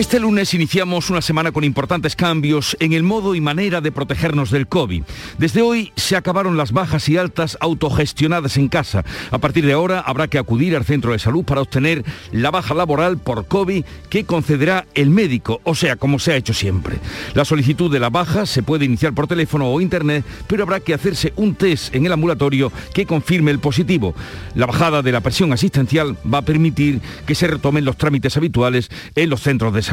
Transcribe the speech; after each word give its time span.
Este 0.00 0.18
lunes 0.18 0.54
iniciamos 0.54 1.10
una 1.10 1.20
semana 1.20 1.52
con 1.52 1.62
importantes 1.62 2.16
cambios 2.16 2.74
en 2.80 2.94
el 2.94 3.02
modo 3.02 3.34
y 3.34 3.42
manera 3.42 3.82
de 3.82 3.92
protegernos 3.92 4.50
del 4.50 4.66
COVID. 4.66 5.02
Desde 5.36 5.60
hoy 5.60 5.92
se 5.94 6.16
acabaron 6.16 6.56
las 6.56 6.72
bajas 6.72 7.06
y 7.10 7.18
altas 7.18 7.58
autogestionadas 7.60 8.56
en 8.56 8.68
casa. 8.68 9.04
A 9.30 9.36
partir 9.36 9.66
de 9.66 9.74
ahora 9.74 10.00
habrá 10.00 10.26
que 10.28 10.38
acudir 10.38 10.74
al 10.74 10.86
centro 10.86 11.12
de 11.12 11.18
salud 11.18 11.44
para 11.44 11.60
obtener 11.60 12.02
la 12.32 12.50
baja 12.50 12.72
laboral 12.72 13.18
por 13.18 13.46
COVID 13.46 13.84
que 14.08 14.24
concederá 14.24 14.86
el 14.94 15.10
médico, 15.10 15.60
o 15.64 15.74
sea, 15.74 15.96
como 15.96 16.18
se 16.18 16.32
ha 16.32 16.36
hecho 16.36 16.54
siempre. 16.54 16.96
La 17.34 17.44
solicitud 17.44 17.92
de 17.92 18.00
la 18.00 18.08
baja 18.08 18.46
se 18.46 18.62
puede 18.62 18.86
iniciar 18.86 19.12
por 19.12 19.26
teléfono 19.26 19.70
o 19.70 19.82
internet, 19.82 20.24
pero 20.46 20.62
habrá 20.62 20.80
que 20.80 20.94
hacerse 20.94 21.34
un 21.36 21.56
test 21.56 21.94
en 21.94 22.06
el 22.06 22.12
ambulatorio 22.12 22.72
que 22.94 23.04
confirme 23.04 23.50
el 23.50 23.58
positivo. 23.58 24.14
La 24.54 24.64
bajada 24.64 25.02
de 25.02 25.12
la 25.12 25.20
presión 25.20 25.52
asistencial 25.52 26.16
va 26.32 26.38
a 26.38 26.42
permitir 26.42 27.02
que 27.26 27.34
se 27.34 27.48
retomen 27.48 27.84
los 27.84 27.98
trámites 27.98 28.38
habituales 28.38 28.88
en 29.14 29.28
los 29.28 29.42
centros 29.42 29.74
de 29.74 29.82
salud. 29.82 29.89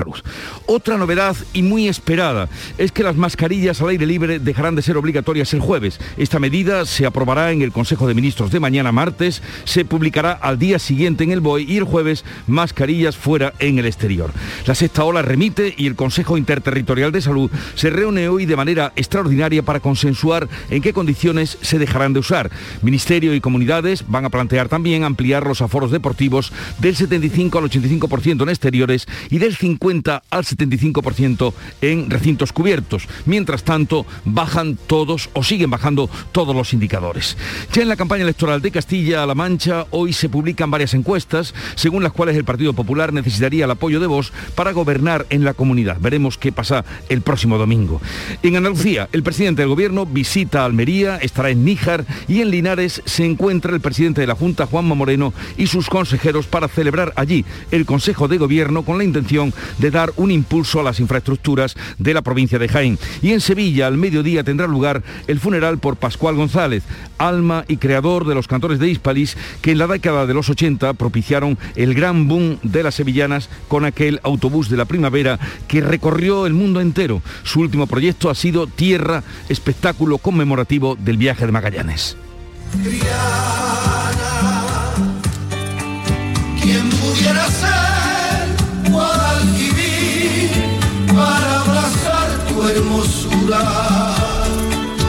Otra 0.65 0.97
novedad 0.97 1.35
y 1.53 1.61
muy 1.61 1.87
esperada 1.87 2.49
es 2.77 2.91
que 2.91 3.03
las 3.03 3.15
mascarillas 3.15 3.81
al 3.81 3.89
aire 3.89 4.05
libre 4.05 4.39
dejarán 4.39 4.75
de 4.75 4.81
ser 4.81 4.97
obligatorias 4.97 5.53
el 5.53 5.59
jueves. 5.59 5.99
Esta 6.17 6.39
medida 6.39 6.85
se 6.85 7.05
aprobará 7.05 7.51
en 7.51 7.61
el 7.61 7.71
Consejo 7.71 8.07
de 8.07 8.13
Ministros 8.13 8.51
de 8.51 8.59
mañana 8.59 8.91
martes, 8.91 9.41
se 9.65 9.85
publicará 9.85 10.33
al 10.33 10.59
día 10.59 10.79
siguiente 10.79 11.23
en 11.23 11.31
el 11.31 11.41
BOE 11.41 11.63
y 11.63 11.77
el 11.77 11.83
jueves 11.83 12.25
mascarillas 12.47 13.17
fuera 13.17 13.53
en 13.59 13.79
el 13.79 13.85
exterior. 13.85 14.31
La 14.65 14.75
sexta 14.75 15.03
ola 15.03 15.21
remite 15.21 15.73
y 15.77 15.87
el 15.87 15.95
Consejo 15.95 16.37
Interterritorial 16.37 17.11
de 17.11 17.21
Salud 17.21 17.49
se 17.75 17.89
reúne 17.89 18.29
hoy 18.29 18.45
de 18.45 18.55
manera 18.55 18.93
extraordinaria 18.95 19.63
para 19.63 19.79
consensuar 19.79 20.47
en 20.69 20.81
qué 20.81 20.93
condiciones 20.93 21.57
se 21.61 21.79
dejarán 21.79 22.13
de 22.13 22.19
usar. 22.19 22.51
Ministerio 22.81 23.33
y 23.33 23.41
comunidades 23.41 24.05
van 24.07 24.25
a 24.25 24.29
plantear 24.29 24.69
también 24.69 25.03
ampliar 25.03 25.45
los 25.45 25.61
aforos 25.61 25.91
deportivos 25.91 26.51
del 26.79 26.95
75 26.95 27.57
al 27.57 27.65
85% 27.65 28.43
en 28.43 28.49
exteriores 28.49 29.07
y 29.29 29.37
del 29.37 29.55
50 29.55 29.86
al 29.87 30.43
75% 30.43 31.53
en 31.81 32.09
recintos 32.09 32.51
cubiertos. 32.51 33.07
Mientras 33.25 33.63
tanto, 33.63 34.05
bajan 34.25 34.75
todos 34.75 35.29
o 35.33 35.43
siguen 35.43 35.69
bajando 35.69 36.09
todos 36.33 36.53
los 36.53 36.73
indicadores. 36.73 37.37
Ya 37.71 37.83
en 37.83 37.87
la 37.87 37.95
campaña 37.95 38.23
electoral 38.23 38.61
de 38.61 38.71
Castilla-La 38.71 39.33
Mancha, 39.33 39.85
hoy 39.91 40.11
se 40.11 40.27
publican 40.27 40.69
varias 40.69 40.93
encuestas, 40.93 41.53
según 41.75 42.03
las 42.03 42.11
cuales 42.11 42.35
el 42.35 42.43
Partido 42.43 42.73
Popular 42.73 43.13
necesitaría 43.13 43.63
el 43.63 43.71
apoyo 43.71 44.01
de 44.01 44.07
Vox 44.07 44.33
para 44.55 44.73
gobernar 44.73 45.25
en 45.29 45.45
la 45.45 45.53
comunidad. 45.53 45.97
Veremos 46.01 46.37
qué 46.37 46.51
pasa 46.51 46.83
el 47.07 47.21
próximo 47.21 47.57
domingo. 47.57 48.01
En 48.43 48.57
Andalucía, 48.57 49.07
el 49.13 49.23
presidente 49.23 49.61
del 49.61 49.69
gobierno 49.69 50.05
visita 50.05 50.65
Almería, 50.65 51.17
estará 51.17 51.49
en 51.49 51.63
Níjar 51.63 52.05
y 52.27 52.41
en 52.41 52.51
Linares 52.51 53.01
se 53.05 53.25
encuentra 53.25 53.73
el 53.73 53.81
presidente 53.81 54.21
de 54.21 54.27
la 54.27 54.35
Junta, 54.35 54.65
Juanma 54.65 54.95
Moreno, 54.95 55.33
y 55.57 55.67
sus 55.67 55.87
consejeros 55.87 56.45
para 56.45 56.67
celebrar 56.67 57.13
allí 57.15 57.45
el 57.71 57.85
Consejo 57.85 58.27
de 58.27 58.37
Gobierno 58.37 58.83
con 58.83 58.97
la 58.97 59.03
intención 59.03 59.53
de 59.77 59.91
dar 59.91 60.13
un 60.17 60.31
impulso 60.31 60.79
a 60.79 60.83
las 60.83 60.99
infraestructuras 60.99 61.75
de 61.97 62.13
la 62.13 62.21
provincia 62.21 62.59
de 62.59 62.67
Jaén. 62.67 62.99
Y 63.21 63.31
en 63.31 63.41
Sevilla, 63.41 63.87
al 63.87 63.97
mediodía, 63.97 64.43
tendrá 64.43 64.67
lugar 64.67 65.03
el 65.27 65.39
funeral 65.39 65.77
por 65.79 65.97
Pascual 65.97 66.35
González, 66.35 66.83
alma 67.17 67.65
y 67.67 67.77
creador 67.77 68.25
de 68.25 68.35
los 68.35 68.47
cantores 68.47 68.79
de 68.79 68.89
Hispalis, 68.89 69.37
que 69.61 69.71
en 69.71 69.77
la 69.79 69.87
década 69.87 70.25
de 70.25 70.33
los 70.33 70.49
80 70.49 70.93
propiciaron 70.93 71.57
el 71.75 71.93
gran 71.93 72.27
boom 72.27 72.59
de 72.63 72.83
las 72.83 72.95
sevillanas 72.95 73.49
con 73.67 73.85
aquel 73.85 74.19
autobús 74.23 74.69
de 74.69 74.77
la 74.77 74.85
primavera 74.85 75.39
que 75.67 75.81
recorrió 75.81 76.45
el 76.45 76.53
mundo 76.53 76.81
entero. 76.81 77.21
Su 77.43 77.61
último 77.61 77.87
proyecto 77.87 78.29
ha 78.29 78.35
sido 78.35 78.67
Tierra, 78.67 79.23
espectáculo 79.49 80.17
conmemorativo 80.17 80.95
del 80.95 81.17
viaje 81.17 81.45
de 81.45 81.51
Magallanes. 81.51 82.17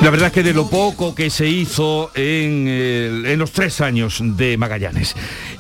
La 0.03 0.10
verdad 0.10 0.28
es 0.28 0.32
que 0.32 0.42
de 0.44 0.54
lo 0.54 0.70
poco 0.70 1.14
que 1.14 1.28
se 1.28 1.48
hizo 1.48 2.12
en, 2.14 2.69
en, 2.69 3.38
los 3.38 3.50
tres 3.50 3.81
años 3.81 4.20
de 4.22 4.56
Magallanes. 4.56 5.16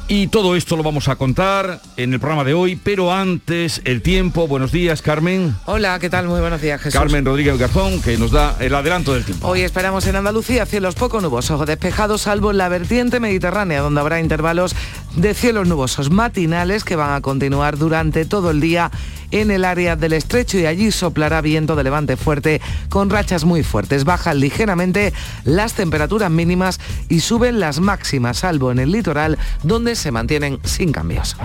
Y 0.06 0.28
todo 0.28 0.56
esto 0.56 0.76
lo 0.76 0.82
vamos 0.82 1.08
a 1.08 1.16
contar 1.16 1.82
en 1.98 2.14
el 2.14 2.20
programa 2.20 2.44
de 2.44 2.54
hoy, 2.54 2.76
pero 2.76 3.12
antes 3.12 3.82
el 3.84 4.00
tiempo. 4.00 4.48
Buenos 4.48 4.72
días, 4.72 5.02
Carmen. 5.02 5.54
Hola, 5.66 5.98
¿qué 5.98 6.08
tal? 6.08 6.28
Muy 6.28 6.40
buenos 6.40 6.62
días, 6.62 6.80
Jesús. 6.80 6.98
Carmen 6.98 7.26
Rodríguez 7.26 7.58
Garzón, 7.58 8.00
que 8.00 8.16
nos 8.16 8.30
da 8.30 8.56
el 8.60 8.74
adelanto 8.74 9.12
del 9.12 9.24
tiempo. 9.24 9.48
Hoy 9.48 9.60
esperamos 9.62 10.06
en 10.06 10.16
Andalucía 10.16 10.64
cielos 10.64 10.94
poco 10.94 11.20
nubosos 11.20 11.60
o 11.60 11.66
despejados, 11.66 12.22
salvo 12.22 12.52
en 12.52 12.56
la 12.56 12.70
vertiente 12.70 13.20
mediterránea, 13.20 13.82
donde 13.82 14.00
habrá 14.00 14.20
intervalos 14.20 14.74
de 15.16 15.34
cielos 15.34 15.68
nubosos 15.68 16.10
matinales 16.10 16.84
que 16.84 16.96
van 16.96 17.12
a 17.12 17.20
continuar 17.20 17.76
durante 17.76 18.24
todo 18.24 18.50
el 18.50 18.60
día 18.60 18.90
en 19.30 19.50
el 19.50 19.64
área 19.64 19.96
del 19.96 20.12
estrecho 20.12 20.58
y 20.58 20.66
allí 20.66 20.90
soplará 20.90 21.40
viento 21.40 21.76
de 21.76 21.84
levante 21.84 22.16
fuerte 22.16 22.60
con 22.88 23.10
rachas 23.10 23.44
muy 23.44 23.62
fuertes. 23.62 24.04
Bajan 24.04 24.40
ligeramente 24.40 25.12
las 25.44 25.74
temperaturas 25.74 26.30
mínimas 26.30 26.80
y 27.08 27.20
suben 27.20 27.60
las 27.60 27.80
máximas, 27.80 28.38
salvo 28.38 28.70
en 28.70 28.78
el 28.78 28.92
litoral, 28.92 29.38
donde 29.62 29.96
se 29.96 30.10
mantienen 30.10 30.58
sin 30.64 30.92
cambios. 30.92 31.36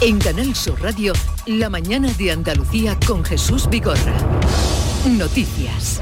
En 0.00 0.18
Canal 0.18 0.54
Sur 0.54 0.80
Radio, 0.80 1.12
la 1.46 1.68
mañana 1.68 2.12
de 2.12 2.30
Andalucía 2.30 2.96
con 3.06 3.24
Jesús 3.24 3.68
Vigorra. 3.68 4.14
Noticias. 5.06 6.00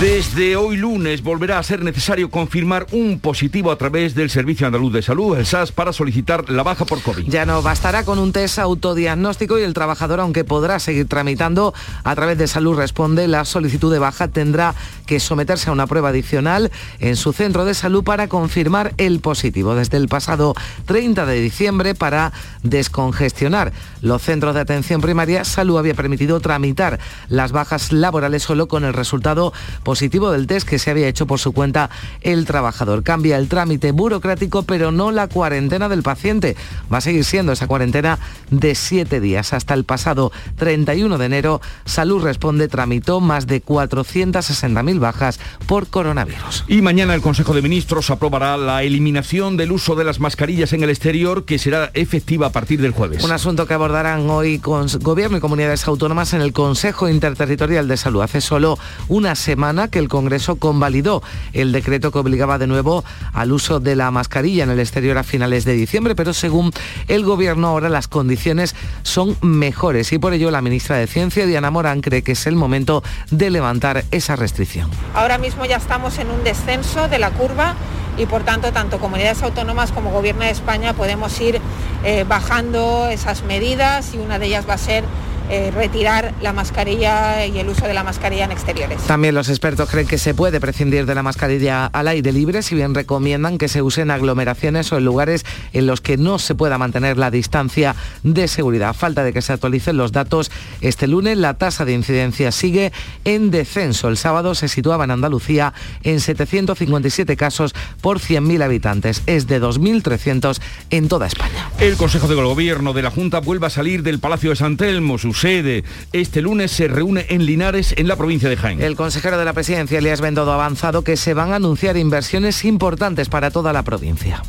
Desde 0.00 0.54
hoy 0.54 0.76
lunes 0.76 1.24
volverá 1.24 1.58
a 1.58 1.62
ser 1.64 1.82
necesario 1.82 2.30
confirmar 2.30 2.86
un 2.92 3.18
positivo 3.18 3.72
a 3.72 3.78
través 3.78 4.14
del 4.14 4.30
Servicio 4.30 4.64
Andaluz 4.64 4.92
de 4.92 5.02
Salud, 5.02 5.36
el 5.36 5.44
SAS, 5.44 5.72
para 5.72 5.92
solicitar 5.92 6.48
la 6.48 6.62
baja 6.62 6.84
por 6.84 7.02
COVID. 7.02 7.28
Ya 7.28 7.44
no 7.44 7.62
bastará 7.62 8.04
con 8.04 8.20
un 8.20 8.32
test 8.32 8.60
autodiagnóstico 8.60 9.58
y 9.58 9.62
el 9.62 9.74
trabajador, 9.74 10.20
aunque 10.20 10.44
podrá 10.44 10.78
seguir 10.78 11.08
tramitando 11.08 11.74
a 12.04 12.14
través 12.14 12.38
de 12.38 12.46
Salud 12.46 12.76
Responde, 12.76 13.26
la 13.26 13.44
solicitud 13.44 13.92
de 13.92 13.98
baja 13.98 14.28
tendrá 14.28 14.76
que 15.04 15.18
someterse 15.18 15.68
a 15.68 15.72
una 15.72 15.88
prueba 15.88 16.10
adicional 16.10 16.70
en 17.00 17.16
su 17.16 17.32
centro 17.32 17.64
de 17.64 17.74
salud 17.74 18.04
para 18.04 18.28
confirmar 18.28 18.94
el 18.98 19.18
positivo. 19.18 19.74
Desde 19.74 19.96
el 19.96 20.06
pasado 20.06 20.54
30 20.86 21.26
de 21.26 21.40
diciembre, 21.40 21.96
para 21.96 22.32
descongestionar 22.62 23.72
los 24.00 24.22
centros 24.22 24.54
de 24.54 24.60
atención 24.60 25.00
primaria, 25.00 25.44
Salud 25.44 25.76
había 25.76 25.94
permitido 25.94 26.38
tramitar 26.38 27.00
las 27.28 27.50
bajas 27.50 27.90
laborales 27.90 28.44
solo 28.44 28.68
con 28.68 28.84
el 28.84 28.92
resultado 28.92 29.52
positivo 29.88 30.30
del 30.30 30.46
test 30.46 30.68
que 30.68 30.78
se 30.78 30.90
había 30.90 31.08
hecho 31.08 31.26
por 31.26 31.38
su 31.38 31.52
cuenta 31.52 31.88
el 32.20 32.44
trabajador. 32.44 33.02
Cambia 33.02 33.38
el 33.38 33.48
trámite 33.48 33.90
burocrático, 33.92 34.62
pero 34.64 34.92
no 34.92 35.12
la 35.12 35.28
cuarentena 35.28 35.88
del 35.88 36.02
paciente. 36.02 36.56
Va 36.92 36.98
a 36.98 37.00
seguir 37.00 37.24
siendo 37.24 37.52
esa 37.52 37.68
cuarentena 37.68 38.18
de 38.50 38.74
siete 38.74 39.18
días. 39.18 39.54
Hasta 39.54 39.72
el 39.72 39.84
pasado 39.84 40.30
31 40.56 41.16
de 41.16 41.24
enero, 41.24 41.62
Salud 41.86 42.22
Responde 42.22 42.68
tramitó 42.68 43.22
más 43.22 43.46
de 43.46 43.64
460.000 43.64 44.98
bajas 44.98 45.40
por 45.66 45.86
coronavirus. 45.86 46.66
Y 46.68 46.82
mañana 46.82 47.14
el 47.14 47.22
Consejo 47.22 47.54
de 47.54 47.62
Ministros 47.62 48.10
aprobará 48.10 48.58
la 48.58 48.82
eliminación 48.82 49.56
del 49.56 49.72
uso 49.72 49.94
de 49.94 50.04
las 50.04 50.20
mascarillas 50.20 50.74
en 50.74 50.82
el 50.82 50.90
exterior, 50.90 51.46
que 51.46 51.58
será 51.58 51.92
efectiva 51.94 52.48
a 52.48 52.52
partir 52.52 52.82
del 52.82 52.92
jueves. 52.92 53.24
Un 53.24 53.32
asunto 53.32 53.66
que 53.66 53.72
abordarán 53.72 54.28
hoy 54.28 54.58
con 54.58 54.86
Gobierno 55.00 55.38
y 55.38 55.40
comunidades 55.40 55.88
autónomas 55.88 56.34
en 56.34 56.42
el 56.42 56.52
Consejo 56.52 57.08
Interterritorial 57.08 57.88
de 57.88 57.96
Salud. 57.96 58.20
Hace 58.20 58.42
solo 58.42 58.78
una 59.08 59.34
semana 59.34 59.77
que 59.86 60.00
el 60.00 60.08
Congreso 60.08 60.56
convalidó 60.56 61.22
el 61.52 61.70
decreto 61.70 62.10
que 62.10 62.18
obligaba 62.18 62.58
de 62.58 62.66
nuevo 62.66 63.04
al 63.32 63.52
uso 63.52 63.78
de 63.78 63.94
la 63.94 64.10
mascarilla 64.10 64.64
en 64.64 64.70
el 64.70 64.80
exterior 64.80 65.16
a 65.18 65.22
finales 65.22 65.64
de 65.64 65.74
diciembre, 65.74 66.16
pero 66.16 66.34
según 66.34 66.72
el 67.06 67.24
Gobierno 67.24 67.68
ahora 67.68 67.88
las 67.88 68.08
condiciones 68.08 68.74
son 69.04 69.36
mejores 69.42 70.12
y 70.12 70.18
por 70.18 70.32
ello 70.32 70.50
la 70.50 70.62
ministra 70.62 70.96
de 70.96 71.06
Ciencia, 71.06 71.46
Diana 71.46 71.70
Morán, 71.70 72.00
cree 72.00 72.22
que 72.22 72.32
es 72.32 72.46
el 72.48 72.56
momento 72.56 73.04
de 73.30 73.50
levantar 73.50 74.04
esa 74.10 74.34
restricción. 74.34 74.90
Ahora 75.14 75.38
mismo 75.38 75.64
ya 75.64 75.76
estamos 75.76 76.18
en 76.18 76.30
un 76.30 76.42
descenso 76.42 77.08
de 77.08 77.18
la 77.20 77.30
curva 77.30 77.76
y 78.16 78.26
por 78.26 78.42
tanto 78.42 78.72
tanto 78.72 78.98
comunidades 78.98 79.42
autónomas 79.42 79.92
como 79.92 80.10
Gobierno 80.10 80.42
de 80.42 80.50
España 80.50 80.92
podemos 80.92 81.40
ir 81.40 81.60
eh, 82.04 82.24
bajando 82.28 83.08
esas 83.08 83.44
medidas 83.44 84.14
y 84.14 84.18
una 84.18 84.38
de 84.38 84.46
ellas 84.46 84.68
va 84.68 84.74
a 84.74 84.78
ser 84.78 85.04
eh, 85.50 85.70
retirar 85.74 86.34
la 86.42 86.52
mascarilla 86.52 87.46
y 87.46 87.58
el 87.58 87.68
uso 87.68 87.86
de 87.86 87.94
la 87.94 88.04
mascarilla 88.04 88.44
en 88.44 88.52
exteriores. 88.52 89.02
También 89.02 89.34
los 89.34 89.48
expertos 89.48 89.88
creen 89.88 90.06
que 90.06 90.18
se 90.18 90.34
puede 90.34 90.60
prescindir 90.60 91.06
de 91.06 91.14
la 91.14 91.22
mascarilla 91.22 91.86
al 91.86 92.08
aire 92.08 92.32
libre, 92.32 92.62
si 92.62 92.74
bien 92.74 92.94
recomiendan 92.94 93.58
que 93.58 93.68
se 93.68 93.82
use 93.82 94.02
en 94.02 94.10
aglomeraciones 94.10 94.92
o 94.92 94.98
en 94.98 95.04
lugares 95.04 95.44
en 95.72 95.86
los 95.86 96.00
que 96.00 96.16
no 96.16 96.38
se 96.38 96.54
pueda 96.54 96.78
mantener 96.78 97.16
la 97.16 97.30
distancia 97.30 97.94
de 98.22 98.48
seguridad. 98.48 98.94
Falta 98.94 99.24
de 99.24 99.32
que 99.32 99.42
se 99.42 99.52
actualicen 99.52 99.96
los 99.96 100.12
datos 100.12 100.50
este 100.80 101.06
lunes, 101.06 101.38
la 101.38 101.54
tasa 101.54 101.84
de 101.84 101.92
incidencia 101.92 102.52
sigue 102.52 102.92
en 103.24 103.50
descenso. 103.50 104.08
El 104.08 104.16
sábado 104.16 104.54
se 104.54 104.68
situaba 104.68 105.04
en 105.04 105.10
Andalucía 105.10 105.72
en 106.02 106.20
757 106.20 107.36
casos 107.36 107.74
por 108.00 108.20
100.000 108.20 108.62
habitantes. 108.62 109.22
Es 109.26 109.46
de 109.46 109.60
2.300 109.60 110.60
en 110.90 111.08
toda 111.08 111.26
España. 111.26 111.70
El 111.80 111.96
Consejo 111.96 112.28
de 112.28 112.34
Gobierno 112.34 112.92
de 112.92 113.02
la 113.02 113.10
Junta 113.10 113.40
vuelve 113.40 113.66
a 113.66 113.70
salir 113.70 114.02
del 114.02 114.18
Palacio 114.18 114.50
de 114.50 114.56
San 114.56 114.76
Telmo 114.76 115.18
sede. 115.38 115.84
Este 116.12 116.42
lunes 116.42 116.72
se 116.72 116.88
reúne 116.88 117.26
en 117.28 117.46
Linares, 117.46 117.94
en 117.96 118.08
la 118.08 118.16
provincia 118.16 118.48
de 118.48 118.56
Jaén. 118.56 118.82
El 118.82 118.96
consejero 118.96 119.38
de 119.38 119.44
la 119.44 119.52
presidencia, 119.52 119.98
Elías 119.98 120.20
Bendodo, 120.20 120.50
ha 120.52 120.54
avanzado 120.54 121.02
que 121.02 121.16
se 121.16 121.34
van 121.34 121.52
a 121.52 121.56
anunciar 121.56 121.96
inversiones 121.96 122.64
importantes 122.64 123.28
para 123.28 123.50
toda 123.50 123.72
la 123.72 123.82
provincia. 123.82 124.42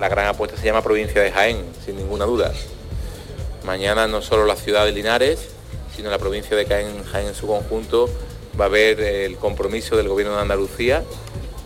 La 0.00 0.08
gran 0.08 0.26
apuesta 0.26 0.56
se 0.56 0.66
llama 0.66 0.82
provincia 0.82 1.22
de 1.22 1.30
Jaén, 1.30 1.58
sin 1.84 1.96
ninguna 1.96 2.24
duda. 2.24 2.52
Mañana 3.64 4.08
no 4.08 4.22
solo 4.22 4.44
la 4.44 4.56
ciudad 4.56 4.84
de 4.84 4.92
Linares, 4.92 5.50
sino 5.94 6.10
la 6.10 6.18
provincia 6.18 6.56
de 6.56 6.66
Jaén, 6.66 7.04
Jaén 7.04 7.28
en 7.28 7.34
su 7.34 7.46
conjunto 7.46 8.10
va 8.60 8.66
a 8.66 8.68
ver 8.68 9.00
el 9.00 9.36
compromiso 9.36 9.96
del 9.96 10.08
gobierno 10.08 10.34
de 10.34 10.42
Andalucía 10.42 11.04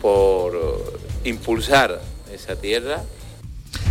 por 0.03 0.53
impulsar 1.25 2.01
esa 2.33 2.57
tierra 2.57 3.03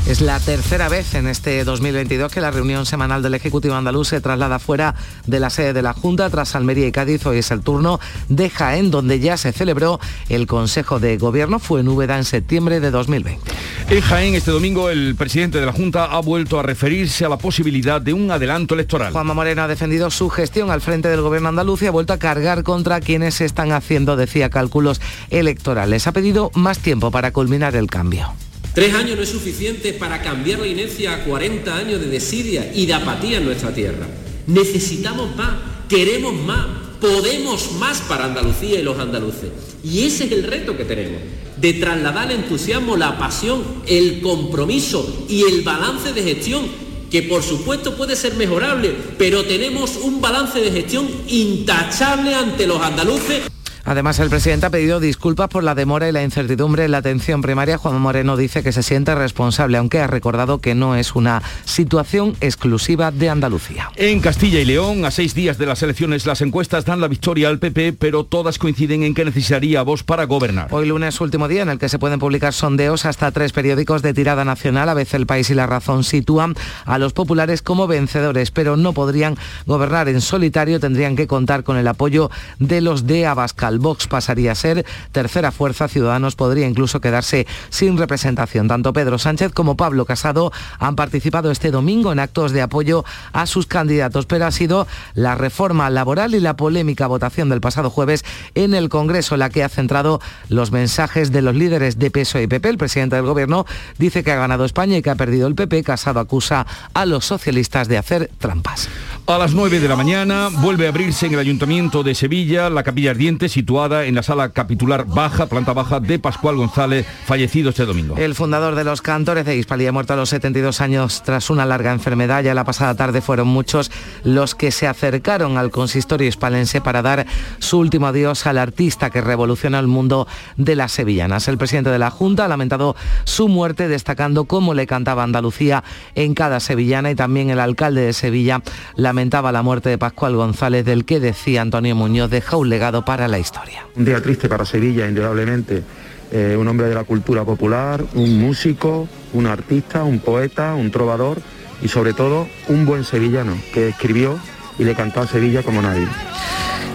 es 0.07 0.21
la 0.21 0.39
tercera 0.39 0.87
vez 0.87 1.15
en 1.15 1.27
este 1.27 1.65
2022 1.65 2.31
que 2.31 2.39
la 2.39 2.49
reunión 2.49 2.85
semanal 2.85 3.21
del 3.21 3.33
Ejecutivo 3.33 3.75
andaluz 3.75 4.07
se 4.07 4.21
traslada 4.21 4.57
fuera 4.57 4.95
de 5.25 5.39
la 5.39 5.49
sede 5.49 5.73
de 5.73 5.81
la 5.81 5.93
Junta 5.93 6.29
tras 6.29 6.55
Almería 6.55 6.87
y 6.87 6.93
Cádiz. 6.93 7.25
Hoy 7.25 7.39
es 7.39 7.51
el 7.51 7.61
turno 7.61 7.99
de 8.29 8.49
Jaén, 8.49 8.89
donde 8.89 9.19
ya 9.19 9.35
se 9.35 9.51
celebró 9.51 9.99
el 10.29 10.47
Consejo 10.47 10.99
de 10.99 11.17
Gobierno. 11.17 11.59
Fue 11.59 11.81
en 11.81 11.89
Úbeda 11.89 12.17
en 12.17 12.23
septiembre 12.23 12.79
de 12.79 12.89
2020. 12.89 13.51
En 13.89 14.01
Jaén, 14.01 14.35
este 14.35 14.51
domingo, 14.51 14.89
el 14.89 15.15
presidente 15.15 15.59
de 15.59 15.65
la 15.65 15.73
Junta 15.73 16.05
ha 16.05 16.19
vuelto 16.19 16.57
a 16.59 16.63
referirse 16.63 17.25
a 17.25 17.29
la 17.29 17.37
posibilidad 17.37 18.01
de 18.01 18.13
un 18.13 18.31
adelanto 18.31 18.75
electoral. 18.75 19.11
Juanma 19.11 19.33
Moreno 19.33 19.63
ha 19.63 19.67
defendido 19.67 20.09
su 20.09 20.29
gestión 20.29 20.71
al 20.71 20.79
frente 20.81 21.09
del 21.09 21.21
Gobierno 21.21 21.49
andaluz 21.49 21.81
y 21.81 21.87
ha 21.87 21.91
vuelto 21.91 22.13
a 22.13 22.17
cargar 22.17 22.63
contra 22.63 23.01
quienes 23.01 23.41
están 23.41 23.73
haciendo, 23.73 24.15
decía, 24.15 24.49
cálculos 24.49 25.01
electorales. 25.29 26.07
Ha 26.07 26.13
pedido 26.13 26.49
más 26.53 26.79
tiempo 26.79 27.11
para 27.11 27.31
culminar 27.31 27.75
el 27.75 27.87
cambio. 27.87 28.33
Tres 28.77 28.93
años 28.93 29.17
no 29.17 29.23
es 29.23 29.29
suficiente 29.29 29.91
para 29.91 30.21
cambiar 30.21 30.59
la 30.59 30.67
inercia 30.67 31.11
a 31.11 31.23
40 31.23 31.75
años 31.75 31.99
de 31.99 32.09
desidia 32.09 32.71
y 32.75 32.85
de 32.85 32.93
apatía 32.93 33.39
en 33.39 33.45
nuestra 33.45 33.73
tierra. 33.73 34.05
Necesitamos 34.45 35.35
más, 35.35 35.55
queremos 35.89 36.35
más, 36.35 36.67
podemos 37.01 37.71
más 37.79 38.01
para 38.01 38.25
Andalucía 38.25 38.79
y 38.79 38.83
los 38.83 38.99
andaluces. 38.99 39.49
Y 39.83 40.03
ese 40.03 40.25
es 40.25 40.31
el 40.31 40.43
reto 40.43 40.77
que 40.77 40.85
tenemos, 40.85 41.19
de 41.59 41.73
trasladar 41.73 42.31
el 42.31 42.41
entusiasmo, 42.41 42.95
la 42.97 43.17
pasión, 43.17 43.63
el 43.87 44.21
compromiso 44.21 45.25
y 45.27 45.41
el 45.41 45.63
balance 45.63 46.13
de 46.13 46.21
gestión 46.21 46.67
que 47.09 47.23
por 47.23 47.41
supuesto 47.41 47.97
puede 47.97 48.15
ser 48.15 48.35
mejorable, 48.35 48.93
pero 49.17 49.43
tenemos 49.45 49.95
un 50.03 50.21
balance 50.21 50.61
de 50.61 50.71
gestión 50.71 51.09
intachable 51.27 52.35
ante 52.35 52.67
los 52.67 52.79
andaluces. 52.79 53.41
Además, 53.87 54.19
el 54.19 54.29
presidente 54.29 54.65
ha 54.65 54.69
pedido 54.69 54.99
disculpas 54.99 55.47
por 55.47 55.63
la 55.63 55.73
demora 55.73 56.09
y 56.09 56.11
la 56.11 56.21
incertidumbre 56.21 56.83
en 56.83 56.91
la 56.91 56.97
atención 56.97 57.41
primaria. 57.41 57.77
Juan 57.77 58.01
Moreno 58.01 58.35
dice 58.35 58.61
que 58.61 58.73
se 58.73 58.83
siente 58.83 59.15
responsable, 59.15 59.77
aunque 59.77 60.01
ha 60.01 60.07
recordado 60.07 60.59
que 60.59 60.75
no 60.75 60.97
es 60.97 61.15
una 61.15 61.41
situación 61.63 62.35
exclusiva 62.41 63.11
de 63.11 63.29
Andalucía. 63.29 63.89
En 63.95 64.19
Castilla 64.19 64.59
y 64.59 64.65
León, 64.65 65.05
a 65.05 65.11
seis 65.11 65.33
días 65.33 65.57
de 65.57 65.67
las 65.67 65.83
elecciones, 65.83 66.25
las 66.25 66.41
encuestas 66.41 66.83
dan 66.83 66.99
la 66.99 67.07
victoria 67.07 67.47
al 67.47 67.59
PP, 67.59 67.93
pero 67.93 68.25
todas 68.25 68.59
coinciden 68.59 69.03
en 69.03 69.13
que 69.13 69.23
necesitaría 69.23 69.83
voz 69.83 70.03
para 70.03 70.25
gobernar. 70.25 70.67
Hoy 70.71 70.85
lunes, 70.85 71.21
último 71.21 71.47
día 71.47 71.61
en 71.61 71.69
el 71.69 71.79
que 71.79 71.87
se 71.87 71.97
pueden 71.97 72.19
publicar 72.19 72.51
sondeos 72.51 73.05
hasta 73.05 73.31
tres 73.31 73.53
periódicos 73.53 74.01
de 74.01 74.13
tirada 74.13 74.43
nacional. 74.43 74.89
A 74.89 74.95
veces 74.95 75.13
el 75.13 75.27
país 75.27 75.49
y 75.49 75.53
la 75.53 75.65
razón 75.65 76.03
sitúan 76.03 76.55
a 76.83 76.97
los 76.97 77.13
populares 77.13 77.61
como 77.61 77.87
vencedores, 77.87 78.51
pero 78.51 78.75
no 78.75 78.91
podrían 78.91 79.37
gobernar 79.65 80.09
en 80.09 80.19
solitario, 80.19 80.81
tendrían 80.81 81.15
que 81.15 81.25
contar 81.25 81.63
con 81.63 81.77
el 81.77 81.87
apoyo 81.87 82.29
de 82.59 82.81
los 82.81 83.07
de 83.07 83.25
Abascal. 83.25 83.76
Vox 83.77 84.07
pasaría 84.07 84.51
a 84.51 84.55
ser 84.55 84.85
tercera 85.11 85.51
fuerza, 85.51 85.87
Ciudadanos 85.87 86.35
podría 86.35 86.67
incluso 86.67 87.01
quedarse 87.01 87.47
sin 87.69 87.97
representación. 87.97 88.67
Tanto 88.67 88.93
Pedro 88.93 89.17
Sánchez 89.17 89.51
como 89.51 89.77
Pablo 89.77 90.05
Casado 90.05 90.51
han 90.79 90.95
participado 90.95 91.51
este 91.51 91.71
domingo 91.71 92.11
en 92.11 92.19
actos 92.19 92.51
de 92.51 92.61
apoyo 92.61 93.05
a 93.33 93.45
sus 93.45 93.65
candidatos, 93.65 94.25
pero 94.25 94.45
ha 94.45 94.51
sido 94.51 94.87
la 95.13 95.35
reforma 95.35 95.89
laboral 95.89 96.35
y 96.35 96.39
la 96.39 96.55
polémica 96.55 97.07
votación 97.07 97.49
del 97.49 97.61
pasado 97.61 97.89
jueves 97.89 98.23
en 98.55 98.73
el 98.73 98.89
Congreso 98.89 99.37
la 99.37 99.49
que 99.49 99.63
ha 99.63 99.69
centrado 99.69 100.21
los 100.49 100.71
mensajes 100.71 101.31
de 101.31 101.41
los 101.41 101.55
líderes 101.55 101.99
de 101.99 102.11
PSOE 102.11 102.43
y 102.43 102.47
PP. 102.47 102.69
El 102.69 102.77
presidente 102.77 103.15
del 103.15 103.25
Gobierno 103.25 103.65
dice 103.97 104.23
que 104.23 104.31
ha 104.31 104.35
ganado 104.35 104.65
España 104.65 104.97
y 104.97 105.01
que 105.01 105.09
ha 105.09 105.15
perdido 105.15 105.47
el 105.47 105.55
PP. 105.55 105.83
Casado 105.83 106.19
acusa 106.19 106.65
a 106.93 107.05
los 107.05 107.25
socialistas 107.25 107.87
de 107.87 107.97
hacer 107.97 108.31
trampas. 108.37 108.89
A 109.27 109.37
las 109.37 109.53
9 109.53 109.79
de 109.79 109.87
la 109.87 109.95
mañana 109.95 110.49
vuelve 110.49 110.85
a 110.85 110.89
abrirse 110.89 111.25
en 111.25 111.33
el 111.33 111.39
Ayuntamiento 111.39 112.03
de 112.03 112.15
Sevilla 112.15 112.69
la 112.69 112.83
capilla 112.83 113.11
ardiente 113.11 113.49
en 113.67 114.15
la 114.15 114.23
sala 114.23 114.49
capitular 114.49 115.05
baja, 115.05 115.47
planta 115.47 115.73
baja 115.73 115.99
de 115.99 116.19
Pascual 116.19 116.55
González, 116.55 117.05
fallecido 117.25 117.71
este 117.71 117.85
domingo. 117.85 118.15
El 118.15 118.33
fundador 118.33 118.75
de 118.75 118.85
los 118.85 119.01
cantores 119.01 119.45
de 119.45 119.57
Hispalia, 119.57 119.91
muerto 119.91 120.13
a 120.13 120.15
los 120.15 120.29
72 120.29 120.79
años 120.79 121.21
tras 121.23 121.49
una 121.49 121.65
larga 121.65 121.91
enfermedad. 121.91 122.43
Ya 122.43 122.53
la 122.53 122.63
pasada 122.63 122.95
tarde 122.95 123.21
fueron 123.21 123.49
muchos 123.49 123.91
los 124.23 124.55
que 124.55 124.71
se 124.71 124.87
acercaron 124.87 125.57
al 125.57 125.69
consistorio 125.69 126.29
hispalense 126.29 126.79
para 126.79 127.01
dar 127.01 127.25
su 127.59 127.79
último 127.79 128.07
adiós 128.07 128.47
al 128.47 128.57
artista 128.57 129.09
que 129.09 129.19
revolucionó 129.19 129.79
el 129.79 129.87
mundo 129.87 130.27
de 130.55 130.77
las 130.77 130.93
sevillanas. 130.93 131.49
El 131.49 131.57
presidente 131.57 131.89
de 131.89 131.99
la 131.99 132.09
Junta 132.09 132.45
ha 132.45 132.47
lamentado 132.47 132.95
su 133.25 133.49
muerte, 133.49 133.89
destacando 133.89 134.45
cómo 134.45 134.75
le 134.75 134.87
cantaba 134.87 135.23
Andalucía 135.23 135.83
en 136.15 136.35
cada 136.35 136.61
sevillana 136.61 137.11
y 137.11 137.15
también 137.15 137.49
el 137.49 137.59
alcalde 137.59 138.01
de 138.01 138.13
Sevilla 138.13 138.61
la 138.95 139.13
lamentaba 139.17 139.51
la 139.51 139.63
muerte 139.63 139.89
de 139.89 139.97
Pascual 139.97 140.35
González, 140.35 140.85
del 140.85 141.03
que 141.03 141.19
decía 141.19 141.61
Antonio 141.61 141.95
Muñoz 141.95 142.29
deja 142.29 142.55
un 142.55 142.69
legado 142.69 143.03
para 143.03 143.27
la 143.27 143.39
historia. 143.39 143.56
Un 143.95 144.05
día 144.05 144.21
triste 144.21 144.47
para 144.47 144.65
Sevilla, 144.65 145.07
indudablemente. 145.07 145.83
Eh, 146.31 146.57
un 146.59 146.67
hombre 146.67 146.87
de 146.87 146.95
la 146.95 147.05
cultura 147.05 147.45
popular, 147.45 148.03
un 148.13 148.39
músico, 148.39 149.07
un 149.33 149.47
artista, 149.47 150.03
un 150.03 150.19
poeta, 150.19 150.73
un 150.75 150.91
trovador 150.91 151.41
y 151.81 151.87
sobre 151.87 152.13
todo 152.13 152.47
un 152.67 152.85
buen 152.85 153.05
sevillano 153.05 153.57
que 153.73 153.89
escribió 153.89 154.37
y 154.77 154.83
le 154.83 154.93
cantó 154.93 155.21
a 155.21 155.27
Sevilla 155.27 155.63
como 155.63 155.81
nadie. 155.81 156.07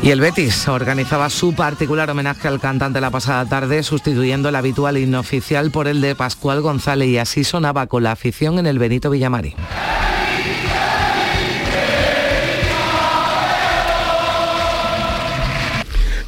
Y 0.03 0.11
el 0.11 0.21
Betis 0.21 0.67
organizaba 0.67 1.31
su 1.31 1.55
particular 1.55 2.11
homenaje 2.11 2.49
al 2.49 2.61
cantante 2.61 3.01
la 3.01 3.13
pasada 3.13 3.47
tarde, 3.47 3.85
sustituyendo 3.85 4.49
el 4.49 4.57
habitual 4.57 4.99
himno 4.99 5.21
oficial 5.21 5.71
por 5.71 5.87
el 5.87 6.01
de 6.01 6.17
Pascual 6.17 6.61
González 6.61 7.09
y 7.09 7.19
así 7.19 7.45
sonaba 7.45 7.87
con 7.87 8.03
la 8.03 8.13
afición 8.13 8.59
en 8.59 8.67
el 8.67 8.81
Benito 8.81 9.11
Villamarín. 9.11 9.55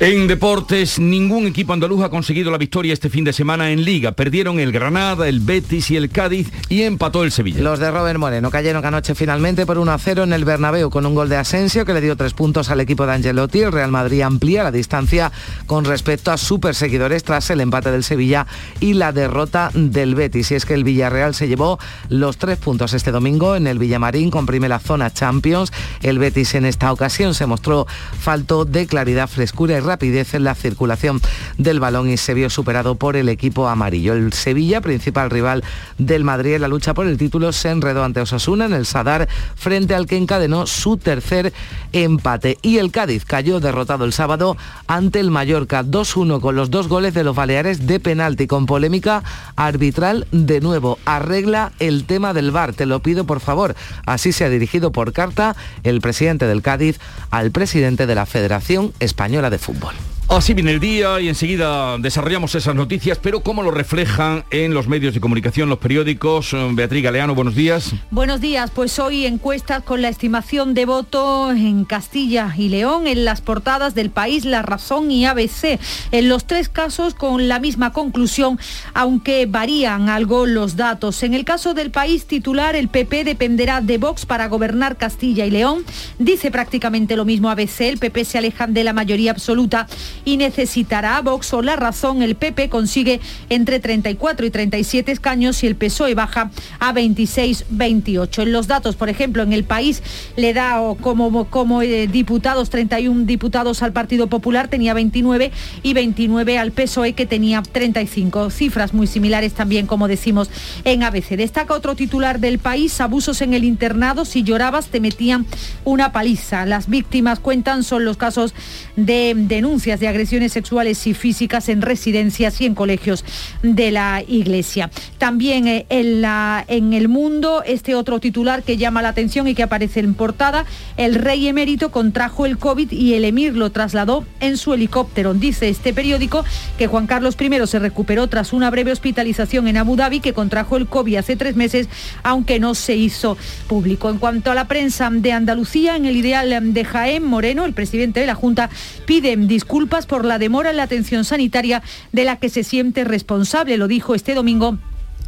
En 0.00 0.26
deportes, 0.26 0.99
ningún 0.99 1.46
equipo 1.46 1.73
andaluz 1.73 2.02
ha 2.02 2.08
conseguido 2.08 2.50
la 2.50 2.58
victoria 2.58 2.93
este 2.93 3.08
fin 3.08 3.23
de 3.23 3.32
semana 3.32 3.70
en 3.70 3.85
Liga. 3.85 4.11
Perdieron 4.11 4.58
el 4.58 4.73
Granada, 4.73 5.29
el 5.29 5.38
Betis 5.38 5.88
y 5.93 5.96
el 5.96 6.11
Cádiz 6.11 6.50
y 6.69 6.82
empató 6.82 7.23
el 7.23 7.31
Sevilla. 7.31 7.62
Los 7.62 7.79
de 7.79 7.93
Robert 7.93 8.19
Moreno 8.19 8.51
cayeron 8.51 8.84
anoche 8.84 9.15
finalmente 9.15 9.67
por 9.67 9.79
1-0 9.79 10.24
en 10.24 10.32
el 10.32 10.44
Bernabéu 10.44 10.91
con 10.91 11.06
un 11.06 11.15
gol 11.15 11.29
de 11.29 11.36
Asensio 11.36 11.84
que 11.84 11.94
le 11.94 12.01
dio 12.01 12.17
tres 12.17 12.34
puntos 12.34 12.70
al 12.70 12.81
equipo 12.81 13.06
de 13.06 13.13
Angelotti. 13.13 13.60
El 13.60 13.70
Real 13.70 13.93
Madrid 13.93 14.22
amplía 14.22 14.65
la 14.65 14.72
distancia 14.72 15.31
con 15.67 15.84
respecto 15.84 16.32
a 16.32 16.39
sus 16.39 16.58
perseguidores 16.58 17.22
tras 17.22 17.48
el 17.51 17.60
empate 17.60 17.93
del 17.93 18.03
Sevilla 18.03 18.48
y 18.81 18.94
la 18.94 19.13
derrota 19.13 19.70
del 19.74 20.17
Betis. 20.17 20.51
Y 20.51 20.56
es 20.56 20.67
que 20.67 20.74
el 20.74 20.82
Villarreal 20.82 21.36
se 21.36 21.46
llevó 21.46 21.79
los 22.08 22.36
tres 22.36 22.58
puntos 22.58 22.94
este 22.94 23.13
domingo 23.13 23.55
en 23.55 23.69
el 23.69 23.79
Villamarín 23.79 24.32
con 24.32 24.44
primera 24.44 24.81
zona 24.81 25.13
Champions. 25.13 25.72
El 26.03 26.19
Betis 26.19 26.56
en 26.56 26.65
esta 26.65 26.93
ocasión 26.93 27.32
se 27.34 27.46
mostró 27.46 27.86
falto 28.19 28.65
de 28.65 28.89
claridad, 28.89 29.29
frescura 29.29 29.77
y 29.77 29.83
rapidez 29.84 30.34
en 30.34 30.44
la 30.44 30.55
circulación 30.55 31.20
del 31.58 31.81
balón 31.81 32.10
y 32.10 32.17
se 32.17 32.34
vio 32.34 32.50
superado 32.50 32.96
por 32.96 33.17
el 33.17 33.29
equipo 33.29 33.69
amarillo. 33.69 34.14
El 34.14 34.32
Sevilla, 34.32 34.81
principal 34.81 35.31
rival 35.31 35.62
del 35.98 36.24
Madrid 36.24 36.55
en 36.55 36.62
la 36.62 36.69
lucha 36.69 36.94
por 36.94 37.06
el 37.06 37.19
título, 37.19 37.53
se 37.53 37.70
enredó 37.70 38.05
ante 38.05 38.20
Osasuna 38.20 38.64
en 38.64 38.72
el 38.72 38.86
Sadar 38.86 39.29
frente 39.55 39.94
al 39.94 40.06
que 40.06 40.17
encadenó 40.17 40.67
su 40.67 40.96
tercer 40.96 41.53
empate. 41.93 42.58
Y 42.62 42.79
el 42.79 42.91
Cádiz 42.91 43.24
cayó 43.24 43.60
derrotado 43.60 44.05
el 44.05 44.12
sábado 44.12 44.56
ante 44.86 45.20
el 45.20 45.31
Mallorca 45.31 45.84
2-1 45.84 46.41
con 46.41 46.56
los 46.56 46.70
dos 46.70 46.88
goles 46.88 47.14
de 47.14 47.24
los 47.24 47.36
Baleares 47.36 47.86
de 47.86 48.00
penalti 48.00 48.46
con 48.46 48.67
polémica 48.67 49.22
arbitral 49.56 50.26
de 50.32 50.60
nuevo. 50.60 50.98
Arregla 51.05 51.72
el 51.79 52.05
tema 52.05 52.32
del 52.32 52.50
VAR, 52.50 52.72
te 52.72 52.86
lo 52.86 53.00
pido 53.00 53.24
por 53.24 53.41
favor. 53.41 53.74
Así 54.06 54.32
se 54.32 54.44
ha 54.44 54.48
dirigido 54.48 54.93
por 54.93 55.12
carta 55.12 55.56
el 55.82 56.00
presidente 56.00 56.46
del 56.46 56.62
Cádiz 56.62 56.98
al 57.31 57.50
presidente 57.50 58.06
de 58.06 58.14
la 58.14 58.26
Federación 58.26 58.93
Española 59.00 59.50
de 59.50 59.58
Fútbol 59.58 59.74
fútbol. 59.75 60.14
Así 60.29 60.55
viene 60.55 60.73
el 60.73 60.81
día 60.81 61.21
y 61.21 61.29
enseguida 61.29 61.99
desarrollamos 61.99 62.55
esas 62.55 62.75
noticias, 62.75 63.19
pero 63.23 63.41
¿cómo 63.41 63.63
lo 63.63 63.71
reflejan 63.71 64.45
en 64.51 64.73
los 64.73 64.89
medios 64.89 65.13
de 65.13 65.21
comunicación, 65.21 65.69
los 65.69 65.79
periódicos? 65.79 66.55
Eh, 66.55 66.71
Beatriz 66.73 67.05
Galeano, 67.05 67.35
buenos 67.35 67.55
días. 67.55 67.93
Buenos 68.11 68.41
días, 68.41 68.71
pues 68.75 68.99
hoy 68.99 69.27
encuestas 69.27 69.85
con 69.85 70.01
la 70.01 70.09
estimación 70.09 70.73
de 70.73 70.87
voto 70.87 71.53
en 71.53 71.85
Castilla 71.85 72.53
y 72.57 72.71
León, 72.71 73.07
en 73.07 73.25
las 73.27 73.43
portadas 73.43 73.95
del 73.95 74.11
país 74.11 74.47
La 74.47 74.63
Razón 74.63 75.11
y 75.11 75.27
ABC. 75.27 75.79
En 76.11 76.29
los 76.29 76.47
tres 76.47 76.71
casos 76.71 77.15
con 77.15 77.47
la 77.47 77.61
misma 77.61 77.93
conclusión, 77.93 78.59
aunque 78.95 79.45
varían 79.47 80.09
algo 80.09 80.47
los 80.47 80.75
datos. 80.75 81.23
En 81.23 81.35
el 81.35 81.45
caso 81.45 81.75
del 81.75 81.91
país 81.91 82.25
titular, 82.25 82.77
el 82.77 82.89
PP 82.89 83.25
dependerá 83.25 83.83
de 83.83 83.99
Vox 83.99 84.25
para 84.25 84.49
gobernar 84.49 84.97
Castilla 84.97 85.45
y 85.45 85.51
León. 85.51 85.85
Dice 86.19 86.51
prácticamente 86.51 87.15
lo 87.15 87.27
mismo 87.27 87.51
ABC, 87.51 87.83
el 87.83 87.99
PP 87.99 88.25
se 88.25 88.39
aleja 88.39 88.67
de 88.67 88.85
la 88.85 88.95
mayoría 88.95 89.31
absoluta 89.31 89.87
y 90.25 90.37
necesitará 90.37 91.17
a 91.17 91.23
Vox 91.23 91.53
o 91.55 91.63
la 91.63 91.77
razón. 91.77 92.23
El 92.23 92.35
PP 92.35 92.69
consigue 92.69 93.21
entre 93.49 93.81
34 93.81 94.47
y 94.47 94.51
37 94.51 95.13
escaños 95.13 95.63
y 95.63 95.67
el 95.67 95.77
PSOE 95.77 96.15
baja 96.15 96.51
a 96.79 96.93
26, 96.93 97.67
28. 97.71 98.43
En 98.43 98.53
los 98.53 98.67
datos, 98.67 98.97
por 98.97 99.09
ejemplo, 99.09 99.43
en 99.43 99.53
el 99.53 99.65
país 99.65 100.03
le 100.37 100.55
da 100.55 100.81
como, 101.01 101.45
como 101.47 101.83
eh, 101.83 102.07
diputados 102.07 102.71
31 102.71 103.25
diputados 103.25 103.83
al 103.83 103.93
Partido 103.93 104.27
Popular, 104.27 104.69
tenía 104.69 104.95
29 104.95 105.51
y 105.83 105.95
29 105.95 106.59
al 106.59 106.73
PSOE 106.73 107.13
que 107.13 107.27
tenía 107.27 107.63
35. 107.63 108.51
Cifras 108.51 108.95
muy 108.95 109.07
similares 109.07 109.55
también, 109.55 109.87
como 109.87 110.09
decimos 110.09 110.51
en 110.85 111.03
ABC. 111.03 111.37
Destaca 111.37 111.75
otro 111.75 111.95
titular 111.95 112.41
del 112.41 112.59
país, 112.59 113.01
abusos 113.01 113.41
en 113.43 113.55
el 113.55 113.65
internado, 113.65 114.25
si 114.25 114.43
llorabas 114.43 114.87
te 114.89 115.01
metían 115.01 115.47
una 115.85 116.13
paliza. 116.13 116.67
Las 116.67 116.89
víctimas 116.89 117.41
cuentan 117.41 117.85
son 117.85 118.05
los 118.05 118.17
casos 118.17 118.55
de 118.97 119.35
denuncias 119.37 120.01
de 120.01 120.09
agresiones 120.15 120.53
sexuales 120.53 121.06
y 121.09 121.13
físicas 121.13 121.69
en 121.69 121.83
residencias 121.83 122.61
y 122.61 122.67
en 122.67 122.77
colegios 122.77 123.25
de 123.63 123.91
la 123.91 124.23
Iglesia. 124.27 124.91
También 125.19 125.67
eh, 125.67 125.87
en, 125.89 126.23
la, 126.23 126.65
en 126.69 126.93
el 126.93 127.09
mundo, 127.09 127.65
este 127.67 127.97
otro 127.97 128.21
titular 128.21 128.63
que 128.63 128.77
llama 128.77 129.03
la 129.03 129.09
atención 129.09 129.49
y 129.49 129.56
que 129.56 129.65
aparece 129.65 129.99
en 129.99 130.15
portada, 130.15 130.67
el 130.97 131.17
rey 131.17 131.49
emérito 131.49 131.91
contrajo 131.91 132.47
el 132.47 132.59
COVID 132.59 132.93
y 132.93 133.15
el 133.15 133.25
emir 133.25 133.56
lo 133.56 133.71
trasladó 133.71 134.25
en 134.39 134.56
su 134.56 134.73
helicóptero. 134.73 135.35
Dice 135.35 135.69
este 135.69 135.93
periódico 135.93 136.44
que 136.79 136.87
Juan 136.87 137.09
Carlos 137.09 137.37
I 137.41 137.67
se 137.67 137.81
recuperó 137.81 138.29
tras 138.29 138.53
una 138.53 138.71
breve 138.71 138.93
hospitalización 138.93 139.67
en 139.67 139.79
Abu 139.79 139.97
Dhabi, 139.97 140.21
que 140.21 140.33
contrajo 140.33 140.77
el 140.77 140.87
COVID 140.87 141.17
hace 141.17 141.35
tres 141.35 141.56
meses, 141.56 141.89
aunque 142.23 142.61
no 142.61 142.77
se 142.77 142.94
hizo 142.94 143.37
público. 143.67 144.11
En 144.11 144.19
cuanto 144.19 144.53
a 144.53 144.55
la 144.55 144.69
prensa 144.69 145.11
de 145.11 145.33
Andalucía, 145.33 145.97
en 145.97 146.05
el 146.05 146.17
ideal 146.17 146.73
de 146.73 146.85
Jaén 146.85 147.25
Moreno, 147.25 147.65
el 147.65 147.73
presidente 147.73 148.21
de 148.21 148.27
la 148.27 148.37
Junta, 148.37 148.71
pide 149.06 149.37
disculpas 149.37 150.04
por 150.06 150.25
la 150.25 150.39
demora 150.39 150.70
en 150.70 150.77
la 150.77 150.84
atención 150.84 151.25
sanitaria 151.25 151.82
de 152.13 152.25
la 152.25 152.37
que 152.37 152.49
se 152.49 152.65
siente 152.65 153.05
responsable, 153.05 153.77
lo 153.77 153.89
dijo 153.89 154.15
este 154.15 154.34
domingo 154.34 154.79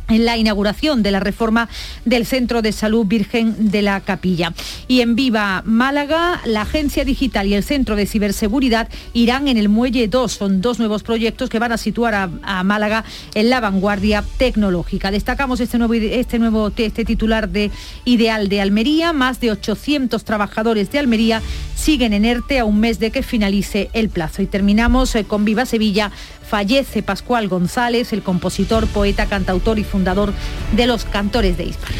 en 0.08 0.24
la 0.24 0.36
inauguración 0.36 1.02
de 1.02 1.10
la 1.10 1.20
reforma 1.20 1.68
del 2.04 2.26
Centro 2.26 2.62
de 2.62 2.72
Salud 2.72 3.06
Virgen 3.06 3.70
de 3.70 3.82
la 3.82 4.00
Capilla. 4.00 4.52
Y 4.88 5.00
en 5.00 5.16
Viva 5.16 5.62
Málaga, 5.64 6.40
la 6.44 6.62
Agencia 6.62 7.04
Digital 7.04 7.46
y 7.46 7.54
el 7.54 7.64
Centro 7.64 7.96
de 7.96 8.06
Ciberseguridad 8.06 8.88
irán 9.12 9.48
en 9.48 9.56
el 9.56 9.68
Muelle 9.68 10.08
2. 10.08 10.32
Son 10.32 10.60
dos 10.60 10.78
nuevos 10.78 11.02
proyectos 11.02 11.50
que 11.50 11.58
van 11.58 11.72
a 11.72 11.78
situar 11.78 12.14
a, 12.14 12.62
Málaga 12.64 13.04
en 13.34 13.50
la 13.50 13.60
vanguardia 13.60 14.24
tecnológica. 14.38 15.10
Destacamos 15.10 15.60
este 15.60 15.78
nuevo, 15.78 15.94
este 15.94 16.38
nuevo 16.38 16.72
este 16.76 17.04
titular 17.04 17.48
de 17.48 17.70
Ideal 18.04 18.48
de 18.48 18.60
Almería. 18.60 19.12
Más 19.12 19.40
de 19.40 19.50
800 19.50 20.24
trabajadores 20.24 20.90
de 20.90 20.98
Almería 20.98 21.42
siguen 21.74 22.12
en 22.12 22.24
ERTE 22.24 22.60
a 22.60 22.64
un 22.64 22.80
mes 22.80 22.98
de 22.98 23.10
que 23.10 23.22
finalice 23.22 23.90
el 23.92 24.08
plazo. 24.08 24.42
Y 24.42 24.46
terminamos 24.46 25.14
eh, 25.14 25.24
con 25.24 25.44
Viva 25.44 25.66
Sevilla 25.66 26.10
fallece 26.48 27.02
Pascual 27.02 27.48
González, 27.48 28.12
el 28.12 28.22
compositor, 28.22 28.86
poeta, 28.86 29.26
cantautor 29.26 29.78
y 29.78 29.84
fundador 29.84 29.95
de 30.04 30.86
los 30.86 31.04
Cantores 31.04 31.56
de 31.56 31.64
Hispania. 31.64 31.98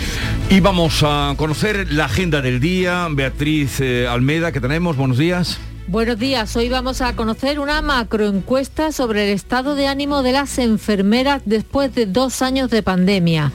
Y 0.50 0.60
vamos 0.60 1.02
a 1.02 1.34
conocer 1.36 1.92
la 1.92 2.04
agenda 2.04 2.42
del 2.42 2.60
día. 2.60 3.08
Beatriz 3.10 3.80
eh, 3.80 4.06
Almeda, 4.06 4.52
que 4.52 4.60
tenemos. 4.60 4.96
Buenos 4.96 5.18
días. 5.18 5.58
Buenos 5.88 6.18
días, 6.18 6.56
hoy 6.56 6.68
vamos 6.68 7.00
a 7.00 7.14
conocer 7.14 7.60
una 7.60 7.80
macroencuesta 7.80 8.90
sobre 8.90 9.28
el 9.28 9.34
estado 9.34 9.76
de 9.76 9.86
ánimo 9.86 10.24
de 10.24 10.32
las 10.32 10.58
enfermeras 10.58 11.42
después 11.44 11.94
de 11.94 12.06
dos 12.06 12.42
años 12.42 12.70
de 12.70 12.82
pandemia. 12.82 13.52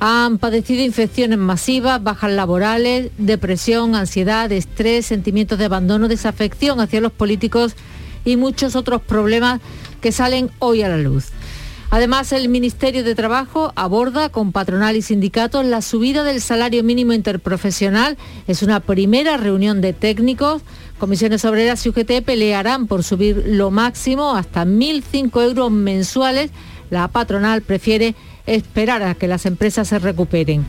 Han 0.00 0.38
padecido 0.38 0.82
infecciones 0.82 1.38
masivas, 1.38 2.02
bajas 2.02 2.32
laborales, 2.32 3.12
depresión, 3.18 3.94
ansiedad, 3.94 4.50
estrés, 4.50 5.06
sentimientos 5.06 5.60
de 5.60 5.66
abandono, 5.66 6.08
desafección 6.08 6.80
hacia 6.80 7.00
los 7.00 7.12
políticos 7.12 7.76
y 8.24 8.36
muchos 8.36 8.74
otros 8.74 9.00
problemas 9.02 9.60
que 10.00 10.10
salen 10.10 10.50
hoy 10.58 10.82
a 10.82 10.88
la 10.88 10.96
luz. 10.96 11.26
Además, 11.92 12.32
el 12.32 12.48
Ministerio 12.48 13.02
de 13.02 13.16
Trabajo 13.16 13.72
aborda 13.74 14.28
con 14.28 14.52
patronal 14.52 14.96
y 14.96 15.02
sindicatos 15.02 15.64
la 15.64 15.82
subida 15.82 16.22
del 16.22 16.40
salario 16.40 16.84
mínimo 16.84 17.12
interprofesional. 17.12 18.16
Es 18.46 18.62
una 18.62 18.78
primera 18.78 19.36
reunión 19.36 19.80
de 19.80 19.92
técnicos. 19.92 20.62
Comisiones 20.98 21.44
Obreras 21.44 21.84
y 21.84 21.88
UGT 21.88 22.22
pelearán 22.24 22.86
por 22.86 23.02
subir 23.02 23.42
lo 23.44 23.72
máximo 23.72 24.36
hasta 24.36 24.64
1.005 24.64 25.42
euros 25.42 25.72
mensuales. 25.72 26.52
La 26.90 27.08
patronal 27.08 27.62
prefiere 27.62 28.14
esperar 28.46 29.02
a 29.02 29.16
que 29.16 29.26
las 29.26 29.44
empresas 29.44 29.88
se 29.88 29.98
recuperen. 29.98 30.64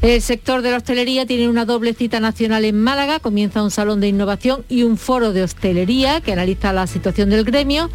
El 0.00 0.22
sector 0.22 0.62
de 0.62 0.70
la 0.70 0.76
hostelería 0.76 1.26
tiene 1.26 1.48
una 1.48 1.64
doble 1.64 1.92
cita 1.92 2.20
nacional 2.20 2.64
en 2.64 2.80
Málaga. 2.80 3.18
Comienza 3.18 3.64
un 3.64 3.72
salón 3.72 4.00
de 4.00 4.06
innovación 4.06 4.64
y 4.68 4.84
un 4.84 4.96
foro 4.96 5.32
de 5.32 5.42
hostelería 5.42 6.20
que 6.20 6.32
analiza 6.32 6.72
la 6.72 6.86
situación 6.86 7.30
del 7.30 7.44
gremio 7.44 7.90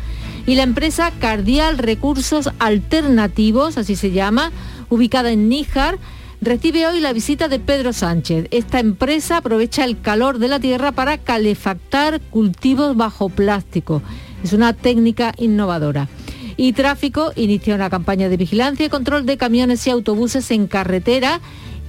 y 0.45 0.55
la 0.55 0.63
empresa 0.63 1.13
Cardial 1.19 1.77
Recursos 1.77 2.49
Alternativos, 2.59 3.77
así 3.77 3.95
se 3.95 4.11
llama, 4.11 4.51
ubicada 4.89 5.31
en 5.31 5.47
Níjar, 5.47 5.97
recibe 6.41 6.85
hoy 6.85 6.99
la 6.99 7.13
visita 7.13 7.47
de 7.47 7.59
Pedro 7.59 7.93
Sánchez. 7.93 8.47
Esta 8.51 8.81
empresa 8.81 9.37
aprovecha 9.37 9.85
el 9.85 10.01
calor 10.01 10.39
de 10.39 10.49
la 10.49 10.59
tierra 10.59 10.91
para 10.91 11.17
calefactar 11.17 12.19
cultivos 12.19 12.97
bajo 12.97 13.29
plástico. 13.29 14.01
Es 14.43 14.51
una 14.51 14.73
técnica 14.73 15.33
innovadora. 15.37 16.09
Y 16.57 16.73
Tráfico 16.73 17.31
inicia 17.37 17.73
una 17.73 17.89
campaña 17.89 18.27
de 18.27 18.35
vigilancia 18.35 18.85
y 18.85 18.89
control 18.89 19.25
de 19.25 19.37
camiones 19.37 19.87
y 19.87 19.89
autobuses 19.89 20.51
en 20.51 20.67
carretera 20.67 21.39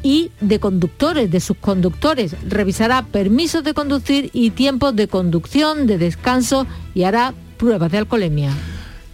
y 0.04 0.30
de 0.40 0.60
conductores, 0.60 1.30
de 1.30 1.40
sus 1.40 1.56
conductores. 1.56 2.36
Revisará 2.46 3.02
permisos 3.02 3.64
de 3.64 3.74
conducir 3.74 4.30
y 4.32 4.50
tiempos 4.50 4.94
de 4.94 5.08
conducción, 5.08 5.88
de 5.88 5.98
descanso 5.98 6.68
y 6.94 7.02
hará 7.02 7.34
pruebas 7.56 7.90
de 7.90 7.98
alcoholemia. 7.98 8.52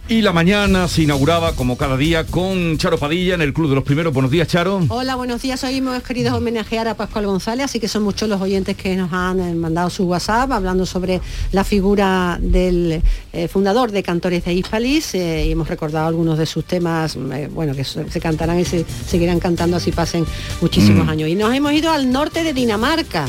Y 0.07 0.21
la 0.21 0.33
mañana 0.33 0.89
se 0.89 1.03
inauguraba, 1.03 1.55
como 1.55 1.77
cada 1.77 1.95
día, 1.95 2.25
con 2.25 2.77
Charo 2.77 2.97
Padilla 2.97 3.35
en 3.35 3.41
el 3.41 3.53
Club 3.53 3.69
de 3.69 3.75
los 3.75 3.83
Primeros. 3.83 4.13
Buenos 4.13 4.29
días, 4.29 4.47
Charo. 4.47 4.81
Hola, 4.89 5.15
buenos 5.15 5.41
días. 5.41 5.63
Hoy 5.63 5.77
hemos 5.77 6.03
querido 6.03 6.35
homenajear 6.35 6.89
a 6.89 6.95
Pascual 6.95 7.27
González, 7.27 7.65
así 7.65 7.79
que 7.79 7.87
son 7.87 8.03
muchos 8.03 8.27
los 8.27 8.41
oyentes 8.41 8.75
que 8.75 8.95
nos 8.97 9.13
han 9.13 9.39
eh, 9.39 9.53
mandado 9.53 9.89
su 9.89 10.03
WhatsApp 10.03 10.51
hablando 10.51 10.85
sobre 10.85 11.21
la 11.53 11.63
figura 11.63 12.37
del 12.41 13.01
eh, 13.31 13.47
fundador 13.47 13.91
de 13.91 14.03
Cantores 14.03 14.43
de 14.43 14.53
Hispalis 14.53 15.15
eh, 15.15 15.45
y 15.47 15.51
hemos 15.51 15.69
recordado 15.69 16.07
algunos 16.07 16.37
de 16.37 16.45
sus 16.45 16.65
temas, 16.65 17.17
bueno, 17.51 17.73
que 17.73 17.85
se, 17.85 18.19
cantarán 18.19 18.59
y 18.59 18.65
se 18.65 18.85
seguirán 19.07 19.39
cantando 19.39 19.77
así 19.77 19.91
pasen 19.93 20.25
muchísimos 20.59 21.05
mm. 21.05 21.09
años. 21.09 21.29
Y 21.29 21.35
nos 21.35 21.53
hemos 21.53 21.71
ido 21.71 21.89
al 21.89 22.11
norte 22.11 22.43
de 22.43 22.53
Dinamarca 22.53 23.27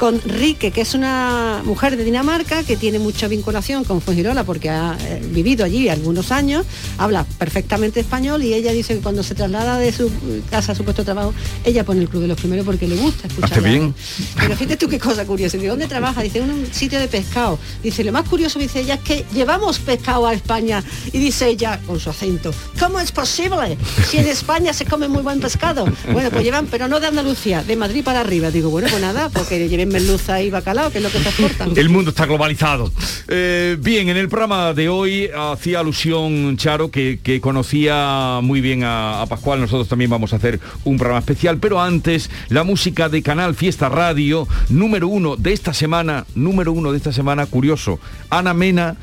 con 0.00 0.18
Rique, 0.22 0.70
que 0.70 0.80
es 0.80 0.94
una 0.94 1.60
mujer 1.62 1.98
de 1.98 2.04
Dinamarca 2.04 2.64
que 2.64 2.78
tiene 2.78 2.98
mucha 2.98 3.28
vinculación 3.28 3.84
con 3.84 4.00
Fuengirola 4.00 4.44
porque 4.44 4.70
ha 4.70 4.96
eh, 4.98 5.20
vivido 5.22 5.62
allí 5.62 5.90
algunos 5.90 6.32
años, 6.32 6.64
habla 6.96 7.26
perfectamente 7.38 8.00
español 8.00 8.42
y 8.42 8.54
ella 8.54 8.72
dice 8.72 8.94
que 8.94 9.00
cuando 9.02 9.22
se 9.22 9.34
traslada 9.34 9.76
de 9.76 9.92
su 9.92 10.10
casa 10.48 10.72
a 10.72 10.74
su 10.74 10.84
puesto 10.84 11.02
de 11.02 11.04
trabajo, 11.04 11.34
ella 11.66 11.84
pone 11.84 12.00
el 12.00 12.08
Club 12.08 12.22
de 12.22 12.28
los 12.28 12.38
Primeros 12.38 12.64
porque 12.64 12.88
le 12.88 12.96
gusta 12.96 13.28
escuchar. 13.28 13.62
bien. 13.62 13.94
Pero 14.36 14.56
fíjate 14.56 14.78
tú 14.78 14.88
qué 14.88 14.98
cosa 14.98 15.26
curiosa. 15.26 15.58
¿De 15.58 15.68
dónde 15.68 15.86
trabaja? 15.86 16.22
Dice, 16.22 16.38
en 16.38 16.50
un 16.50 16.72
sitio 16.72 16.98
de 16.98 17.06
pescado. 17.06 17.58
Dice, 17.82 18.02
lo 18.02 18.12
más 18.12 18.26
curioso, 18.26 18.58
dice 18.58 18.80
ella, 18.80 18.94
es 18.94 19.00
que 19.00 19.26
llevamos 19.34 19.80
pescado 19.80 20.26
a 20.26 20.32
España. 20.32 20.82
Y 21.12 21.18
dice 21.18 21.46
ella, 21.46 21.78
con 21.86 22.00
su 22.00 22.08
acento, 22.08 22.54
¿cómo 22.78 23.00
es 23.00 23.12
posible? 23.12 23.76
Si 24.08 24.16
en 24.16 24.28
España 24.28 24.72
se 24.72 24.86
come 24.86 25.08
muy 25.08 25.20
buen 25.20 25.40
pescado. 25.40 25.84
Bueno, 26.10 26.30
pues 26.30 26.42
llevan, 26.42 26.68
pero 26.68 26.88
no 26.88 27.00
de 27.00 27.08
Andalucía, 27.08 27.62
de 27.62 27.76
Madrid 27.76 28.02
para 28.02 28.20
arriba. 28.20 28.50
Digo, 28.50 28.70
bueno, 28.70 28.88
pues 28.88 29.02
nada, 29.02 29.28
porque 29.28 29.68
lleven 29.68 29.89
merluza 29.90 30.40
y 30.42 30.50
bacalao, 30.50 30.90
que 30.90 30.98
es 30.98 31.04
lo 31.04 31.10
que 31.10 31.18
te 31.18 31.28
exportan. 31.28 31.72
El 31.76 31.88
mundo 31.88 32.10
está 32.10 32.26
globalizado. 32.26 32.92
Eh, 33.28 33.76
bien, 33.80 34.08
en 34.08 34.16
el 34.16 34.28
programa 34.28 34.72
de 34.72 34.88
hoy 34.88 35.28
hacía 35.36 35.80
alusión 35.80 36.56
Charo, 36.56 36.90
que, 36.90 37.40
conocía 37.40 38.40
muy 38.42 38.60
bien 38.60 38.82
a, 38.84 39.24
Pascual. 39.28 39.60
Nosotros 39.60 39.88
también 39.88 40.10
vamos 40.10 40.32
a 40.32 40.36
hacer 40.36 40.60
un 40.84 40.96
programa 40.96 41.20
especial, 41.20 41.58
pero 41.58 41.80
antes, 41.80 42.30
la 42.48 42.64
música 42.64 43.08
de 43.08 43.22
Canal 43.22 43.54
Fiesta 43.54 43.88
Radio, 43.88 44.48
número 44.68 45.08
uno 45.08 45.36
de 45.36 45.52
esta 45.52 45.74
semana, 45.74 46.26
número 46.34 46.72
uno 46.72 46.92
de 46.92 46.96
esta 46.96 47.12
semana, 47.12 47.46
curioso. 47.46 48.00
Ana 48.30 48.54
Mena 48.54 48.96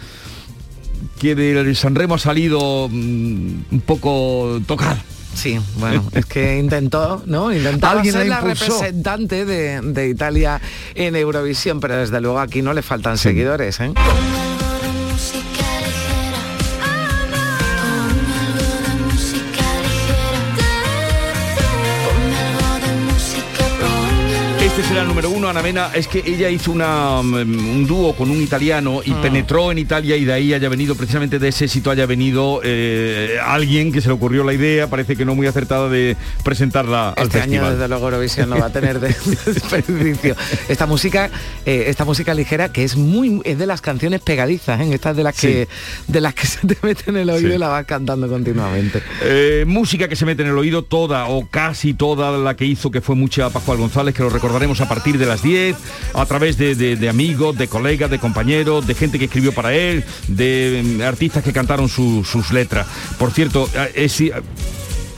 que 1.20 1.36
del 1.36 1.76
Sanremo 1.76 2.16
ha 2.16 2.20
salido 2.20 2.90
mm, 2.90 3.52
un 3.72 3.82
poco 3.86 4.60
tocada 4.68 5.04
Sí, 5.38 5.60
bueno, 5.76 6.04
es 6.14 6.26
que 6.26 6.58
intentó, 6.58 7.22
¿no? 7.28 7.54
Intentaba 7.54 8.04
ser 8.04 8.26
la 8.26 8.42
representante 8.42 9.46
de, 9.46 10.10
Italia 10.10 10.60
en 10.96 11.16
Eurovisión, 11.16 11.80
pero 11.80 11.96
desde 11.96 12.20
luego 12.22 12.40
aquí 12.40 12.64
no 12.64 12.74
le 12.74 12.82
faltan 12.82 13.20
seguidores, 13.20 13.80
¿eh? 13.80 13.94
Ana 25.50 25.62
Mena, 25.62 25.90
es 25.94 26.08
que 26.08 26.24
ella 26.26 26.50
hizo 26.50 26.72
una, 26.72 27.22
mm, 27.24 27.70
un 27.76 27.88
dúo 27.88 28.16
con 28.16 28.30
un 28.30 28.42
italiano 28.42 29.02
y 29.06 29.12
Ah. 29.12 29.22
penetró 29.22 29.72
en 29.72 29.78
Italia 29.80 30.16
y 30.18 30.26
de 30.26 30.34
ahí 30.34 30.54
haya 30.54 30.70
venido, 30.70 30.96
precisamente 30.96 31.40
de 31.40 31.48
ese 31.50 31.66
éxito 31.66 31.90
haya 31.92 32.06
venido 32.06 32.62
eh, 32.64 33.38
alguien 33.44 33.92
que 33.92 34.02
se 34.02 34.08
le 34.08 34.14
ocurrió 34.14 34.44
la 34.44 34.54
idea, 34.54 34.88
parece 34.90 35.16
que 35.16 35.26
no 35.26 35.36
muy 35.36 35.48
acertada 35.48 35.90
de 35.90 36.16
presentarla 36.44 37.10
al 37.10 37.28
Este 37.28 37.42
año, 37.42 37.70
desde 37.70 37.88
luego, 37.88 38.06
Eurovisión 38.06 38.50
no 38.50 38.58
va 38.60 38.68
a 38.68 38.70
tener 38.72 39.00
de- 39.00 39.10
desperdicio. 39.46 40.36
Esta 40.70 40.86
música, 40.86 41.30
eh, 41.66 41.86
esta 41.88 42.06
música 42.06 42.34
ligera 42.34 42.72
que 42.72 42.84
es 42.84 42.96
muy, 42.98 43.42
es 43.44 43.58
de 43.58 43.66
las 43.66 43.82
canciones 43.82 44.22
pegadizas, 44.22 44.80
¿eh? 44.82 44.94
Estas 44.94 45.16
de 45.16 45.24
las 45.24 45.36
que, 45.40 45.68
de 46.08 46.22
las 46.22 46.34
que 46.34 46.48
se 46.48 46.66
te 46.68 46.78
mete 46.82 47.10
en 47.10 47.18
el 47.18 47.30
oído 47.30 47.50
Sí. 47.50 47.56
y 47.56 47.58
la 47.60 47.68
vas 47.70 47.86
cantando 47.86 48.28
continuamente. 48.28 49.02
Eh, 49.22 49.64
música 49.68 50.08
que 50.08 50.16
se 50.16 50.26
mete 50.26 50.42
en 50.44 50.50
el 50.50 50.58
oído 50.58 50.84
toda 50.84 51.26
o 51.28 51.48
casi 51.48 51.94
toda 51.94 52.32
la 52.38 52.56
que 52.56 52.66
hizo 52.66 52.92
que 52.92 53.02
fue 53.02 53.16
mucha 53.16 53.50
Pascual 53.50 53.78
González, 53.78 54.14
que 54.16 54.24
lo 54.24 54.30
recordaremos 54.30 54.82
a 54.82 54.88
partir 54.90 55.18
de 55.18 55.26
las 55.26 55.37
10, 55.42 55.76
a 56.14 56.26
través 56.26 56.58
de, 56.58 56.76
de- 56.76 57.08
amigos, 57.10 57.58
de 57.58 57.68
colegas, 57.68 58.10
de 58.10 58.20
compañeros, 58.20 58.86
de 58.88 58.96
gente 58.96 59.18
que 59.20 59.26
escribió 59.26 59.54
para 59.54 59.74
él, 59.74 60.04
de 60.28 60.82
mm, 60.84 61.02
artistas 61.02 61.44
que 61.44 61.54
cantaron 61.54 61.90
su- 61.90 62.24
sus 62.24 62.52
letras. 62.52 62.88
Por 63.18 63.32
cierto, 63.32 63.70
eh, 63.76 63.92
es- 63.96 64.18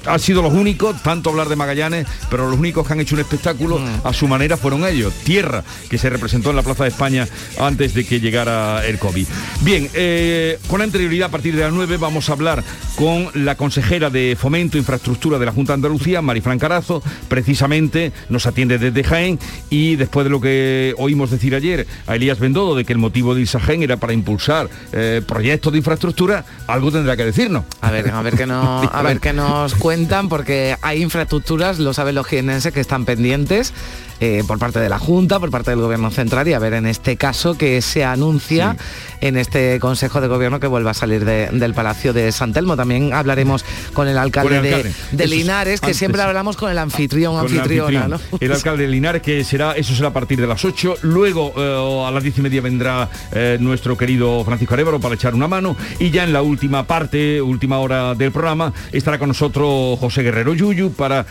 ha 0.05 0.19
sido 0.19 0.41
los 0.41 0.53
únicos, 0.53 1.01
tanto 1.03 1.29
hablar 1.29 1.49
de 1.49 1.55
Magallanes, 1.55 2.07
pero 2.29 2.49
los 2.49 2.59
únicos 2.59 2.85
que 2.85 2.93
han 2.93 2.99
hecho 2.99 3.15
un 3.15 3.21
espectáculo 3.21 3.79
a 4.03 4.13
su 4.13 4.27
manera 4.27 4.57
fueron 4.57 4.85
ellos. 4.85 5.13
Tierra, 5.23 5.63
que 5.89 5.97
se 5.97 6.09
representó 6.09 6.49
en 6.49 6.55
la 6.55 6.63
Plaza 6.63 6.83
de 6.83 6.89
España 6.89 7.27
antes 7.59 7.93
de 7.93 8.05
que 8.05 8.19
llegara 8.19 8.85
el 8.85 8.99
COVID. 8.99 9.27
Bien, 9.61 9.89
eh, 9.93 10.59
con 10.67 10.81
anterioridad, 10.81 11.27
a 11.27 11.31
partir 11.31 11.55
de 11.55 11.61
las 11.61 11.73
9, 11.73 11.97
vamos 11.97 12.29
a 12.29 12.33
hablar 12.33 12.63
con 12.95 13.29
la 13.33 13.55
consejera 13.55 14.09
de 14.09 14.35
Fomento 14.37 14.77
e 14.77 14.79
Infraestructura 14.79 15.39
de 15.39 15.45
la 15.45 15.51
Junta 15.51 15.73
de 15.73 15.75
Andalucía, 15.75 16.21
Marifran 16.21 16.59
Carazo, 16.59 17.01
precisamente 17.27 18.11
nos 18.29 18.45
atiende 18.45 18.77
desde 18.77 19.03
Jaén 19.03 19.39
y 19.69 19.95
después 19.95 20.25
de 20.25 20.29
lo 20.29 20.41
que 20.41 20.93
oímos 20.97 21.31
decir 21.31 21.55
ayer 21.55 21.87
a 22.07 22.15
Elías 22.15 22.39
Bendodo 22.39 22.75
de 22.75 22.85
que 22.85 22.93
el 22.93 22.99
motivo 22.99 23.35
de 23.35 23.41
irse 23.41 23.59
era 23.69 23.97
para 23.97 24.13
impulsar 24.13 24.69
eh, 24.91 25.21
proyectos 25.25 25.71
de 25.71 25.77
infraestructura, 25.77 26.45
algo 26.67 26.91
tendrá 26.91 27.15
que 27.15 27.25
decirnos. 27.25 27.65
A 27.81 27.91
ver, 27.91 28.09
a 28.09 28.21
ver 28.21 28.35
qué 28.35 28.45
no, 28.45 28.81
a 28.91 29.01
ver 29.03 29.19
qué 29.19 29.33
nos 29.33 29.75
cuentan, 29.89 30.29
porque 30.29 30.75
hay 30.83 31.01
infraestructuras, 31.01 31.79
lo 31.79 31.95
saben 31.95 32.13
los 32.13 32.27
jienenses, 32.27 32.71
que 32.71 32.79
están 32.79 33.05
pendientes 33.05 33.73
eh, 34.19 34.43
por 34.47 34.59
parte 34.59 34.79
de 34.79 34.89
la 34.89 34.99
Junta, 34.99 35.39
por 35.39 35.49
parte 35.51 35.71
del 35.71 35.79
Gobierno 35.81 36.11
Central, 36.11 36.47
y 36.47 36.53
a 36.53 36.59
ver 36.59 36.73
en 36.73 36.85
este 36.85 37.17
caso 37.17 37.57
que 37.57 37.81
se 37.81 38.03
anuncia 38.03 38.75
en 39.21 39.37
este 39.37 39.79
Consejo 39.79 40.21
de 40.21 40.27
Gobierno 40.27 40.59
que 40.59 40.67
vuelva 40.67 40.91
a 40.91 40.93
salir 40.93 41.25
de- 41.25 41.47
del 41.51 41.73
Palacio 41.73 42.13
de 42.13 42.31
San 42.31 42.53
Telmo. 42.53 42.75
También 42.77 43.13
hablaremos 43.13 43.65
con 43.93 44.07
el 44.07 44.17
alcalde, 44.17 44.57
Con 44.57 44.65
el 44.65 44.73
alcalde. 44.73 44.95
de, 45.11 45.17
de 45.17 45.23
Eso 45.23 45.33
es 45.33 45.39
Linares, 45.39 45.79
que 45.81 45.85
antes. 45.87 45.97
siempre 45.97 46.21
hablamos 46.21 46.55
con 46.57 46.71
el 46.71 46.77
anfitrión, 46.77 47.33
Con 47.35 47.45
el 47.45 47.57
anfitriona, 47.59 48.05
anfitrión, 48.05 48.21
¿no? 48.31 48.37
El 48.39 48.51
alcalde 48.51 48.83
de 48.83 48.89
Linares, 48.89 49.21
que 49.21 49.43
será, 49.43 49.73
eso 49.73 49.93
será 49.95 50.09
a 50.09 50.13
partir 50.13 50.39
de 50.39 50.47
las 50.47 50.63
8. 50.63 50.97
Luego 51.01 51.53
eh, 51.57 52.05
a 52.07 52.11
las 52.11 52.23
10 52.23 52.37
y 52.37 52.41
media 52.41 52.61
vendrá 52.61 53.09
eh, 53.31 53.57
nuestro 53.59 53.97
querido 53.97 54.43
Francisco 54.45 54.73
Arevalo 54.73 54.99
para 54.99 55.15
echar 55.15 55.33
una 55.35 55.47
mano. 55.47 55.75
Y 55.99 56.09
ya 56.11 56.23
en 56.23 56.33
la 56.33 56.41
última 56.41 56.85
parte, 56.87 57.41
última 57.41 57.79
hora 57.79 58.15
del 58.15 58.31
programa, 58.31 58.73
estará 58.91 59.17
con 59.19 59.27
nosotros 59.29 59.99
José 59.99 60.23
Guerrero 60.23 60.53
Yuyu 60.53 60.91
para 60.93 61.25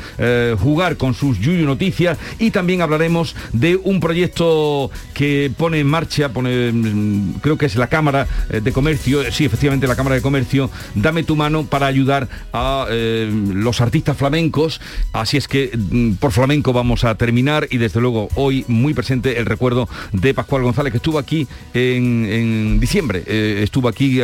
jugar 0.61 0.97
con 0.97 1.15
sus 1.15 1.39
Yuyu 1.39 1.65
Noticias. 1.65 2.19
Y 2.39 2.51
también 2.51 2.78
hablaremos 2.83 3.35
de 3.53 3.77
un 3.77 4.01
proyecto 4.01 4.91
que 5.15 5.51
pone 5.57 5.81
en 5.81 5.87
marcha, 5.87 6.29
pone, 6.31 6.73
mm, 6.73 7.35
creo 7.41 7.57
que 7.59 7.67
es 7.67 7.77
la 7.77 7.87
Cámara 7.89 8.27
eh, 8.51 8.61
de 8.61 8.73
Comercio, 8.73 9.23
eh, 9.23 9.33
sí, 9.33 9.45
efectivamente 9.45 9.87
la 9.87 9.97
Cámara 9.97 10.17
de 10.17 10.23
Comercio, 10.23 10.71
dame 10.95 11.23
tu 11.23 11.37
mano 11.37 11.65
para 11.65 11.87
ayudar 11.87 12.29
a 12.53 12.87
eh, 12.91 13.31
los 13.55 13.81
artistas 13.81 14.17
flamencos. 14.17 14.81
Así 15.13 15.37
es 15.37 15.49
que 15.49 15.71
mm, 15.77 16.13
por 16.15 16.33
flamenco 16.33 16.73
vamos 16.73 17.05
a 17.05 17.15
terminar 17.17 17.67
y 17.71 17.79
desde 17.79 18.01
luego 18.01 18.29
hoy 18.35 18.65
muy 18.69 18.95
presente 18.95 19.39
el 19.39 19.47
recuerdo 19.47 19.89
de 20.13 20.35
Pascual 20.35 20.63
González 20.63 20.93
que 20.93 20.99
estuvo 20.99 21.19
aquí 21.19 21.47
en, 21.75 22.27
en 22.31 22.81
diciembre. 22.81 23.23
Eh, 23.27 23.61
estuvo 23.63 23.89
aquí 23.89 24.21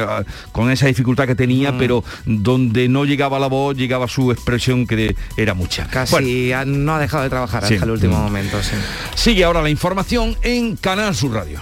con 0.53 0.71
esa 0.71 0.87
dificultad 0.87 1.27
que 1.27 1.35
tenía, 1.35 1.73
Mm. 1.73 1.79
pero 1.79 2.05
donde 2.27 2.89
no 2.89 3.05
llegaba 3.05 3.39
la 3.39 3.47
voz, 3.47 3.77
llegaba 3.77 4.07
su 4.09 4.31
expresión 4.33 4.87
que 4.87 5.15
era 5.37 5.55
mucha. 5.55 5.87
Casi 5.89 6.53
no 6.67 6.95
ha 6.95 6.99
dejado 7.01 7.23
de 7.25 7.31
trabajar 7.31 7.65
Sí. 7.67 7.75
hasta 7.75 7.85
el 7.87 7.93
último 7.93 8.29
Mm. 8.29 8.33
Momento. 8.45 8.63
sí. 8.63 8.77
Sigue 9.15 9.45
ahora 9.45 9.63
la 9.63 9.71
información 9.71 10.37
en 10.43 10.77
Canal 10.77 11.15
Sur 11.15 11.33
Radio. 11.33 11.61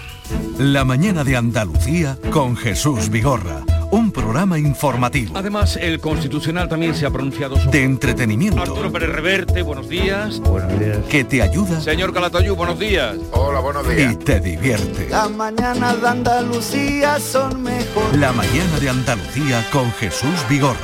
La 0.58 0.84
mañana 0.84 1.24
de 1.24 1.36
Andalucía 1.36 2.18
con 2.30 2.56
Jesús 2.56 3.10
Vigorra. 3.10 3.64
Un 3.90 4.10
programa 4.10 4.58
informativo. 4.58 5.36
Además, 5.36 5.76
el 5.76 6.00
Constitucional 6.00 6.66
también 6.66 6.94
se 6.94 7.04
ha 7.04 7.10
pronunciado 7.10 7.56
sobre... 7.56 7.78
De 7.78 7.84
entretenimiento. 7.84 8.62
Arturo 8.62 8.90
Pérez 8.90 9.10
Reverte, 9.10 9.60
buenos 9.60 9.88
días. 9.88 10.40
Buenos 10.40 10.78
días. 10.78 10.98
Que 11.10 11.24
te 11.24 11.42
ayuda 11.42 11.78
Señor 11.78 12.14
Calatayú, 12.14 12.56
buenos 12.56 12.78
días. 12.78 13.16
Hola, 13.32 13.60
buenos 13.60 13.84
y 13.94 14.16
te 14.16 14.40
divierte. 14.40 15.08
Las 15.10 15.30
mañanas 15.30 16.00
de 16.00 16.08
Andalucía 16.08 17.20
son 17.20 17.62
mejor. 17.62 18.16
La 18.16 18.32
mañana 18.32 18.80
de 18.80 18.88
Andalucía 18.88 19.66
con 19.70 19.92
Jesús 19.92 20.40
Vigorra. 20.48 20.78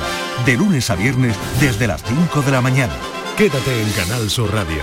De 0.44 0.56
lunes 0.56 0.90
a 0.90 0.96
viernes 0.96 1.34
desde 1.60 1.86
las 1.86 2.02
5 2.02 2.42
de 2.42 2.50
la 2.50 2.60
mañana. 2.60 2.92
Quédate 3.38 3.80
en 3.80 3.90
Canal 3.92 4.28
Sur 4.28 4.52
Radio, 4.52 4.82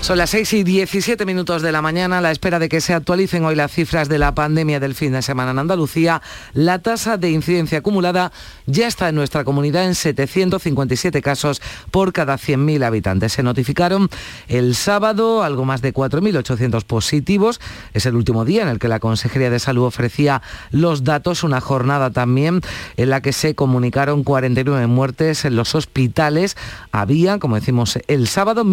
Son 0.00 0.16
las 0.16 0.30
6 0.30 0.54
y 0.54 0.64
17 0.64 1.26
minutos 1.26 1.60
de 1.60 1.72
la 1.72 1.82
mañana 1.82 2.18
a 2.18 2.20
la 2.22 2.30
espera 2.30 2.58
de 2.58 2.70
que 2.70 2.80
se 2.80 2.94
actualicen 2.94 3.44
hoy 3.44 3.54
las 3.54 3.70
cifras 3.70 4.08
de 4.08 4.18
la 4.18 4.34
pandemia 4.34 4.80
del 4.80 4.94
fin 4.94 5.12
de 5.12 5.20
semana 5.20 5.50
en 5.50 5.58
Andalucía. 5.58 6.22
La 6.54 6.78
tasa 6.78 7.18
de 7.18 7.30
incidencia 7.30 7.78
acumulada 7.78 8.32
ya 8.66 8.88
está 8.88 9.10
en 9.10 9.14
nuestra 9.14 9.44
comunidad 9.44 9.84
en 9.84 9.94
757 9.94 11.20
casos 11.20 11.60
por 11.90 12.14
cada 12.14 12.38
100.000 12.38 12.82
habitantes. 12.82 13.34
Se 13.34 13.42
notificaron 13.42 14.08
el 14.48 14.74
sábado 14.74 15.42
algo 15.42 15.66
más 15.66 15.82
de 15.82 15.92
4.800 15.92 16.82
positivos. 16.84 17.60
Es 17.92 18.06
el 18.06 18.16
último 18.16 18.46
día 18.46 18.62
en 18.62 18.68
el 18.68 18.78
que 18.78 18.88
la 18.88 19.00
Consejería 19.00 19.50
de 19.50 19.60
Salud 19.60 19.84
ofrecía 19.84 20.40
los 20.70 21.04
datos, 21.04 21.44
una 21.44 21.60
jornada 21.60 22.10
también 22.10 22.62
en 22.96 23.10
la 23.10 23.20
que 23.20 23.34
se 23.34 23.54
comunicaron 23.54 24.24
49 24.24 24.86
muertes 24.86 25.44
en 25.44 25.56
los 25.56 25.74
hospitales. 25.74 26.56
Había, 26.90 27.38
como 27.38 27.56
decimos, 27.56 27.98
el 28.08 28.28
sábado 28.28 28.64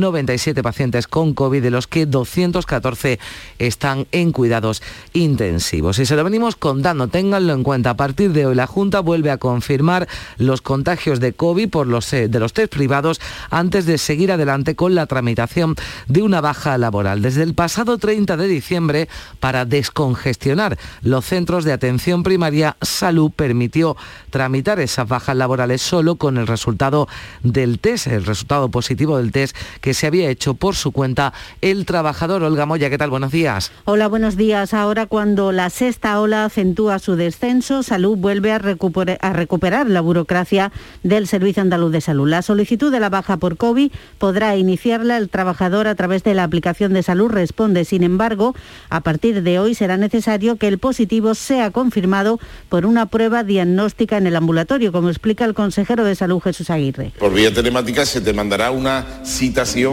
1.897 0.00 0.62
pacientes 0.62 1.06
con 1.06 1.34
COVID, 1.34 1.62
de 1.62 1.70
los 1.70 1.86
que 1.86 2.06
214 2.06 3.18
están 3.58 4.06
en 4.12 4.32
cuidados 4.32 4.82
intensivos. 5.12 5.98
Y 5.98 6.06
se 6.06 6.16
lo 6.16 6.24
venimos 6.24 6.56
contando, 6.56 7.08
ténganlo 7.08 7.52
en 7.52 7.62
cuenta. 7.62 7.90
A 7.90 7.96
partir 7.96 8.32
de 8.32 8.46
hoy 8.46 8.54
la 8.54 8.66
Junta 8.66 9.00
vuelve 9.00 9.30
a 9.30 9.38
confirmar 9.38 10.08
los 10.38 10.62
contagios 10.62 11.20
de 11.20 11.32
COVID 11.32 11.68
por 11.68 11.86
los, 11.86 12.12
eh, 12.12 12.28
de 12.28 12.40
los 12.40 12.52
test 12.52 12.72
privados 12.72 13.20
antes 13.50 13.86
de 13.86 13.98
seguir 13.98 14.32
adelante 14.32 14.74
con 14.74 14.94
la 14.94 15.06
tramitación 15.06 15.76
de 16.08 16.22
una 16.22 16.40
baja 16.40 16.78
laboral. 16.78 17.22
Desde 17.22 17.42
el 17.42 17.54
pasado 17.54 17.98
30 17.98 18.36
de 18.36 18.48
diciembre, 18.48 19.08
para 19.40 19.64
descongestionar 19.64 20.78
los 21.02 21.24
centros 21.24 21.64
de 21.64 21.72
atención 21.72 22.22
primaria, 22.22 22.76
Salud 22.80 23.30
permitió 23.30 23.96
tramitar 24.30 24.80
esas 24.80 25.08
bajas 25.08 25.36
laborales 25.36 25.82
solo 25.82 26.16
con 26.16 26.38
el 26.38 26.46
resultado 26.46 27.08
del 27.42 27.78
test, 27.78 28.06
el 28.06 28.24
resultado 28.24 28.70
positivo 28.70 29.18
del 29.18 29.32
test 29.32 29.56
que 29.84 29.92
se 29.92 30.06
había 30.06 30.30
hecho 30.30 30.54
por 30.54 30.76
su 30.76 30.92
cuenta 30.92 31.34
el 31.60 31.84
trabajador. 31.84 32.42
Olga 32.42 32.64
Moya, 32.64 32.88
¿qué 32.88 32.96
tal? 32.96 33.10
Buenos 33.10 33.32
días. 33.32 33.70
Hola, 33.84 34.08
buenos 34.08 34.34
días. 34.34 34.72
Ahora 34.72 35.04
cuando 35.04 35.52
la 35.52 35.68
sexta 35.68 36.18
ola 36.20 36.46
acentúa 36.46 36.98
su 36.98 37.16
descenso, 37.16 37.82
Salud 37.82 38.16
vuelve 38.16 38.50
a 38.50 38.56
recuperar, 38.56 39.18
a 39.20 39.34
recuperar 39.34 39.86
la 39.90 40.00
burocracia 40.00 40.72
del 41.02 41.26
Servicio 41.26 41.60
Andaluz 41.60 41.92
de 41.92 42.00
Salud. 42.00 42.26
La 42.26 42.40
solicitud 42.40 42.90
de 42.90 42.98
la 42.98 43.10
baja 43.10 43.36
por 43.36 43.58
COVID 43.58 43.92
podrá 44.16 44.56
iniciarla 44.56 45.18
el 45.18 45.28
trabajador 45.28 45.86
a 45.86 45.94
través 45.94 46.24
de 46.24 46.32
la 46.32 46.44
aplicación 46.44 46.94
de 46.94 47.02
Salud 47.02 47.28
Responde. 47.30 47.84
Sin 47.84 48.04
embargo, 48.04 48.54
a 48.88 49.02
partir 49.02 49.42
de 49.42 49.58
hoy 49.58 49.74
será 49.74 49.98
necesario 49.98 50.56
que 50.56 50.68
el 50.68 50.78
positivo 50.78 51.34
sea 51.34 51.72
confirmado 51.72 52.40
por 52.70 52.86
una 52.86 53.04
prueba 53.04 53.44
diagnóstica 53.44 54.16
en 54.16 54.26
el 54.28 54.36
ambulatorio, 54.36 54.92
como 54.92 55.10
explica 55.10 55.44
el 55.44 55.52
consejero 55.52 56.04
de 56.04 56.14
Salud 56.14 56.40
Jesús 56.40 56.70
Aguirre. 56.70 57.12
Por 57.18 57.34
vía 57.34 57.52
telemática 57.52 58.06
se 58.06 58.22
te 58.22 58.32
mandará 58.32 58.70
una 58.70 59.22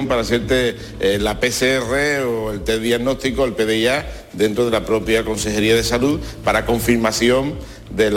para 0.08 0.22
hacerte 0.22 0.76
eh, 1.00 1.18
la 1.20 1.40
PCR 1.40 2.24
o 2.24 2.52
el 2.52 2.62
test 2.62 2.82
diagnóstico, 2.84 3.46
el 3.46 3.54
PDIA, 3.54 4.06
dentro 4.34 4.66
de 4.66 4.72
la 4.72 4.86
propia 4.86 5.26
Consejería 5.26 5.76
de 5.76 5.84
Salud 5.84 6.20
para 6.44 6.68
confirmación 6.68 7.56
del 7.90 8.16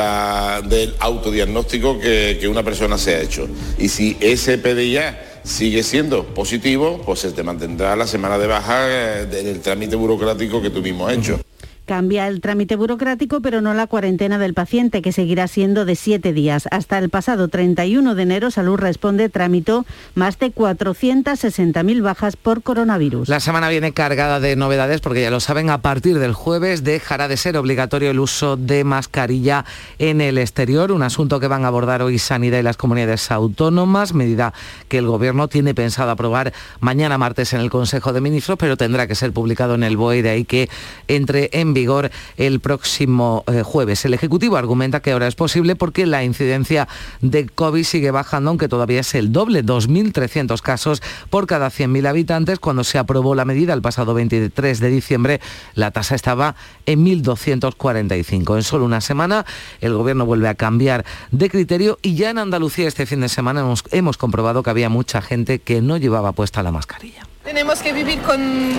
autodiagnóstico 0.99 1.99
que, 1.99 2.37
que 2.39 2.49
una 2.49 2.63
persona 2.63 2.99
se 2.99 3.15
ha 3.15 3.21
hecho. 3.23 3.49
Y 3.79 3.89
si 3.89 4.17
ese 4.21 4.59
PDIA 4.59 5.41
sigue 5.43 5.83
siendo 5.83 6.27
positivo, 6.27 7.01
pues 7.05 7.21
se 7.21 7.33
te 7.33 7.43
mantendrá 7.43 7.97
la 7.97 8.07
semana 8.07 8.37
de 8.37 8.47
baja 8.47 8.87
eh, 8.87 9.27
del 9.27 9.61
trámite 9.61 9.97
burocrático 9.97 10.61
que 10.61 10.69
tú 10.69 10.83
mismo 10.83 11.07
has 11.07 11.17
hecho. 11.17 11.41
Cambia 11.87 12.29
el 12.29 12.41
trámite 12.41 12.77
burocrático, 12.77 13.43
pero 13.43 13.61
no 13.61 13.75
la 13.75 13.87
cuarentena 13.87 14.39
del 14.39 14.55
paciente, 14.55 15.03
que 15.03 15.13
seguirá 15.13 15.47
siendo 15.49 15.85
de 15.85 15.97
siete 15.97 16.33
días. 16.33 16.67
Hasta 16.71 16.99
el 16.99 17.11
pasado 17.11 17.49
31 17.49 18.15
de 18.15 18.23
enero, 18.23 18.51
Salud 18.51 18.77
Responde 18.79 19.29
tramitó 19.29 19.85
más 20.15 20.39
de 20.39 20.51
460.000 20.51 22.03
bajas 22.03 22.37
por 22.37 22.63
coronavirus. 22.63 23.29
La 23.29 23.39
semana 23.39 23.69
viene 23.69 23.93
cargada 23.93 24.41
de 24.41 24.57
novedades 24.57 25.03
porque 25.03 25.21
ya 25.21 25.31
lo 25.31 25.41
saben, 25.41 25.69
a 25.69 25.83
partir 25.83 26.19
del 26.19 26.33
jueves 26.33 26.85
dejará 26.85 27.29
de 27.29 27.37
ser 27.37 27.59
obligatorio 27.59 28.11
el 28.11 28.19
uso 28.19 28.57
de 28.57 28.83
mascarilla 28.83 29.67
en 29.99 30.23
el 30.23 30.39
exterior, 30.39 30.91
un 30.91 31.03
asunto 31.03 31.39
que 31.39 31.49
van 31.49 31.67
a 31.67 31.69
abordar 31.69 32.01
hoy 32.01 32.19
Sanidad 32.19 32.61
y 32.61 32.63
las 32.63 32.79
comunidades 32.79 33.31
autónomas, 33.31 34.15
medida 34.15 34.55
que 34.89 34.97
el 34.97 35.07
Gobierno 35.07 35.49
tiene 35.49 35.75
pensado 35.75 36.11
aprobar 36.11 36.55
mañana 36.81 37.19
martes 37.19 37.53
en 37.53 37.61
el 37.61 37.69
Consejo 37.69 38.15
de 38.15 38.23
Ministros, 38.23 38.57
pero 38.59 38.79
tendrá 38.79 39.07
que 39.07 39.15
ser 39.15 39.33
publicado 39.33 39.75
en 39.75 39.83
el 39.83 39.99
BOE, 39.99 40.23
de 40.23 40.31
ahí 40.31 40.45
que 40.47 40.71
entre 41.09 41.51
en 41.53 41.74
vigor 41.75 42.11
el 42.37 42.61
próximo 42.61 43.45
eh, 43.47 43.63
jueves. 43.63 44.05
El 44.05 44.15
Ejecutivo 44.15 44.57
argumenta 44.57 45.01
que 45.01 45.13
ahora 45.13 45.27
es 45.27 45.35
posible 45.35 45.77
porque 45.77 46.07
la 46.07 46.25
incidencia 46.25 46.89
de 47.21 47.47
COVID 47.47 47.85
sigue 47.85 48.11
bajando, 48.11 48.51
aunque 48.51 48.69
todavía 48.69 49.01
es 49.01 49.15
el 49.15 49.33
doble, 49.33 49.65
2.300 49.65 50.61
casos 50.63 51.03
por 51.31 51.47
cada 51.47 51.69
100.000 51.69 52.09
habitantes. 52.09 52.59
Cuando 52.59 52.85
se 52.85 52.99
aprobó 52.99 53.35
la 53.35 53.45
medida 53.45 53.75
el 53.75 53.83
pasado 53.83 54.15
23 54.15 54.81
de 54.81 54.89
diciembre, 54.89 55.41
la 55.75 55.91
tasa 55.91 56.15
estaba 56.15 56.55
en 56.87 57.05
1.245. 57.05 58.57
En 58.57 58.63
solo 58.63 58.85
una 58.85 59.01
semana, 59.01 59.45
el 59.81 59.95
Gobierno 59.95 60.27
vuelve 60.27 60.49
a 60.49 60.55
cambiar 60.55 61.05
de 61.31 61.51
criterio 61.51 61.99
y 62.03 62.15
ya 62.15 62.31
en 62.31 62.39
Andalucía 62.39 62.89
este 62.89 63.07
fin 63.07 63.21
de 63.21 63.29
semana 63.29 63.61
hemos, 63.61 63.85
hemos 63.91 64.17
comprobado 64.17 64.63
que 64.63 64.71
había 64.71 64.89
mucha 64.89 65.21
gente 65.21 65.59
que 65.59 65.83
no 65.83 65.97
llevaba 65.97 66.33
puesta 66.33 66.63
la 66.63 66.73
mascarilla. 66.73 67.34
Tenemos 67.45 67.83
que 67.83 67.93
vivir 67.93 68.23
con, 68.23 68.73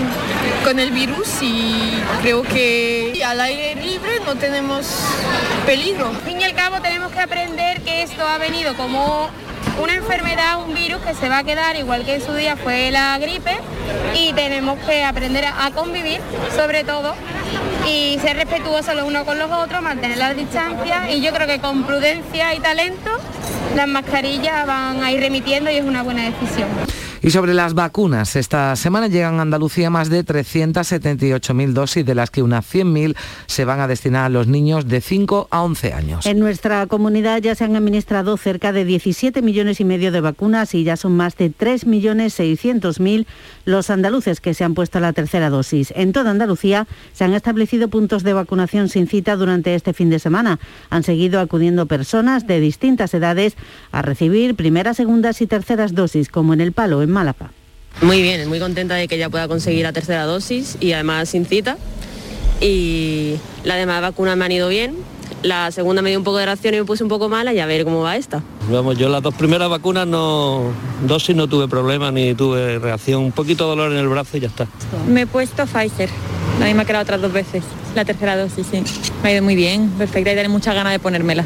con, 0.63 0.79
el 0.79 0.89
virus 0.89 1.27
y 1.39 2.01
creo 2.23 2.41
que 2.41 3.21
al 3.23 3.39
aire 3.39 3.75
libre 3.75 4.19
no 4.25 4.35
tenemos 4.37 4.87
peligro. 5.67 6.07
Al 6.07 6.17
fin 6.21 6.41
y 6.41 6.45
al 6.45 6.55
cabo 6.55 6.81
tenemos 6.81 7.11
que 7.11 7.19
aprender 7.19 7.81
que 7.81 8.01
esto 8.01 8.27
ha 8.27 8.39
venido 8.39 8.75
como 8.75 9.29
una 9.79 9.93
enfermedad, 9.93 10.63
un 10.65 10.73
virus 10.73 10.99
que 11.03 11.13
se 11.13 11.29
va 11.29 11.39
a 11.39 11.43
quedar 11.43 11.75
igual 11.75 12.05
que 12.05 12.15
en 12.15 12.25
su 12.25 12.33
día 12.33 12.57
fue 12.57 12.89
la 12.89 13.15
gripe 13.19 13.55
y 14.15 14.33
tenemos 14.33 14.79
que 14.79 15.03
aprender 15.03 15.45
a 15.45 15.69
convivir 15.69 16.19
sobre 16.55 16.83
todo 16.83 17.13
y 17.87 18.17
ser 18.23 18.35
respetuosos 18.35 18.95
los 18.95 19.05
unos 19.05 19.25
con 19.25 19.37
los 19.37 19.51
otros, 19.51 19.83
mantener 19.83 20.17
la 20.17 20.33
distancia 20.33 21.11
y 21.11 21.21
yo 21.21 21.31
creo 21.33 21.45
que 21.45 21.59
con 21.59 21.83
prudencia 21.83 22.55
y 22.55 22.59
talento 22.61 23.11
las 23.75 23.87
mascarillas 23.87 24.65
van 24.65 25.03
a 25.03 25.11
ir 25.11 25.19
remitiendo 25.19 25.69
y 25.69 25.75
es 25.75 25.85
una 25.85 26.01
buena 26.01 26.23
decisión. 26.23 27.04
Y 27.25 27.31
sobre 27.31 27.55
las 27.55 27.73
vacunas, 27.73 28.35
esta 28.35 28.75
semana 28.75 29.07
llegan 29.07 29.39
a 29.39 29.41
Andalucía 29.41 29.89
más 29.89 30.11
de 30.11 30.23
378.000 30.23 31.73
dosis, 31.73 32.05
de 32.05 32.13
las 32.13 32.29
que 32.29 32.43
unas 32.43 32.71
100.000 32.71 33.15
se 33.47 33.65
van 33.65 33.79
a 33.79 33.87
destinar 33.87 34.25
a 34.25 34.29
los 34.29 34.45
niños 34.45 34.87
de 34.87 35.01
5 35.01 35.47
a 35.49 35.63
11 35.63 35.93
años. 35.93 36.25
En 36.27 36.37
nuestra 36.37 36.85
comunidad 36.85 37.41
ya 37.41 37.55
se 37.55 37.63
han 37.63 37.75
administrado 37.75 38.37
cerca 38.37 38.71
de 38.71 38.85
17 38.85 39.41
millones 39.41 39.79
y 39.79 39.85
medio 39.85 40.11
de 40.11 40.21
vacunas 40.21 40.75
y 40.75 40.83
ya 40.83 40.97
son 40.97 41.17
más 41.17 41.35
de 41.35 41.51
3.600.000 41.51 43.25
los 43.65 43.89
andaluces 43.89 44.39
que 44.39 44.53
se 44.53 44.63
han 44.63 44.75
puesto 44.75 44.99
la 44.99 45.11
tercera 45.11 45.49
dosis. 45.49 45.93
En 45.95 46.13
toda 46.13 46.29
Andalucía 46.29 46.85
se 47.13 47.23
han 47.23 47.33
establecido 47.33 47.87
puntos 47.87 48.21
de 48.21 48.33
vacunación 48.33 48.87
sin 48.87 49.07
cita 49.07 49.35
durante 49.35 49.73
este 49.73 49.93
fin 49.93 50.11
de 50.11 50.19
semana. 50.19 50.59
Han 50.91 51.01
seguido 51.01 51.39
acudiendo 51.39 51.87
personas 51.87 52.45
de 52.45 52.59
distintas 52.59 53.15
edades 53.15 53.55
a 53.91 54.03
recibir 54.03 54.53
primeras, 54.53 54.97
segundas 54.97 55.41
y 55.41 55.47
terceras 55.47 55.95
dosis, 55.95 56.29
como 56.29 56.53
en 56.53 56.61
El 56.61 56.71
Palo, 56.71 57.01
en 57.01 57.14
Málaga. 57.15 57.49
Muy 58.01 58.21
bien, 58.21 58.47
muy 58.49 58.59
contenta 58.59 58.95
de 58.95 59.07
que 59.07 59.17
ya 59.17 59.29
pueda 59.29 59.47
conseguir 59.47 59.83
la 59.83 59.93
tercera 59.93 60.25
dosis 60.25 60.77
y 60.81 60.91
además 60.91 61.29
sin 61.29 61.45
cita. 61.45 61.77
Y 62.61 63.35
las 63.63 63.77
demás 63.77 64.01
vacunas 64.01 64.35
me 64.35 64.45
han 64.45 64.51
ido 64.51 64.67
bien. 64.67 64.95
La 65.41 65.71
segunda 65.71 66.01
me 66.01 66.09
dio 66.09 66.19
un 66.19 66.25
poco 66.25 66.37
de 66.37 66.45
reacción 66.45 66.73
y 66.73 66.77
me 66.77 66.85
puse 66.85 67.03
un 67.03 67.09
poco 67.09 67.29
mala 67.29 67.53
y 67.53 67.59
a 67.59 67.65
ver 67.65 67.85
cómo 67.85 68.01
va 68.01 68.17
esta. 68.17 68.43
Vamos, 68.69 68.97
yo 68.97 69.09
las 69.09 69.21
dos 69.21 69.33
primeras 69.35 69.69
vacunas 69.69 70.07
no, 70.07 70.73
dosis 71.05 71.35
no 71.35 71.47
tuve 71.47 71.67
problema 71.67 72.11
ni 72.11 72.33
tuve 72.33 72.79
reacción. 72.79 73.23
Un 73.23 73.31
poquito 73.31 73.63
de 73.63 73.69
dolor 73.69 73.91
en 73.93 73.99
el 73.99 74.07
brazo 74.07 74.37
y 74.37 74.41
ya 74.41 74.47
está. 74.47 74.67
Me 75.07 75.21
he 75.21 75.27
puesto 75.27 75.65
Pfizer. 75.65 76.09
La 76.59 76.65
misma 76.65 76.83
que 76.83 76.93
la 76.93 77.01
otras 77.01 77.21
dos 77.21 77.31
veces. 77.31 77.63
La 77.95 78.03
tercera 78.03 78.35
dosis, 78.35 78.67
sí. 78.69 78.83
Me 79.23 79.29
ha 79.29 79.33
ido 79.33 79.43
muy 79.43 79.55
bien, 79.55 79.89
perfecta 79.91 80.33
y 80.33 80.35
tengo 80.35 80.49
muchas 80.49 80.75
ganas 80.75 80.91
de 80.91 80.99
ponérmela. 80.99 81.45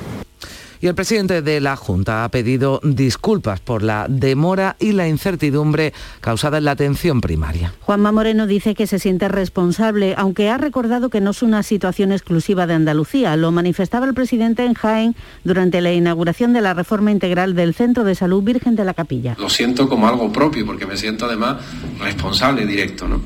Y 0.82 0.88
el 0.88 0.96
presidente 0.96 1.42
de 1.42 1.60
la 1.60 1.76
Junta 1.76 2.24
ha 2.24 2.30
pedido 2.30 2.80
disculpas 2.84 3.60
por 3.60 3.84
la 3.84 4.06
demora 4.08 4.78
y 4.80 4.94
la 4.94 5.10
incertidumbre 5.10 5.94
causada 6.22 6.60
en 6.60 6.66
la 6.66 6.72
atención 6.72 7.20
primaria. 7.20 7.74
Juanma 7.82 8.14
Moreno 8.14 8.48
dice 8.48 8.76
que 8.76 8.88
se 8.88 8.98
siente 8.98 9.28
responsable, 9.28 10.14
aunque 10.18 10.50
ha 10.50 10.58
recordado 10.58 11.10
que 11.10 11.20
no 11.20 11.32
es 11.32 11.42
una 11.42 11.64
situación 11.64 12.14
exclusiva 12.14 12.66
de 12.66 12.76
Andalucía. 12.76 13.36
Lo 13.36 13.52
manifestaba 13.52 14.06
el 14.06 14.14
presidente 14.14 14.64
en 14.64 14.74
Jaén 14.74 15.16
durante 15.44 15.82
la 15.82 15.92
inauguración 15.92 16.54
de 16.54 16.62
la 16.62 16.74
reforma 16.74 17.12
integral 17.12 17.56
del 17.56 17.74
Centro 17.74 18.06
de 18.06 18.16
Salud 18.16 18.42
Virgen 18.42 18.78
de 18.78 18.86
la 18.86 18.94
Capilla. 18.94 19.36
Lo 19.38 19.50
siento 19.50 19.90
como 19.90 20.08
algo 20.08 20.32
propio, 20.32 20.66
porque 20.66 20.86
me 20.86 20.96
siento 20.96 21.26
además 21.26 21.58
responsable 22.00 22.66
directo. 22.66 23.06
¿no? 23.06 23.22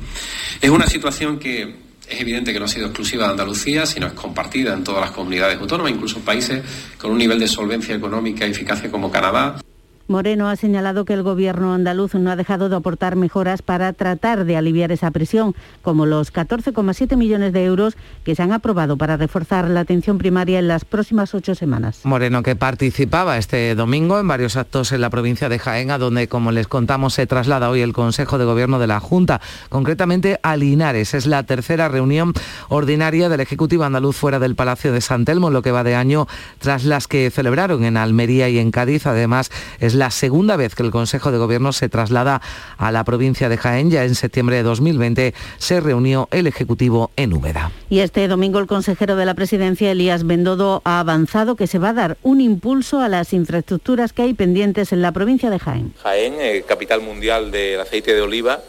Es 0.60 0.70
una 0.70 0.88
situación 0.88 1.38
que 1.38 1.83
es 2.08 2.20
evidente 2.20 2.52
que 2.52 2.58
no 2.58 2.66
ha 2.66 2.68
sido 2.68 2.86
exclusiva 2.86 3.24
de 3.24 3.30
Andalucía, 3.30 3.86
sino 3.86 4.06
es 4.06 4.12
compartida 4.12 4.74
en 4.74 4.84
todas 4.84 5.00
las 5.00 5.10
comunidades 5.10 5.58
autónomas, 5.58 5.92
incluso 5.92 6.20
países 6.20 6.62
con 6.98 7.10
un 7.10 7.18
nivel 7.18 7.38
de 7.38 7.48
solvencia 7.48 7.94
económica 7.94 8.46
y 8.46 8.50
eficacia 8.50 8.90
como 8.90 9.10
Canadá. 9.10 9.60
Moreno 10.06 10.48
ha 10.48 10.56
señalado 10.56 11.04
que 11.04 11.14
el 11.14 11.22
gobierno 11.22 11.72
andaluz 11.72 12.14
no 12.14 12.30
ha 12.30 12.36
dejado 12.36 12.68
de 12.68 12.76
aportar 12.76 13.16
mejoras 13.16 13.62
para 13.62 13.92
tratar 13.92 14.44
de 14.44 14.56
aliviar 14.56 14.92
esa 14.92 15.10
presión, 15.10 15.54
como 15.82 16.04
los 16.04 16.32
14,7 16.32 17.16
millones 17.16 17.52
de 17.52 17.64
euros 17.64 17.96
que 18.22 18.34
se 18.34 18.42
han 18.42 18.52
aprobado 18.52 18.98
para 18.98 19.16
reforzar 19.16 19.70
la 19.70 19.80
atención 19.80 20.18
primaria 20.18 20.58
en 20.58 20.68
las 20.68 20.84
próximas 20.84 21.34
ocho 21.34 21.54
semanas. 21.54 22.00
Moreno, 22.04 22.42
que 22.42 22.54
participaba 22.54 23.38
este 23.38 23.74
domingo 23.74 24.20
en 24.20 24.28
varios 24.28 24.56
actos 24.56 24.92
en 24.92 25.00
la 25.00 25.08
provincia 25.08 25.48
de 25.48 25.58
Jaén, 25.58 25.90
a 25.90 25.98
donde, 25.98 26.28
como 26.28 26.52
les 26.52 26.68
contamos, 26.68 27.14
se 27.14 27.26
traslada 27.26 27.70
hoy 27.70 27.80
el 27.80 27.94
Consejo 27.94 28.36
de 28.36 28.44
Gobierno 28.44 28.78
de 28.78 28.86
la 28.86 29.00
Junta, 29.00 29.40
concretamente 29.70 30.38
a 30.42 30.56
Linares. 30.56 31.14
Es 31.14 31.26
la 31.26 31.44
tercera 31.44 31.88
reunión 31.88 32.34
ordinaria 32.68 33.28
del 33.30 33.40
Ejecutivo 33.40 33.84
andaluz 33.84 34.16
fuera 34.16 34.38
del 34.38 34.54
Palacio 34.54 34.92
de 34.92 35.00
San 35.00 35.24
Telmo, 35.24 35.50
lo 35.50 35.62
que 35.62 35.72
va 35.72 35.82
de 35.82 35.94
año 35.94 36.26
tras 36.58 36.84
las 36.84 37.08
que 37.08 37.30
celebraron 37.30 37.84
en 37.84 37.96
Almería 37.96 38.48
y 38.50 38.58
en 38.58 38.70
Cádiz. 38.70 39.06
Además, 39.06 39.50
es 39.80 39.93
la 39.94 40.10
segunda 40.10 40.56
vez 40.56 40.74
que 40.74 40.82
el 40.82 40.90
Consejo 40.90 41.32
de 41.32 41.38
Gobierno 41.38 41.72
se 41.72 41.88
traslada 41.88 42.40
a 42.78 42.92
la 42.92 43.04
provincia 43.04 43.48
de 43.48 43.56
Jaén. 43.56 43.90
Ya 43.90 44.04
en 44.04 44.14
septiembre 44.14 44.56
de 44.56 44.62
2020 44.62 45.34
se 45.58 45.80
reunió 45.80 46.28
el 46.30 46.46
Ejecutivo 46.46 47.10
en 47.16 47.32
Úbeda. 47.32 47.72
Y 47.88 48.00
este 48.00 48.28
domingo 48.28 48.58
el 48.58 48.66
consejero 48.66 49.16
de 49.16 49.26
la 49.26 49.34
presidencia, 49.34 49.90
Elías 49.90 50.26
Bendodo, 50.26 50.82
ha 50.84 51.00
avanzado 51.00 51.56
que 51.56 51.66
se 51.66 51.78
va 51.78 51.90
a 51.90 51.94
dar 51.94 52.18
un 52.22 52.40
impulso 52.40 53.00
a 53.00 53.08
las 53.08 53.32
infraestructuras 53.32 54.12
que 54.12 54.22
hay 54.22 54.34
pendientes 54.34 54.92
en 54.92 55.02
la 55.02 55.12
provincia 55.12 55.50
de 55.50 55.58
Jaén. 55.58 55.94
Jaén, 56.02 56.34
eh, 56.38 56.64
capital 56.66 57.00
mundial 57.00 57.50
del 57.50 57.80
aceite 57.80 58.14
de 58.14 58.20
oliva, 58.20 58.60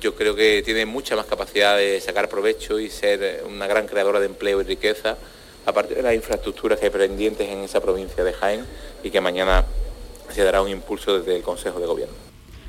yo 0.00 0.14
creo 0.14 0.34
que 0.34 0.62
tiene 0.62 0.86
mucha 0.86 1.16
más 1.16 1.26
capacidad 1.26 1.76
de 1.76 2.00
sacar 2.00 2.28
provecho 2.28 2.78
y 2.78 2.90
ser 2.90 3.22
eh, 3.22 3.42
una 3.48 3.66
gran 3.66 3.86
creadora 3.86 4.20
de 4.20 4.26
empleo 4.26 4.60
y 4.60 4.64
riqueza, 4.64 5.16
aparte 5.64 5.94
de 5.94 6.02
las 6.02 6.14
infraestructuras 6.14 6.78
que 6.78 6.86
hay 6.86 6.90
pendientes 6.90 7.48
en 7.48 7.60
esa 7.60 7.80
provincia 7.80 8.22
de 8.22 8.32
Jaén 8.32 8.64
y 9.02 9.10
que 9.10 9.20
mañana 9.20 9.64
se 10.36 10.44
dará 10.44 10.60
un 10.60 10.68
impulso 10.68 11.18
desde 11.18 11.34
el 11.34 11.42
Consejo 11.42 11.80
de 11.80 11.86
Gobierno. 11.86 12.25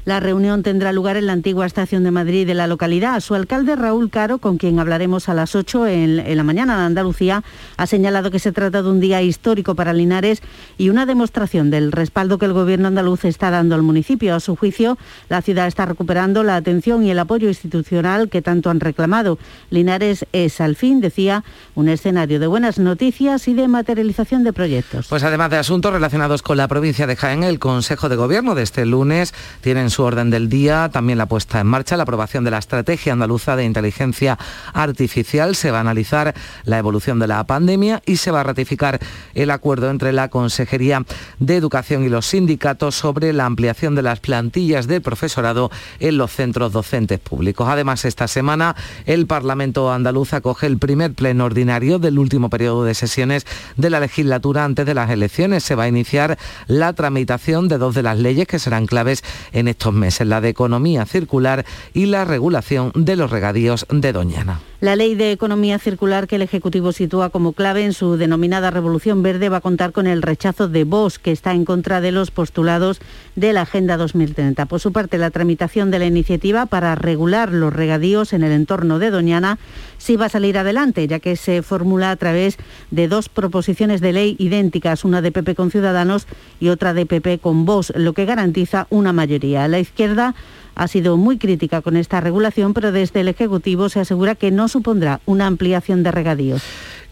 La 0.07 0.21
reunión 0.21 0.63
tendrá 0.63 0.93
lugar 0.93 1.17
en 1.17 1.25
la 1.25 1.33
antigua 1.33 1.65
estación 1.65 2.05
de 2.05 2.11
Madrid 2.11 2.47
de 2.47 2.53
la 2.53 2.65
localidad. 2.65 3.19
Su 3.19 3.35
alcalde 3.35 3.75
Raúl 3.75 4.09
Caro, 4.09 4.37
con 4.37 4.57
quien 4.57 4.79
hablaremos 4.79 5.27
a 5.27 5.33
las 5.33 5.53
8 5.53 5.85
en, 5.87 6.37
la 6.37 6.43
mañana 6.43 6.77
de 6.77 6.85
Andalucía, 6.85 7.43
ha 7.75 7.87
señalado 7.87 8.31
que 8.31 8.39
se 8.39 8.53
trata 8.53 8.81
de 8.81 8.89
un 8.89 9.01
día 9.01 9.21
histórico 9.21 9.75
para 9.75 9.91
Linares 9.91 10.41
y 10.77 10.87
una 10.87 11.05
demostración 11.05 11.71
del 11.71 11.91
respaldo 11.91 12.37
que 12.37 12.45
el 12.45 12.53
gobierno 12.53 12.87
andaluz 12.87 13.25
está 13.25 13.51
dando 13.51 13.75
al 13.75 13.81
municipio. 13.81 14.33
A 14.33 14.39
su 14.39 14.55
juicio, 14.55 14.97
la 15.27 15.41
ciudad 15.41 15.67
está 15.67 15.85
recuperando 15.85 16.41
la 16.41 16.55
atención 16.55 17.05
y 17.05 17.11
el 17.11 17.19
apoyo 17.19 17.49
institucional 17.49 18.29
que 18.29 18.41
tanto 18.41 18.69
han 18.69 18.79
reclamado. 18.79 19.37
Linares 19.71 20.25
es, 20.31 20.61
al 20.61 20.77
fin, 20.77 21.01
decía, 21.01 21.43
un 21.75 21.89
escenario 21.89 22.39
de 22.39 22.47
buenas 22.47 22.79
noticias 22.79 23.49
y 23.49 23.55
de 23.55 23.67
materialización 23.67 24.45
de 24.45 24.53
proyectos. 24.53 25.07
Pues 25.09 25.25
además 25.25 25.49
de 25.49 25.57
asuntos 25.57 25.91
relacionados 25.91 26.43
con 26.43 26.55
la 26.55 26.69
provincia 26.69 27.07
de 27.07 27.17
Jaén, 27.17 27.43
el 27.43 27.59
Consejo 27.59 28.07
de 28.07 28.15
Gobierno 28.15 28.55
de 28.55 28.63
este 28.63 28.85
lunes 28.85 29.33
tiene 29.59 29.81
en 29.81 29.89
su 29.96 29.96
orden 30.03 30.29
del 30.29 30.49
día 30.49 30.89
también 30.91 31.17
la 31.17 31.25
puesta 31.25 31.60
en 31.60 31.67
marcha, 31.67 31.97
la 31.97 32.03
aprobación 32.03 32.43
de 32.43 32.51
la 32.51 32.57
Estrategia 32.57 33.13
Andaluza 33.13 33.55
de 33.55 33.65
Inteligencia 33.65 34.38
Artificial. 34.73 35.55
Se 35.55 35.71
va 35.71 35.79
a 35.79 35.81
analizar 35.81 36.33
la 36.63 36.77
evolución 36.77 37.19
de 37.19 37.27
la 37.27 37.43
pandemia 37.45 38.01
y 38.05 38.17
se 38.17 38.31
va 38.31 38.41
a 38.41 38.43
ratificar 38.43 38.99
el 39.33 39.51
acuerdo 39.51 39.89
entre 39.89 40.13
la 40.13 40.29
Consejería 40.29 41.05
de 41.39 41.55
Educación 41.55 42.03
y 42.03 42.10
los 42.10 42.25
sindicatos 42.25 42.95
sobre 42.95 43.33
la 43.33 43.45
ampliación 43.45 43.95
de 43.95 44.01
las 44.01 44.19
plantillas 44.19 44.88
de 44.88 45.01
profesorado 45.01 45.71
en 45.99 46.17
los 46.17 46.31
centros 46.31 46.71
docentes 46.71 47.19
públicos. 47.19 47.67
Además, 47.69 48.05
esta 48.05 48.27
semana 48.27 48.75
el 49.05 49.27
Parlamento 49.27 49.91
andaluz 49.91 50.33
acoge 50.33 50.67
el 50.67 50.77
primer 50.77 51.13
pleno 51.13 51.45
ordinario 51.45 51.99
del 51.99 52.19
último 52.19 52.49
periodo 52.49 52.83
de 52.83 52.93
sesiones 52.93 53.45
de 53.75 53.89
la 53.89 53.99
legislatura 53.99 54.65
antes 54.65 54.86
de 54.86 54.93
las 54.93 55.10
elecciones. 55.10 55.63
Se 55.63 55.75
va 55.75 55.83
a 55.83 55.88
iniciar 55.88 56.38
la 56.67 56.93
tramitación 56.93 57.67
de 57.67 57.77
dos 57.77 57.95
de 57.95 58.03
las 58.03 58.17
leyes 58.17 58.47
que 58.47 58.60
serán 58.60 58.86
claves 58.86 59.23
en 59.51 59.67
estos 59.67 59.87
estos 59.88 59.97
meses, 59.97 60.28
la 60.28 60.41
de 60.41 60.50
economía 60.50 61.06
circular 61.06 61.65
y 61.93 62.08
la 62.08 62.26
regulación 62.26 62.91
de 62.93 63.15
los 63.15 63.32
regadíos 63.32 63.86
de 63.89 64.12
Doñana. 64.12 64.60
La 64.80 64.95
ley 64.95 65.15
de 65.15 65.32
economía 65.32 65.80
circular 65.80 66.28
que 66.28 66.36
el 66.36 66.43
Ejecutivo 66.43 66.91
sitúa 66.91 67.32
como 67.32 67.54
clave 67.54 67.84
en 67.84 67.93
su 67.93 68.15
denominada 68.15 68.69
Revolución 68.69 69.23
Verde 69.23 69.50
va 69.50 69.58
a 69.58 69.62
contar 69.62 69.91
con 69.91 70.06
el 70.06 70.21
rechazo 70.21 70.67
de 70.67 70.84
Vox, 70.84 71.17
que 71.17 71.32
está 71.32 71.54
en 71.54 71.65
contra 71.65 72.00
de 72.00 72.12
los 72.12 72.30
postulados 72.30 73.00
de 73.36 73.54
la 73.54 73.62
Agenda 73.62 73.97
2030. 73.97 74.67
Por 74.67 74.80
su 74.80 74.91
parte, 74.91 75.17
la 75.17 75.32
tramitación 75.32 75.89
de 75.89 75.97
la 75.97 76.06
iniciativa 76.06 76.67
para 76.67 76.93
regular 76.93 77.52
los 77.52 77.73
regadíos 77.73 78.34
en 78.34 78.43
el 78.43 78.52
entorno 78.52 79.00
de 79.00 79.10
Doñana 79.10 79.58
sí 79.97 80.15
va 80.15 80.28
a 80.28 80.30
salir 80.30 80.60
adelante, 80.60 81.08
ya 81.08 81.19
que 81.19 81.38
se 81.38 81.63
formula 81.63 82.12
a 82.12 82.15
través 82.15 82.58
de 82.91 83.08
dos 83.08 83.30
proposiciones 83.30 84.00
de 84.00 84.13
ley 84.13 84.36
idénticas, 84.38 85.06
una 85.06 85.23
de 85.23 85.32
PP 85.32 85.56
con 85.56 85.71
Ciudadanos 85.71 86.28
y 86.60 86.69
otra 86.69 86.93
de 86.93 87.08
PP 87.08 87.39
con 87.39 87.65
Vox, 87.65 87.93
lo 87.95 88.13
que 88.13 88.26
garantiza 88.26 88.86
una 88.91 89.12
mayoría. 89.12 89.66
La 89.67 89.80
izquierda 89.80 90.36
ha 90.75 90.88
sido 90.88 91.17
muy 91.17 91.38
crítica 91.38 91.82
con 91.82 91.97
esta 91.97 92.21
regulación, 92.21 92.73
pero 92.73 92.91
desde 92.91 93.21
el 93.21 93.27
Ejecutivo 93.27 93.89
se 93.89 93.99
asegura 93.99 94.36
que 94.36 94.51
no 94.51 94.67
supondrá 94.67 95.21
una 95.25 95.47
ampliación 95.47 96.03
de 96.03 96.12
regadíos. 96.12 96.63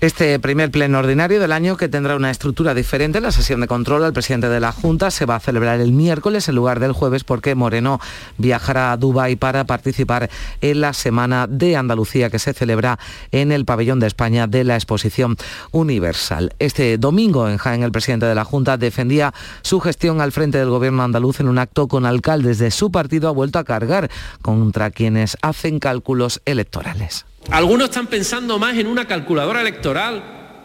Este 0.05 0.37
primer 0.37 0.69
pleno 0.69 0.99
ordinario 0.99 1.39
del 1.39 1.51
año, 1.51 1.77
que 1.77 1.89
tendrá 1.89 2.15
una 2.15 2.29
estructura 2.29 2.75
diferente, 2.75 3.19
la 3.21 3.31
sesión 3.31 3.59
de 3.61 3.65
control 3.65 4.03
al 4.03 4.13
presidente 4.13 4.49
de 4.49 4.59
la 4.59 4.71
Junta 4.71 5.09
se 5.09 5.25
va 5.25 5.37
a 5.37 5.39
celebrar 5.39 5.79
el 5.79 5.93
miércoles 5.93 6.47
en 6.47 6.53
lugar 6.53 6.79
del 6.79 6.91
jueves 6.91 7.23
porque 7.23 7.55
Moreno 7.55 7.99
viajará 8.37 8.91
a 8.91 8.97
Dubái 8.97 9.35
para 9.35 9.63
participar 9.63 10.29
en 10.61 10.81
la 10.81 10.93
Semana 10.93 11.47
de 11.47 11.75
Andalucía 11.75 12.29
que 12.29 12.37
se 12.37 12.53
celebra 12.53 12.99
en 13.31 13.51
el 13.51 13.65
pabellón 13.65 13.99
de 13.99 14.05
España 14.05 14.45
de 14.45 14.63
la 14.63 14.75
Exposición 14.75 15.37
Universal. 15.71 16.53
Este 16.59 16.99
domingo 16.99 17.49
en 17.49 17.57
Jaén 17.57 17.81
el 17.81 17.91
presidente 17.91 18.27
de 18.27 18.35
la 18.35 18.45
Junta 18.45 18.77
defendía 18.77 19.33
su 19.63 19.79
gestión 19.79 20.21
al 20.21 20.31
frente 20.31 20.59
del 20.59 20.69
gobierno 20.69 21.01
andaluz 21.01 21.39
en 21.39 21.47
un 21.47 21.57
acto 21.57 21.87
con 21.87 22.05
alcaldes 22.05 22.59
de 22.59 22.69
su 22.69 22.91
partido 22.91 23.27
ha 23.27 23.31
vuelto 23.31 23.57
a 23.57 23.63
cargar 23.63 24.11
contra 24.43 24.91
quienes 24.91 25.35
hacen 25.41 25.79
cálculos 25.79 26.43
electorales. 26.45 27.25
Algunos 27.51 27.89
están 27.89 28.07
pensando 28.07 28.57
más 28.57 28.77
en 28.77 28.87
una 28.87 29.05
calculadora 29.05 29.61
electoral 29.61 30.23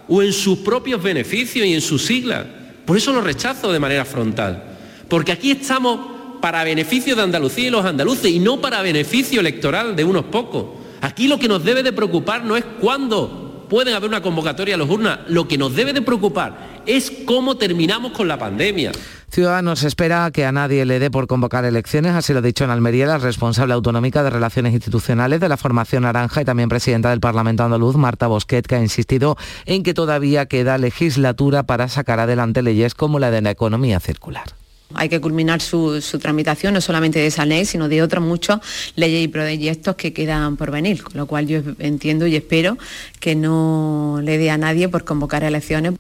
o 0.08 0.22
en 0.22 0.32
sus 0.32 0.58
propios 0.58 1.02
beneficios 1.02 1.66
y 1.66 1.74
en 1.74 1.80
sus 1.80 2.04
siglas. 2.04 2.46
Por 2.84 2.96
eso 2.96 3.12
lo 3.12 3.20
rechazo 3.20 3.70
de 3.72 3.78
manera 3.78 4.04
frontal. 4.04 4.64
Porque 5.08 5.32
aquí 5.32 5.50
estamos 5.50 6.38
para 6.40 6.64
beneficio 6.64 7.14
de 7.14 7.22
Andalucía 7.22 7.68
y 7.68 7.70
los 7.70 7.84
andaluces 7.84 8.30
y 8.30 8.38
no 8.38 8.60
para 8.60 8.82
beneficio 8.82 9.40
electoral 9.40 9.94
de 9.94 10.04
unos 10.04 10.24
pocos. 10.24 10.80
Aquí 11.02 11.28
lo 11.28 11.38
que 11.38 11.48
nos 11.48 11.62
debe 11.62 11.82
de 11.82 11.92
preocupar 11.92 12.44
no 12.44 12.56
es 12.56 12.64
cuándo 12.80 13.66
pueden 13.68 13.94
haber 13.94 14.08
una 14.08 14.22
convocatoria 14.22 14.74
a 14.74 14.78
los 14.78 14.90
urnas, 14.90 15.20
lo 15.28 15.46
que 15.46 15.56
nos 15.56 15.74
debe 15.74 15.92
de 15.92 16.02
preocupar 16.02 16.82
es 16.86 17.12
cómo 17.24 17.56
terminamos 17.56 18.12
con 18.12 18.26
la 18.26 18.38
pandemia. 18.38 18.90
Ciudadanos 19.32 19.84
espera 19.84 20.28
que 20.32 20.44
a 20.44 20.50
nadie 20.50 20.84
le 20.84 20.98
dé 20.98 21.08
por 21.08 21.28
convocar 21.28 21.64
elecciones, 21.64 22.16
así 22.16 22.32
lo 22.32 22.40
ha 22.40 22.42
dicho 22.42 22.64
en 22.64 22.70
Almería 22.70 23.06
la 23.06 23.18
responsable 23.18 23.74
autonómica 23.74 24.24
de 24.24 24.30
Relaciones 24.30 24.72
Institucionales 24.72 25.38
de 25.38 25.48
la 25.48 25.56
Formación 25.56 26.02
Naranja 26.02 26.42
y 26.42 26.44
también 26.44 26.68
presidenta 26.68 27.10
del 27.10 27.20
Parlamento 27.20 27.62
Andaluz, 27.62 27.94
Marta 27.94 28.26
Bosquet, 28.26 28.66
que 28.66 28.74
ha 28.74 28.82
insistido 28.82 29.36
en 29.66 29.84
que 29.84 29.94
todavía 29.94 30.46
queda 30.46 30.78
legislatura 30.78 31.62
para 31.62 31.86
sacar 31.86 32.18
adelante 32.18 32.60
leyes 32.62 32.96
como 32.96 33.20
la 33.20 33.30
de 33.30 33.40
la 33.40 33.52
economía 33.52 34.00
circular. 34.00 34.46
Hay 34.94 35.08
que 35.08 35.20
culminar 35.20 35.60
su, 35.60 36.00
tramitación, 36.20 36.74
no 36.74 36.80
solamente 36.80 37.20
de 37.20 37.28
esa 37.28 37.46
ley, 37.46 37.64
sino 37.64 37.88
de 37.88 38.02
otras 38.02 38.24
muchas 38.24 38.58
leyes 38.96 39.22
y 39.22 39.28
proyectos 39.28 39.94
que 39.94 40.12
quedan 40.12 40.56
por 40.56 40.72
venir, 40.72 41.04
con 41.04 41.16
lo 41.16 41.26
cual 41.26 41.46
yo 41.46 41.60
entiendo 41.78 42.26
y 42.26 42.34
espero 42.34 42.76
que 43.20 43.36
no 43.36 44.18
le 44.24 44.38
dé 44.38 44.50
a 44.50 44.58
nadie 44.58 44.88
por 44.88 45.04
convocar 45.04 45.44
elecciones. 45.44 45.94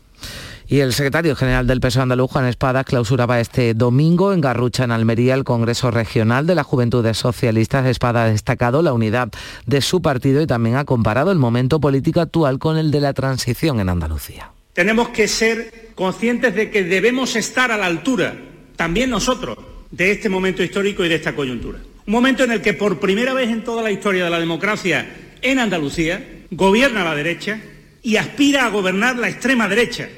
Y 0.70 0.78
el 0.78 0.92
secretario 0.92 1.34
general 1.34 1.66
del 1.66 1.80
PSOE 1.80 2.04
andaluz, 2.04 2.30
Juan 2.30 2.46
Espada, 2.46 2.84
clausuraba 2.84 3.40
este 3.40 3.74
domingo 3.74 4.32
en 4.32 4.40
Garrucha, 4.40 4.84
en 4.84 4.92
Almería, 4.92 5.34
el 5.34 5.42
Congreso 5.42 5.90
Regional 5.90 6.46
de 6.46 6.54
la 6.54 6.62
Juventudes 6.62 7.18
Socialistas. 7.18 7.86
Espada 7.86 8.22
ha 8.22 8.30
destacado 8.30 8.80
la 8.80 8.92
unidad 8.92 9.30
de 9.66 9.80
su 9.80 10.00
partido 10.00 10.40
y 10.40 10.46
también 10.46 10.76
ha 10.76 10.84
comparado 10.84 11.32
el 11.32 11.38
momento 11.38 11.80
político 11.80 12.20
actual 12.20 12.60
con 12.60 12.78
el 12.78 12.92
de 12.92 13.00
la 13.00 13.12
transición 13.14 13.80
en 13.80 13.88
Andalucía. 13.88 14.52
Tenemos 14.72 15.08
que 15.08 15.26
ser 15.26 15.90
conscientes 15.96 16.54
de 16.54 16.70
que 16.70 16.84
debemos 16.84 17.34
estar 17.34 17.72
a 17.72 17.76
la 17.76 17.86
altura, 17.86 18.36
también 18.76 19.10
nosotros, 19.10 19.58
de 19.90 20.12
este 20.12 20.28
momento 20.28 20.62
histórico 20.62 21.04
y 21.04 21.08
de 21.08 21.16
esta 21.16 21.34
coyuntura. 21.34 21.80
Un 22.06 22.12
momento 22.12 22.44
en 22.44 22.52
el 22.52 22.62
que 22.62 22.74
por 22.74 23.00
primera 23.00 23.34
vez 23.34 23.50
en 23.50 23.64
toda 23.64 23.82
la 23.82 23.90
historia 23.90 24.22
de 24.22 24.30
la 24.30 24.38
democracia 24.38 25.16
en 25.42 25.58
Andalucía 25.58 26.24
gobierna 26.52 27.02
la 27.02 27.16
derecha 27.16 27.60
y 28.04 28.18
aspira 28.18 28.66
a 28.66 28.70
gobernar 28.70 29.18
la 29.18 29.28
extrema 29.28 29.66
derecha 29.66 30.08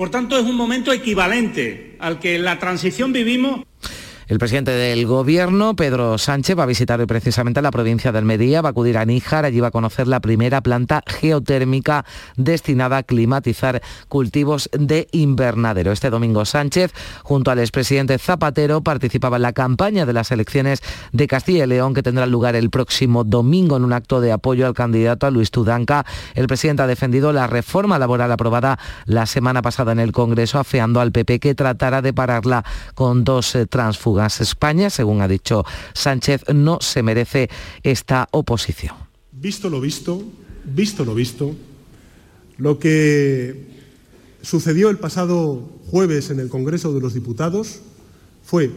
por 0.00 0.08
tanto, 0.08 0.38
es 0.38 0.46
un 0.46 0.56
momento 0.56 0.94
equivalente 0.94 1.96
al 1.98 2.18
que 2.20 2.36
en 2.36 2.44
la 2.44 2.58
transición 2.58 3.12
vivimos 3.12 3.66
el 4.30 4.38
presidente 4.38 4.70
del 4.70 5.06
Gobierno, 5.06 5.74
Pedro 5.74 6.16
Sánchez, 6.16 6.56
va 6.56 6.62
a 6.62 6.66
visitar 6.66 7.04
precisamente 7.08 7.60
la 7.60 7.72
provincia 7.72 8.12
de 8.12 8.18
Almería, 8.18 8.62
va 8.62 8.68
a 8.68 8.70
acudir 8.70 8.96
a 8.96 9.04
Níjar, 9.04 9.44
allí 9.44 9.58
va 9.58 9.68
a 9.68 9.72
conocer 9.72 10.06
la 10.06 10.20
primera 10.20 10.60
planta 10.60 11.02
geotérmica 11.04 12.04
destinada 12.36 12.98
a 12.98 13.02
climatizar 13.02 13.82
cultivos 14.06 14.70
de 14.72 15.08
invernadero. 15.10 15.90
Este 15.90 16.10
domingo 16.10 16.44
Sánchez, 16.44 16.92
junto 17.24 17.50
al 17.50 17.58
expresidente 17.58 18.18
Zapatero, 18.18 18.82
participaba 18.82 19.34
en 19.34 19.42
la 19.42 19.52
campaña 19.52 20.06
de 20.06 20.12
las 20.12 20.30
elecciones 20.30 20.80
de 21.10 21.26
Castilla 21.26 21.64
y 21.64 21.66
León 21.66 21.92
que 21.92 22.04
tendrá 22.04 22.24
lugar 22.26 22.54
el 22.54 22.70
próximo 22.70 23.24
domingo 23.24 23.76
en 23.78 23.84
un 23.84 23.92
acto 23.92 24.20
de 24.20 24.30
apoyo 24.30 24.64
al 24.68 24.74
candidato 24.74 25.26
a 25.26 25.32
Luis 25.32 25.50
Tudanca. 25.50 26.06
El 26.36 26.46
presidente 26.46 26.82
ha 26.82 26.86
defendido 26.86 27.32
la 27.32 27.48
reforma 27.48 27.98
laboral 27.98 28.30
aprobada 28.30 28.78
la 29.06 29.26
semana 29.26 29.60
pasada 29.60 29.90
en 29.90 29.98
el 29.98 30.12
Congreso, 30.12 30.60
afeando 30.60 31.00
al 31.00 31.10
PP 31.10 31.40
que 31.40 31.56
tratara 31.56 32.00
de 32.00 32.12
pararla 32.12 32.64
con 32.94 33.24
dos 33.24 33.56
eh, 33.56 33.66
España, 34.26 34.90
según 34.90 35.22
ha 35.22 35.28
dicho 35.28 35.64
Sánchez, 35.94 36.44
no 36.54 36.78
se 36.80 37.02
merece 37.02 37.48
esta 37.82 38.28
oposición. 38.30 38.94
Visto 39.32 39.70
lo 39.70 39.80
visto, 39.80 40.22
visto 40.64 41.04
lo 41.04 41.14
visto, 41.14 41.54
lo 42.58 42.78
que 42.78 43.68
sucedió 44.42 44.90
el 44.90 44.98
pasado 44.98 45.68
jueves 45.90 46.30
en 46.30 46.40
el 46.40 46.48
Congreso 46.48 46.92
de 46.92 47.00
los 47.00 47.14
Diputados 47.14 47.80
fue 48.44 48.70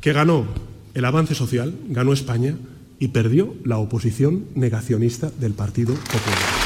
que 0.00 0.12
ganó 0.12 0.46
el 0.94 1.04
avance 1.04 1.34
social, 1.34 1.74
ganó 1.88 2.12
España 2.12 2.56
y 2.98 3.08
perdió 3.08 3.54
la 3.64 3.78
oposición 3.78 4.46
negacionista 4.54 5.30
del 5.40 5.54
Partido 5.54 5.94
Popular. 5.94 6.63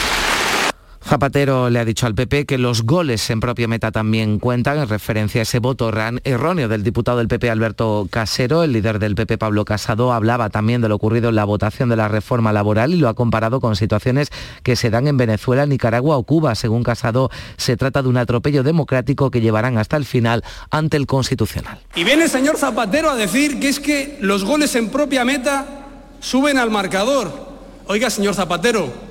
Zapatero 1.09 1.71
le 1.71 1.79
ha 1.79 1.87
dicho 1.87 2.07
al 2.07 2.15
PP 2.15 2.45
que 2.45 2.59
los 2.59 2.83
goles 2.83 3.31
en 3.31 3.41
propia 3.41 3.67
meta 3.67 3.91
también 3.91 4.39
cuentan 4.39 4.77
en 4.77 4.87
referencia 4.91 5.41
a 5.41 5.45
ese 5.45 5.59
voto 5.59 5.91
erróneo 6.23 6.69
del 6.69 6.83
diputado 6.83 7.17
del 7.17 7.29
PP 7.29 7.49
Alberto 7.49 8.07
Casero. 8.11 8.63
El 8.63 8.75
líder 8.75 8.99
del 8.99 9.15
PP 9.15 9.39
Pablo 9.39 9.65
Casado 9.65 10.13
hablaba 10.13 10.51
también 10.51 10.83
de 10.83 10.91
lo 10.91 10.97
ocurrido 10.97 11.31
en 11.31 11.37
la 11.37 11.47
votación 11.47 11.89
de 11.89 11.97
la 11.97 12.09
reforma 12.09 12.53
laboral 12.53 12.93
y 12.93 12.99
lo 12.99 13.09
ha 13.09 13.15
comparado 13.15 13.59
con 13.59 13.75
situaciones 13.75 14.29
que 14.63 14.77
se 14.77 14.91
dan 14.91 15.09
en 15.09 15.17
Venezuela, 15.17 15.65
Nicaragua 15.65 16.19
o 16.19 16.25
Cuba. 16.25 16.55
Según 16.55 16.83
Casado, 16.83 17.31
se 17.57 17.79
trata 17.79 18.03
de 18.03 18.11
un 18.11 18.19
atropello 18.19 18.63
democrático 18.63 19.31
que 19.31 19.41
llevarán 19.41 19.79
hasta 19.79 19.97
el 19.97 20.05
final 20.05 20.45
ante 20.71 20.99
el 20.99 21.07
Constitucional. 21.07 21.81
Y 21.97 22.05
viene 22.05 22.25
el 22.25 22.31
señor 22.31 22.59
Zapatero 22.59 23.09
a 23.09 23.15
decir 23.15 23.59
que 23.61 23.71
es 23.71 23.81
que 23.81 24.19
los 24.21 24.45
goles 24.45 24.75
en 24.75 24.91
propia 24.91 25.25
meta 25.25 25.87
suben 26.21 26.59
al 26.59 26.71
marcador. 26.71 27.33
Oiga, 27.87 28.11
señor 28.11 28.35
Zapatero, 28.35 29.08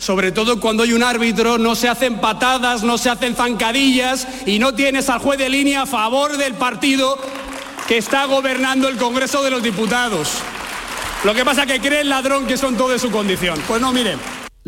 sobre 0.00 0.32
todo 0.32 0.58
cuando 0.58 0.82
hay 0.82 0.94
un 0.94 1.02
árbitro, 1.02 1.58
no 1.58 1.74
se 1.76 1.88
hacen 1.88 2.20
patadas, 2.20 2.82
no 2.82 2.96
se 2.96 3.10
hacen 3.10 3.36
zancadillas 3.36 4.26
y 4.46 4.58
no 4.58 4.74
tienes 4.74 5.10
al 5.10 5.20
juez 5.20 5.38
de 5.38 5.50
línea 5.50 5.82
a 5.82 5.86
favor 5.86 6.38
del 6.38 6.54
partido 6.54 7.18
que 7.86 7.98
está 7.98 8.24
gobernando 8.24 8.88
el 8.88 8.96
Congreso 8.96 9.42
de 9.42 9.50
los 9.50 9.62
Diputados. 9.62 10.38
Lo 11.22 11.34
que 11.34 11.44
pasa 11.44 11.64
es 11.64 11.72
que 11.72 11.80
cree 11.80 12.00
el 12.00 12.08
ladrón 12.08 12.46
que 12.46 12.56
son 12.56 12.76
todo 12.76 12.88
de 12.88 12.98
su 12.98 13.10
condición. 13.10 13.62
Pues 13.68 13.80
no, 13.80 13.92
miren. 13.92 14.18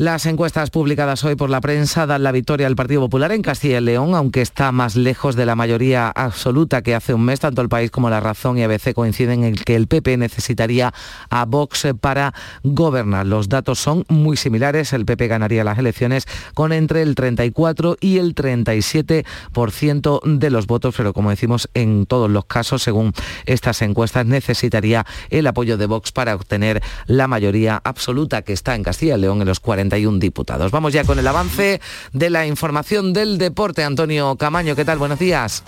Las 0.02 0.26
encuestas 0.26 0.70
publicadas 0.70 1.22
hoy 1.22 1.36
por 1.36 1.48
la 1.48 1.60
prensa 1.60 2.06
dan 2.06 2.24
la 2.24 2.32
victoria 2.32 2.66
al 2.66 2.74
Partido 2.74 3.02
Popular 3.02 3.30
en 3.30 3.40
Castilla 3.40 3.78
y 3.78 3.82
León, 3.82 4.16
aunque 4.16 4.40
está 4.40 4.72
más 4.72 4.96
lejos 4.96 5.36
de 5.36 5.46
la 5.46 5.54
mayoría 5.54 6.08
absoluta 6.08 6.82
que 6.82 6.96
hace 6.96 7.14
un 7.14 7.24
mes. 7.24 7.38
Tanto 7.38 7.62
el 7.62 7.68
país 7.68 7.92
como 7.92 8.10
la 8.10 8.18
razón 8.18 8.58
y 8.58 8.64
ABC 8.64 8.94
coinciden 8.94 9.44
en 9.44 9.54
que 9.54 9.76
el 9.76 9.86
PP 9.86 10.16
necesitaría 10.16 10.92
a 11.30 11.44
Vox 11.44 11.86
para 12.00 12.34
gobernar. 12.64 13.28
Los 13.28 13.48
datos 13.48 13.78
son 13.78 14.04
muy 14.08 14.36
similares. 14.36 14.92
El 14.92 15.04
PP 15.04 15.28
ganaría 15.28 15.62
las 15.62 15.78
elecciones 15.78 16.26
con 16.54 16.72
entre 16.72 17.02
el 17.02 17.14
34 17.14 17.96
y 18.00 18.18
el 18.18 18.34
37% 18.34 20.20
de 20.24 20.50
los 20.50 20.66
votos, 20.66 20.96
pero 20.96 21.12
como 21.12 21.30
decimos 21.30 21.68
en 21.74 22.06
todos 22.06 22.28
los 22.28 22.46
casos, 22.46 22.82
según 22.82 23.12
estas 23.46 23.82
encuestas, 23.82 24.26
necesitaría 24.26 25.06
el 25.30 25.46
apoyo 25.46 25.76
de 25.76 25.86
Vox 25.86 26.10
para 26.10 26.34
obtener 26.34 26.82
la 27.06 27.28
mayoría 27.28 27.80
absoluta 27.84 28.42
que 28.42 28.52
está 28.52 28.74
en 28.74 28.82
Castilla 28.82 29.16
y 29.16 29.20
León 29.20 29.40
en 29.40 29.46
los 29.46 29.60
40 29.60 29.91
diputados. 30.18 30.70
Vamos 30.70 30.92
ya 30.92 31.04
con 31.04 31.18
el 31.18 31.26
avance 31.26 31.80
de 32.12 32.30
la 32.30 32.46
información 32.46 33.12
del 33.12 33.38
deporte. 33.38 33.84
Antonio 33.84 34.36
Camaño, 34.36 34.74
¿qué 34.74 34.84
tal? 34.84 34.98
Buenos 34.98 35.18
días. 35.18 35.62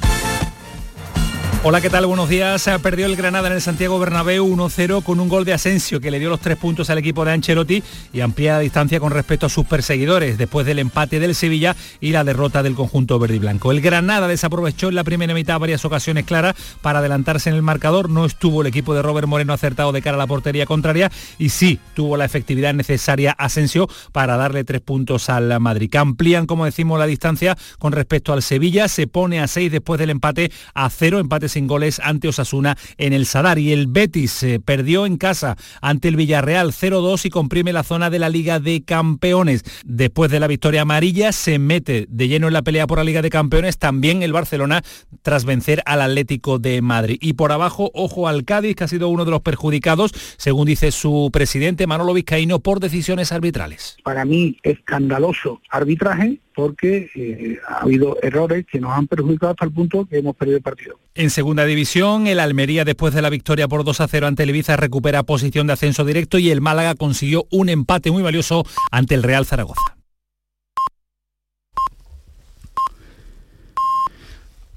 Hola, 1.67 1.81
¿qué 1.81 1.89
tal? 1.89 2.05
Buenos 2.05 2.29
días. 2.29 2.69
Perdió 2.83 3.07
el 3.07 3.17
Granada 3.17 3.47
en 3.49 3.55
el 3.55 3.63
Santiago 3.63 3.99
Bernabéu 3.99 4.47
1-0 4.47 5.03
con 5.03 5.19
un 5.19 5.31
gol 5.31 5.47
de 5.47 5.55
Asensio 5.55 5.99
que 5.99 6.11
le 6.11 6.19
dio 6.19 6.29
los 6.29 6.41
tres 6.41 6.59
puntos 6.59 6.91
al 6.91 6.99
equipo 6.99 7.25
de 7.25 7.33
Ancelotti 7.33 7.83
y 8.13 8.21
amplía 8.21 8.53
la 8.53 8.59
distancia 8.59 9.01
con 9.01 9.11
respecto 9.11 9.47
a 9.47 9.49
sus 9.49 9.65
perseguidores 9.65 10.37
después 10.37 10.67
del 10.67 10.79
empate 10.79 11.21
del 11.21 11.35
Sevilla 11.35 11.75
y 12.03 12.13
la 12.13 12.23
derrota 12.23 12.63
del 12.63 12.75
conjunto 12.75 13.19
verde 13.19 13.37
y 13.37 13.39
blanco. 13.39 13.73
El 13.73 13.81
Granada 13.81 14.29
desaprovechó 14.29 14.91
en 14.91 14.95
la 14.95 15.05
primera 15.05 15.33
mitad 15.33 15.59
varias 15.59 15.87
ocasiones 15.87 16.27
claras 16.27 16.55
para 16.83 16.99
adelantarse 16.99 17.49
en 17.49 17.57
el 17.57 17.63
marcador. 17.63 18.11
No 18.11 18.27
estuvo 18.27 18.61
el 18.61 18.67
equipo 18.67 18.95
de 18.95 19.01
Robert 19.01 19.27
Moreno 19.27 19.55
acertado 19.55 19.91
de 19.91 20.03
cara 20.03 20.17
a 20.17 20.19
la 20.19 20.27
portería 20.27 20.67
contraria 20.67 21.11
y 21.39 21.49
sí 21.49 21.81
tuvo 21.95 22.19
la 22.19 22.27
efectividad 22.27 22.75
necesaria 22.75 23.35
Asensio 23.39 23.89
para 24.13 24.37
darle 24.37 24.65
tres 24.65 24.83
puntos 24.83 25.31
al 25.31 25.59
Madrid. 25.61 25.89
Que 25.89 25.97
amplían, 25.97 26.45
como 26.45 26.67
decimos, 26.67 26.99
la 26.99 27.07
distancia 27.07 27.57
con 27.79 27.93
respecto 27.93 28.35
al 28.35 28.43
Sevilla. 28.43 28.87
Se 28.87 29.07
pone 29.07 29.41
a 29.41 29.47
seis 29.49 29.73
después 29.73 29.99
del 29.99 30.11
empate 30.11 30.53
a 30.75 30.91
cero, 30.91 31.21
empate 31.21 31.54
sin 31.55 31.67
goles 31.67 32.01
ante 32.05 32.29
Osasuna 32.29 32.77
en 32.99 33.13
el 33.13 33.27
Sadar. 33.27 33.59
Y 33.59 33.73
el 33.73 33.87
Betis 33.87 34.31
se 34.31 34.61
perdió 34.61 35.07
en 35.07 35.17
casa 35.17 35.57
ante 35.81 36.09
el 36.09 36.17
Villarreal 36.17 36.73
0-2 36.73 37.25
y 37.25 37.31
comprime 37.31 37.73
la 37.73 37.83
zona 37.83 38.11
de 38.11 38.19
la 38.19 38.29
Liga 38.29 38.61
de 38.61 38.83
Campeones. 38.85 39.65
Después 39.85 40.31
de 40.31 40.41
la 40.41 40.47
victoria 40.47 40.83
amarilla 40.83 41.33
se 41.33 41.59
mete 41.59 42.07
de 42.09 42.29
lleno 42.29 42.49
en 42.49 42.53
la 42.53 42.63
pelea 42.63 42.87
por 42.87 42.99
la 42.99 43.05
Liga 43.05 43.23
de 43.23 43.31
Campeones 43.31 43.79
también 43.79 44.23
el 44.23 44.33
Barcelona 44.33 44.83
tras 45.23 45.45
vencer 45.45 45.83
al 45.87 46.03
Atlético 46.03 46.59
de 46.59 46.83
Madrid. 46.83 47.19
Y 47.21 47.35
por 47.35 47.53
abajo, 47.53 47.91
ojo 47.95 48.29
al 48.29 48.45
Cádiz, 48.45 48.77
que 48.77 48.85
ha 48.85 48.89
sido 48.89 49.09
uno 49.09 49.25
de 49.25 49.31
los 49.31 49.41
perjudicados, 49.41 50.13
según 50.37 50.67
dice 50.67 50.91
su 50.91 51.31
presidente 51.33 51.87
Manolo 51.87 52.15
Vizcaíno, 52.15 52.59
por 52.59 52.81
decisiones 52.81 53.33
arbitrales. 53.33 53.97
Para 54.03 54.25
mí, 54.25 54.59
escandaloso 54.63 55.61
arbitraje 55.71 56.41
porque 56.55 57.11
eh, 57.15 57.59
ha 57.69 57.81
habido 57.81 58.17
errores 58.23 58.65
que 58.71 58.81
nos 58.81 58.93
han 58.93 59.07
perjudicado 59.07 59.53
hasta 59.53 59.65
el 59.65 59.73
punto 59.73 60.07
que 60.07 60.19
hemos 60.19 60.37
perdido 60.37 60.59
el 60.59 60.63
partido. 60.63 60.99
En 61.17 61.31
segunda 61.31 61.65
división, 61.65 62.27
el 62.27 62.41
Almería 62.41 62.85
después 62.85 63.15
de 63.15 63.23
la 63.23 63.31
victoria 63.31 63.69
por 63.69 63.85
2 63.85 64.01
a 64.01 64.09
0 64.09 64.27
ante 64.27 64.43
el 64.43 64.51
Ibiza 64.51 64.77
recupera 64.77 65.23
posición 65.23 65.69
de 65.69 65.75
ascenso 65.75 66.05
directo 66.05 66.39
y 66.39 66.51
el 66.51 66.61
Málaga 66.61 66.97
consiguió 66.97 67.47
un 67.53 67.69
empate 67.69 68.11
muy 68.11 68.25
valioso 68.25 68.67
ante 68.91 69.15
el 69.15 69.23
Real 69.23 69.47
Zaragoza. 69.47 69.97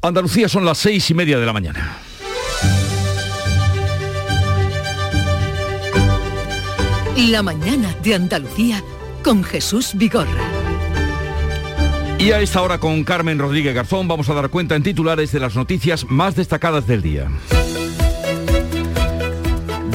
Andalucía 0.03 0.47
son 0.47 0.63
las 0.63 0.77
seis 0.77 1.09
y 1.09 1.15
media 1.15 1.39
de 1.39 1.45
la 1.47 1.53
mañana. 1.53 1.97
La 7.17 7.41
mañana 7.41 7.95
de 8.03 8.13
Andalucía 8.13 8.83
con 9.23 9.43
Jesús 9.43 9.93
Vigorra. 9.95 10.56
Y 12.19 12.31
a 12.31 12.41
esta 12.41 12.63
hora 12.63 12.79
con 12.79 13.03
Carmen 13.03 13.37
Rodríguez 13.37 13.75
Garzón 13.75 14.07
vamos 14.07 14.27
a 14.29 14.33
dar 14.33 14.49
cuenta 14.49 14.75
en 14.75 14.81
titulares 14.81 15.31
de 15.31 15.39
las 15.39 15.55
noticias 15.55 16.05
más 16.09 16.35
destacadas 16.35 16.87
del 16.87 17.03
día. 17.03 17.29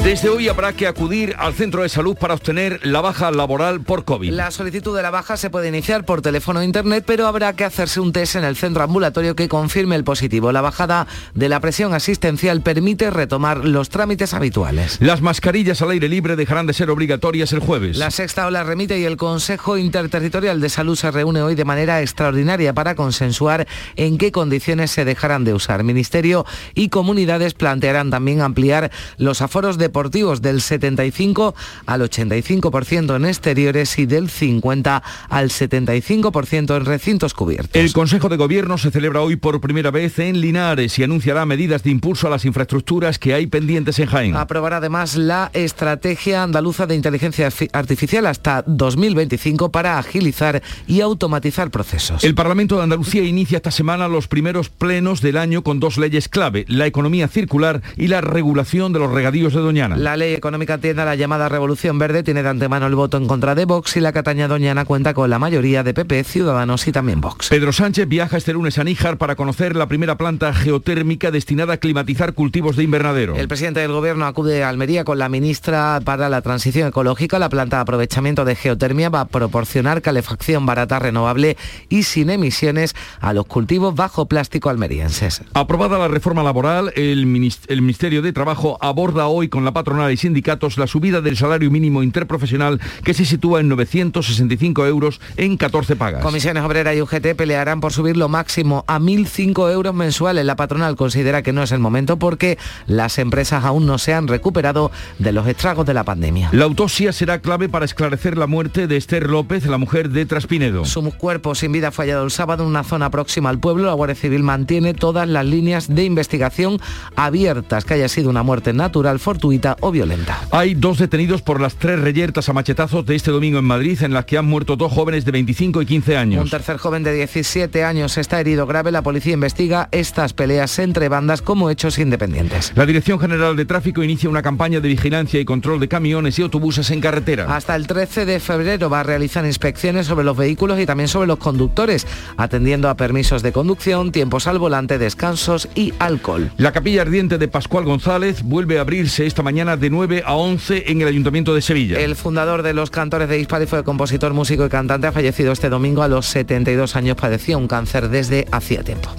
Desde 0.03 0.27
hoy 0.27 0.49
habrá 0.49 0.73
que 0.73 0.85
acudir 0.85 1.33
al 1.37 1.53
centro 1.53 1.81
de 1.81 1.87
salud 1.87 2.17
para 2.17 2.33
obtener 2.33 2.85
la 2.85 2.99
baja 2.99 3.31
laboral 3.31 3.79
por 3.79 4.03
COVID. 4.03 4.31
La 4.31 4.51
solicitud 4.51 4.93
de 4.93 5.01
la 5.01 5.11
baja 5.11 5.37
se 5.37 5.49
puede 5.49 5.69
iniciar 5.69 6.03
por 6.03 6.21
teléfono 6.21 6.59
o 6.59 6.63
internet, 6.63 7.05
pero 7.07 7.25
habrá 7.25 7.53
que 7.53 7.63
hacerse 7.63 8.01
un 8.01 8.11
test 8.11 8.35
en 8.35 8.43
el 8.43 8.57
centro 8.57 8.83
ambulatorio 8.83 9.33
que 9.33 9.47
confirme 9.47 9.95
el 9.95 10.03
positivo. 10.03 10.51
La 10.51 10.59
bajada 10.59 11.07
de 11.35 11.47
la 11.47 11.61
presión 11.61 11.93
asistencial 11.93 12.61
permite 12.61 13.11
retomar 13.11 13.63
los 13.63 13.87
trámites 13.87 14.33
habituales. 14.33 14.97
Las 14.99 15.21
mascarillas 15.21 15.81
al 15.81 15.91
aire 15.91 16.09
libre 16.09 16.35
dejarán 16.35 16.67
de 16.67 16.73
ser 16.73 16.89
obligatorias 16.89 17.53
el 17.53 17.61
jueves. 17.61 17.95
La 17.95 18.11
sexta 18.11 18.45
ola 18.45 18.65
remite 18.65 18.99
y 18.99 19.05
el 19.05 19.15
Consejo 19.15 19.77
Interterritorial 19.77 20.59
de 20.59 20.67
Salud 20.67 20.97
se 20.97 21.11
reúne 21.11 21.41
hoy 21.41 21.55
de 21.55 21.63
manera 21.63 22.01
extraordinaria 22.01 22.73
para 22.73 22.95
consensuar 22.95 23.69
en 23.95 24.17
qué 24.17 24.33
condiciones 24.33 24.91
se 24.91 25.05
dejarán 25.05 25.45
de 25.45 25.53
usar. 25.53 25.81
Ministerio 25.85 26.45
y 26.75 26.89
comunidades 26.89 27.53
plantearán 27.53 28.09
también 28.09 28.41
ampliar 28.41 28.91
los 29.17 29.41
aforos 29.41 29.77
de 29.77 29.92
deportivos 29.93 30.41
del 30.41 30.59
75 30.59 31.53
al 31.85 32.01
85% 32.01 33.15
en 33.15 33.25
exteriores 33.25 33.99
y 33.99 34.07
del 34.07 34.27
50 34.27 35.03
al 35.29 35.49
75% 35.51 36.75
en 36.75 36.85
recintos 36.85 37.35
cubiertos. 37.35 37.75
El 37.79 37.93
Consejo 37.93 38.27
de 38.27 38.37
Gobierno 38.37 38.79
se 38.79 38.89
celebra 38.89 39.21
hoy 39.21 39.35
por 39.35 39.61
primera 39.61 39.91
vez 39.91 40.17
en 40.17 40.41
Linares 40.41 40.97
y 40.97 41.03
anunciará 41.03 41.45
medidas 41.45 41.83
de 41.83 41.91
impulso 41.91 42.25
a 42.25 42.31
las 42.31 42.43
infraestructuras 42.43 43.19
que 43.19 43.35
hay 43.35 43.45
pendientes 43.45 43.99
en 43.99 44.07
Jaén. 44.07 44.35
Aprobará 44.35 44.77
además 44.77 45.15
la 45.15 45.51
estrategia 45.53 46.41
andaluza 46.41 46.87
de 46.87 46.95
inteligencia 46.95 47.49
artificial 47.71 48.25
hasta 48.25 48.63
2025 48.65 49.71
para 49.71 49.99
agilizar 49.99 50.63
y 50.87 51.01
automatizar 51.01 51.69
procesos. 51.69 52.23
El 52.23 52.33
Parlamento 52.33 52.77
de 52.77 52.83
Andalucía 52.83 53.21
inicia 53.21 53.57
esta 53.57 53.69
semana 53.69 54.07
los 54.07 54.27
primeros 54.27 54.69
plenos 54.69 55.21
del 55.21 55.37
año 55.37 55.61
con 55.63 55.79
dos 55.79 55.99
leyes 55.99 56.29
clave, 56.29 56.65
la 56.67 56.87
economía 56.87 57.27
circular 57.27 57.83
y 57.95 58.07
la 58.07 58.21
regulación 58.21 58.91
de 58.91 58.97
los 58.97 59.11
regadíos 59.11 59.53
de 59.53 59.59
La 59.89 60.17
ley 60.17 60.33
económica 60.33 60.77
tienda 60.77 61.05
la 61.05 61.15
llamada 61.15 61.49
Revolución 61.49 61.99
Verde, 61.99 62.23
tiene 62.23 62.43
de 62.43 62.49
antemano 62.49 62.87
el 62.87 62.95
voto 62.95 63.17
en 63.17 63.27
contra 63.27 63.55
de 63.55 63.65
Vox 63.65 63.97
y 63.97 63.99
la 63.99 64.13
Cataña 64.13 64.47
Doñana 64.47 64.85
cuenta 64.85 65.13
con 65.13 65.29
la 65.29 65.39
mayoría 65.39 65.83
de 65.83 65.93
PP, 65.93 66.23
Ciudadanos 66.23 66.87
y 66.87 66.91
también 66.91 67.21
Vox. 67.21 67.49
Pedro 67.49 67.73
Sánchez 67.73 68.07
viaja 68.07 68.37
este 68.37 68.53
lunes 68.53 68.77
a 68.77 68.83
Níjar 68.83 69.17
para 69.17 69.35
conocer 69.35 69.75
la 69.75 69.87
primera 69.87 70.17
planta 70.17 70.53
geotérmica 70.53 71.31
destinada 71.31 71.73
a 71.73 71.77
climatizar 71.77 72.33
cultivos 72.33 72.75
de 72.75 72.83
invernadero. 72.83 73.35
El 73.35 73.47
presidente 73.47 73.81
del 73.81 73.91
gobierno 73.91 74.25
acude 74.25 74.63
a 74.63 74.69
Almería 74.69 75.03
con 75.03 75.19
la 75.19 75.29
ministra 75.29 75.99
para 76.03 76.29
la 76.29 76.41
transición 76.41 76.87
ecológica. 76.87 77.39
La 77.39 77.49
planta 77.49 77.77
de 77.77 77.81
aprovechamiento 77.81 78.45
de 78.45 78.55
geotermia 78.55 79.09
va 79.09 79.21
a 79.21 79.25
proporcionar 79.25 80.01
calefacción 80.01 80.65
barata, 80.65 80.99
renovable 80.99 81.57
y 81.89 82.03
sin 82.03 82.29
emisiones 82.29 82.95
a 83.19 83.33
los 83.33 83.45
cultivos 83.45 83.95
bajo 83.95 84.27
plástico 84.27 84.69
almerienses. 84.69 85.41
Aprobada 85.53 85.97
la 85.97 86.07
reforma 86.07 86.43
laboral, 86.43 86.93
el, 86.95 87.25
Ministerio 87.25 88.21
de 88.21 88.33
Trabajo 88.33 88.77
aborda 88.81 89.27
hoy 89.27 89.49
con 89.49 89.65
la 89.65 89.72
patronal 89.73 90.11
y 90.11 90.17
sindicatos 90.17 90.77
la 90.77 90.87
subida 90.87 91.21
del 91.21 91.37
salario 91.37 91.71
mínimo 91.71 92.03
interprofesional 92.03 92.79
que 93.03 93.13
se 93.13 93.25
sitúa 93.25 93.59
en 93.59 93.69
965 93.69 94.85
euros 94.85 95.19
en 95.37 95.57
14 95.57 95.95
pagas. 95.95 96.21
Comisiones 96.23 96.63
Obreras 96.63 96.95
y 96.95 97.01
UGT 97.01 97.35
pelearán 97.35 97.81
por 97.81 97.91
subir 97.91 98.17
lo 98.17 98.29
máximo 98.29 98.85
a 98.87 98.99
1.005 98.99 99.71
euros 99.71 99.93
mensuales. 99.93 100.45
La 100.45 100.55
patronal 100.55 100.95
considera 100.95 101.41
que 101.41 101.53
no 101.53 101.63
es 101.63 101.71
el 101.71 101.79
momento 101.79 102.17
porque 102.17 102.57
las 102.87 103.17
empresas 103.17 103.63
aún 103.63 103.85
no 103.85 103.97
se 103.97 104.13
han 104.13 104.27
recuperado 104.27 104.91
de 105.19 105.31
los 105.31 105.47
estragos 105.47 105.85
de 105.85 105.93
la 105.93 106.03
pandemia. 106.03 106.49
La 106.51 106.65
autopsia 106.65 107.11
será 107.11 107.39
clave 107.39 107.69
para 107.69 107.85
esclarecer 107.85 108.37
la 108.37 108.47
muerte 108.47 108.87
de 108.87 108.97
Esther 108.97 109.29
López, 109.29 109.65
la 109.65 109.77
mujer 109.77 110.09
de 110.09 110.25
Traspinedo. 110.25 110.85
Su 110.85 111.03
cuerpo 111.11 111.55
sin 111.55 111.71
vida 111.71 111.91
fue 111.91 112.05
hallado 112.05 112.23
el 112.23 112.31
sábado 112.31 112.63
en 112.63 112.69
una 112.69 112.83
zona 112.83 113.09
próxima 113.09 113.49
al 113.49 113.59
pueblo. 113.59 113.85
La 113.85 113.93
Guardia 113.93 114.15
Civil 114.15 114.43
mantiene 114.43 114.93
todas 114.93 115.27
las 115.27 115.45
líneas 115.45 115.93
de 115.93 116.03
investigación 116.03 116.79
abiertas. 117.15 117.85
Que 117.85 117.95
haya 117.95 118.09
sido 118.09 118.29
una 118.29 118.43
muerte 118.43 118.73
natural, 118.73 119.19
fortuita 119.19 119.62
o 119.79 119.91
violenta. 119.91 120.41
Hay 120.51 120.75
dos 120.75 120.97
detenidos 120.97 121.41
por 121.41 121.61
las 121.61 121.75
tres 121.75 121.99
reyertas 121.99 122.49
a 122.49 122.53
machetazos 122.53 123.05
de 123.05 123.15
este 123.15 123.31
domingo 123.31 123.59
en 123.59 123.65
Madrid, 123.65 124.01
en 124.03 124.13
las 124.13 124.25
que 124.25 124.37
han 124.37 124.45
muerto 124.45 124.75
dos 124.75 124.91
jóvenes 124.91 125.23
de 125.25 125.31
25 125.31 125.81
y 125.81 125.85
15 125.85 126.17
años. 126.17 126.43
Un 126.43 126.49
tercer 126.49 126.77
joven 126.77 127.03
de 127.03 127.13
17 127.13 127.83
años 127.83 128.17
está 128.17 128.39
herido 128.39 128.67
grave. 128.67 128.91
La 128.91 129.01
policía 129.01 129.33
investiga 129.33 129.87
estas 129.91 130.33
peleas 130.33 130.77
entre 130.79 131.07
bandas 131.07 131.41
como 131.41 131.69
hechos 131.69 131.97
independientes. 131.97 132.73
La 132.75 132.85
Dirección 132.85 133.19
General 133.19 133.55
de 133.55 133.65
Tráfico 133.65 134.03
inicia 134.03 134.29
una 134.29 134.41
campaña 134.41 134.81
de 134.81 134.89
vigilancia 134.89 135.39
y 135.39 135.45
control 135.45 135.79
de 135.79 135.87
camiones 135.87 136.37
y 136.37 136.41
autobuses 136.41 136.91
en 136.91 136.99
carretera. 136.99 137.55
Hasta 137.55 137.75
el 137.75 137.87
13 137.87 138.25
de 138.25 138.39
febrero 138.39 138.89
va 138.89 138.99
a 138.99 139.03
realizar 139.03 139.45
inspecciones 139.45 140.07
sobre 140.07 140.25
los 140.25 140.35
vehículos 140.35 140.79
y 140.79 140.85
también 140.85 141.07
sobre 141.07 141.27
los 141.27 141.39
conductores, 141.39 142.05
atendiendo 142.35 142.89
a 142.89 142.97
permisos 142.97 143.41
de 143.43 143.53
conducción, 143.53 144.11
tiempos 144.11 144.47
al 144.47 144.59
volante, 144.59 144.97
descansos 144.97 145.69
y 145.73 145.93
alcohol. 145.99 146.51
La 146.57 146.73
capilla 146.73 147.03
ardiente 147.03 147.37
de 147.37 147.47
Pascual 147.47 147.85
González 147.85 148.43
vuelve 148.43 148.77
a 148.77 148.81
abrirse 148.81 149.25
esta 149.25 149.41
mañana 149.41 149.52
de 149.53 149.89
9 149.91 150.23
a 150.25 150.33
11 150.33 150.91
en 150.91 151.01
el 151.01 151.07
Ayuntamiento 151.07 151.53
de 151.53 151.61
Sevilla. 151.61 151.99
El 151.99 152.15
fundador 152.15 152.63
de 152.63 152.73
los 152.73 152.89
cantores 152.89 153.29
de 153.29 153.39
Hispali 153.39 153.67
fue 153.67 153.83
compositor, 153.83 154.33
músico 154.33 154.65
y 154.65 154.69
cantante. 154.69 155.05
Ha 155.05 155.11
fallecido 155.11 155.51
este 155.51 155.69
domingo 155.69 156.01
a 156.01 156.07
los 156.07 156.25
72 156.25 156.95
años. 156.95 157.15
Padecía 157.15 157.55
un 157.55 157.67
cáncer 157.67 158.09
desde 158.09 158.47
hacía 158.51 158.83
tiempo. 158.83 159.09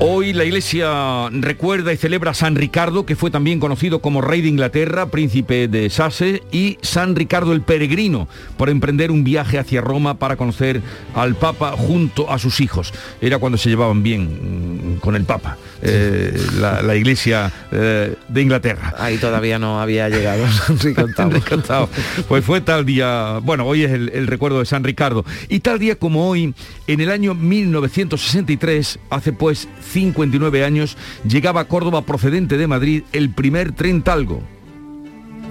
Hoy 0.00 0.32
la 0.32 0.44
Iglesia 0.44 1.28
recuerda 1.32 1.92
y 1.92 1.96
celebra 1.96 2.30
a 2.30 2.34
San 2.34 2.54
Ricardo, 2.54 3.04
que 3.04 3.16
fue 3.16 3.32
también 3.32 3.58
conocido 3.58 3.98
como 3.98 4.20
rey 4.20 4.40
de 4.42 4.48
Inglaterra, 4.48 5.10
príncipe 5.10 5.66
de 5.66 5.90
Sase, 5.90 6.44
y 6.52 6.78
San 6.82 7.16
Ricardo 7.16 7.52
el 7.52 7.62
Peregrino, 7.62 8.28
por 8.56 8.70
emprender 8.70 9.10
un 9.10 9.24
viaje 9.24 9.58
hacia 9.58 9.80
Roma 9.80 10.16
para 10.20 10.36
conocer 10.36 10.82
al 11.16 11.34
Papa 11.34 11.72
junto 11.72 12.30
a 12.30 12.38
sus 12.38 12.60
hijos. 12.60 12.94
Era 13.20 13.38
cuando 13.38 13.58
se 13.58 13.70
llevaban 13.70 14.04
bien 14.04 14.94
mm, 14.94 15.00
con 15.00 15.16
el 15.16 15.24
Papa, 15.24 15.56
eh, 15.82 16.32
la, 16.60 16.94
Iglesia 16.94 17.50
eh, 17.72 18.14
de 18.28 18.42
Inglaterra. 18.42 18.94
Ahí 18.98 19.18
todavía 19.18 19.58
no 19.58 19.80
había 19.80 20.08
llegado 20.08 20.46
San 21.16 21.32
Ricardo. 21.32 21.88
Pues 22.28 22.44
fue 22.44 22.60
tal 22.60 22.86
día, 22.86 23.40
bueno, 23.42 23.66
hoy 23.66 23.82
es 23.82 23.90
el, 23.90 24.10
el 24.14 24.28
recuerdo 24.28 24.60
de 24.60 24.66
San 24.66 24.84
Ricardo. 24.84 25.24
Y 25.48 25.58
tal 25.58 25.80
día 25.80 25.96
como 25.96 26.28
hoy, 26.28 26.54
en 26.86 27.00
el 27.00 27.10
año 27.10 27.34
1963, 27.34 29.00
hace 29.10 29.32
pues 29.32 29.68
59 29.88 30.64
años, 30.64 30.96
llegaba 31.26 31.62
a 31.62 31.64
Córdoba 31.68 32.02
procedente 32.02 32.56
de 32.56 32.66
Madrid 32.66 33.02
el 33.12 33.30
primer 33.30 33.72
tren 33.72 34.02
talgo. 34.02 34.42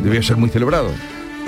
Debía 0.04 0.22
ser 0.24 0.38
muy 0.38 0.50
celebrado. 0.50 0.92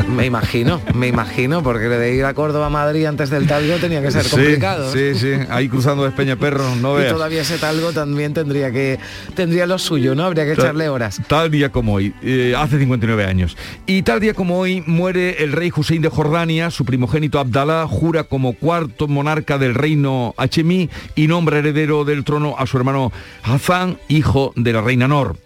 Me 0.09 0.25
imagino, 0.25 0.81
me 0.93 1.07
imagino, 1.07 1.63
porque 1.63 1.88
de 1.88 2.15
ir 2.15 2.25
a 2.25 2.33
Córdoba 2.33 2.67
a 2.67 2.69
Madrid 2.69 3.05
antes 3.05 3.29
del 3.29 3.47
talgo 3.47 3.75
tenía 3.77 4.01
que 4.01 4.12
ser 4.12 4.27
complicado. 4.27 4.91
Sí, 4.91 5.15
sí, 5.15 5.31
ahí 5.49 5.69
cruzando 5.69 6.03
de 6.03 6.35
Perro, 6.38 6.75
no 6.75 6.95
veas. 6.95 7.12
Y 7.12 7.13
todavía 7.13 7.41
ese 7.41 7.57
talgo 7.57 7.91
también 7.93 8.33
tendría 8.33 8.71
que 8.71 8.99
tendría 9.35 9.65
lo 9.65 9.77
suyo, 9.77 10.15
¿no? 10.15 10.25
Habría 10.25 10.45
que 10.45 10.53
echarle 10.53 10.89
horas. 10.89 11.21
Tal 11.27 11.51
día 11.51 11.71
como 11.71 11.93
hoy, 11.93 12.13
eh, 12.21 12.53
hace 12.57 12.79
59 12.79 13.25
años. 13.25 13.57
Y 13.85 14.01
tal 14.01 14.19
día 14.19 14.33
como 14.33 14.59
hoy 14.59 14.83
muere 14.85 15.43
el 15.43 15.51
rey 15.51 15.71
Hussein 15.75 16.01
de 16.01 16.09
Jordania, 16.09 16.71
su 16.71 16.85
primogénito 16.85 17.39
Abdalá 17.39 17.88
jura 17.88 18.23
como 18.23 18.53
cuarto 18.53 19.07
monarca 19.07 19.57
del 19.57 19.75
reino 19.75 20.33
Hachemí 20.38 20.89
y 21.15 21.27
nombra 21.27 21.59
heredero 21.59 22.03
del 22.03 22.23
trono 22.23 22.55
a 22.57 22.65
su 22.65 22.77
hermano 22.77 23.12
Hassan, 23.43 23.97
hijo 24.07 24.53
de 24.55 24.73
la 24.73 24.81
reina 24.81 25.07
Nor 25.07 25.38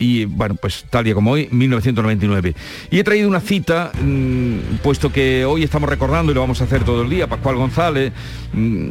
y 0.00 0.24
bueno, 0.24 0.56
pues 0.56 0.86
tal 0.88 1.04
día 1.04 1.14
como 1.14 1.32
hoy, 1.32 1.46
1999. 1.52 2.54
Y 2.90 2.98
he 2.98 3.04
traído 3.04 3.28
una 3.28 3.38
cita, 3.38 3.92
mm, 4.02 4.78
puesto 4.82 5.12
que 5.12 5.44
hoy 5.44 5.62
estamos 5.62 5.88
recordando 5.88 6.32
y 6.32 6.34
lo 6.34 6.40
vamos 6.40 6.60
a 6.62 6.64
hacer 6.64 6.82
todo 6.84 7.02
el 7.02 7.10
día, 7.10 7.28
Pascual 7.28 7.56
González, 7.56 8.10
mm, 8.54 8.88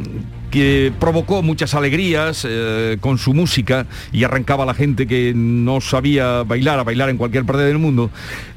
que 0.52 0.92
provocó 1.00 1.42
muchas 1.42 1.74
alegrías 1.74 2.46
eh, 2.48 2.96
con 3.00 3.18
su 3.18 3.34
música 3.34 3.86
y 4.12 4.22
arrancaba 4.22 4.62
a 4.62 4.66
la 4.66 4.74
gente 4.74 5.06
que 5.08 5.32
no 5.34 5.80
sabía 5.80 6.44
bailar 6.44 6.78
a 6.78 6.84
bailar 6.84 7.10
en 7.10 7.16
cualquier 7.16 7.44
parte 7.44 7.64
del 7.64 7.78
mundo. 7.78 8.10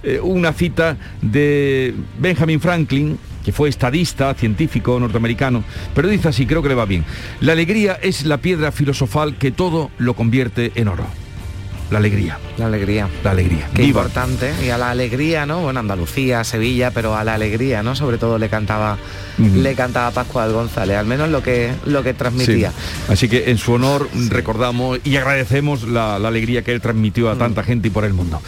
Eh, 0.03 0.19
una 0.21 0.53
cita 0.53 0.97
de 1.23 1.95
Benjamin 2.19 2.59
Franklin, 2.59 3.17
que 3.43 3.51
fue 3.51 3.67
estadista, 3.67 4.31
científico 4.35 4.99
norteamericano, 4.99 5.63
pero 5.95 6.07
dice 6.07 6.27
así, 6.27 6.45
creo 6.45 6.61
que 6.61 6.69
le 6.69 6.75
va 6.75 6.85
bien. 6.85 7.03
La 7.41 7.53
alegría 7.53 7.97
es 8.01 8.25
la 8.25 8.37
piedra 8.37 8.71
filosofal 8.71 9.37
que 9.37 9.51
todo 9.51 9.89
lo 9.97 10.13
convierte 10.13 10.71
en 10.75 10.87
oro 10.87 11.22
la 11.91 11.99
alegría. 11.99 12.39
La 12.57 12.67
alegría. 12.67 13.09
La 13.23 13.31
alegría. 13.31 13.69
Qué 13.73 13.83
importante. 13.83 14.53
Y 14.63 14.69
a 14.69 14.77
la 14.77 14.91
alegría, 14.91 15.45
¿no? 15.45 15.61
Bueno, 15.61 15.79
Andalucía, 15.79 16.43
Sevilla, 16.43 16.91
pero 16.91 17.15
a 17.15 17.23
la 17.23 17.35
alegría, 17.35 17.83
¿no? 17.83 17.95
Sobre 17.95 18.17
todo 18.17 18.37
le 18.37 18.49
cantaba, 18.49 18.97
le 19.37 19.75
cantaba 19.75 20.11
Pascual 20.11 20.53
González, 20.53 20.97
al 20.97 21.05
menos 21.05 21.29
lo 21.29 21.43
que, 21.43 21.71
lo 21.85 22.03
que 22.03 22.13
transmitía. 22.13 22.71
Así 23.09 23.29
que 23.29 23.51
en 23.51 23.57
su 23.57 23.73
honor 23.73 24.09
recordamos 24.29 24.99
y 25.03 25.17
agradecemos 25.17 25.83
la, 25.83 26.15
alegría 26.15 26.63
que 26.63 26.71
él 26.71 26.81
transmitió 26.81 27.29
a 27.29 27.37
tanta 27.37 27.63
gente 27.63 27.89
y 27.89 27.91
por 27.91 28.05
el 28.05 28.13
mundo. 28.13 28.41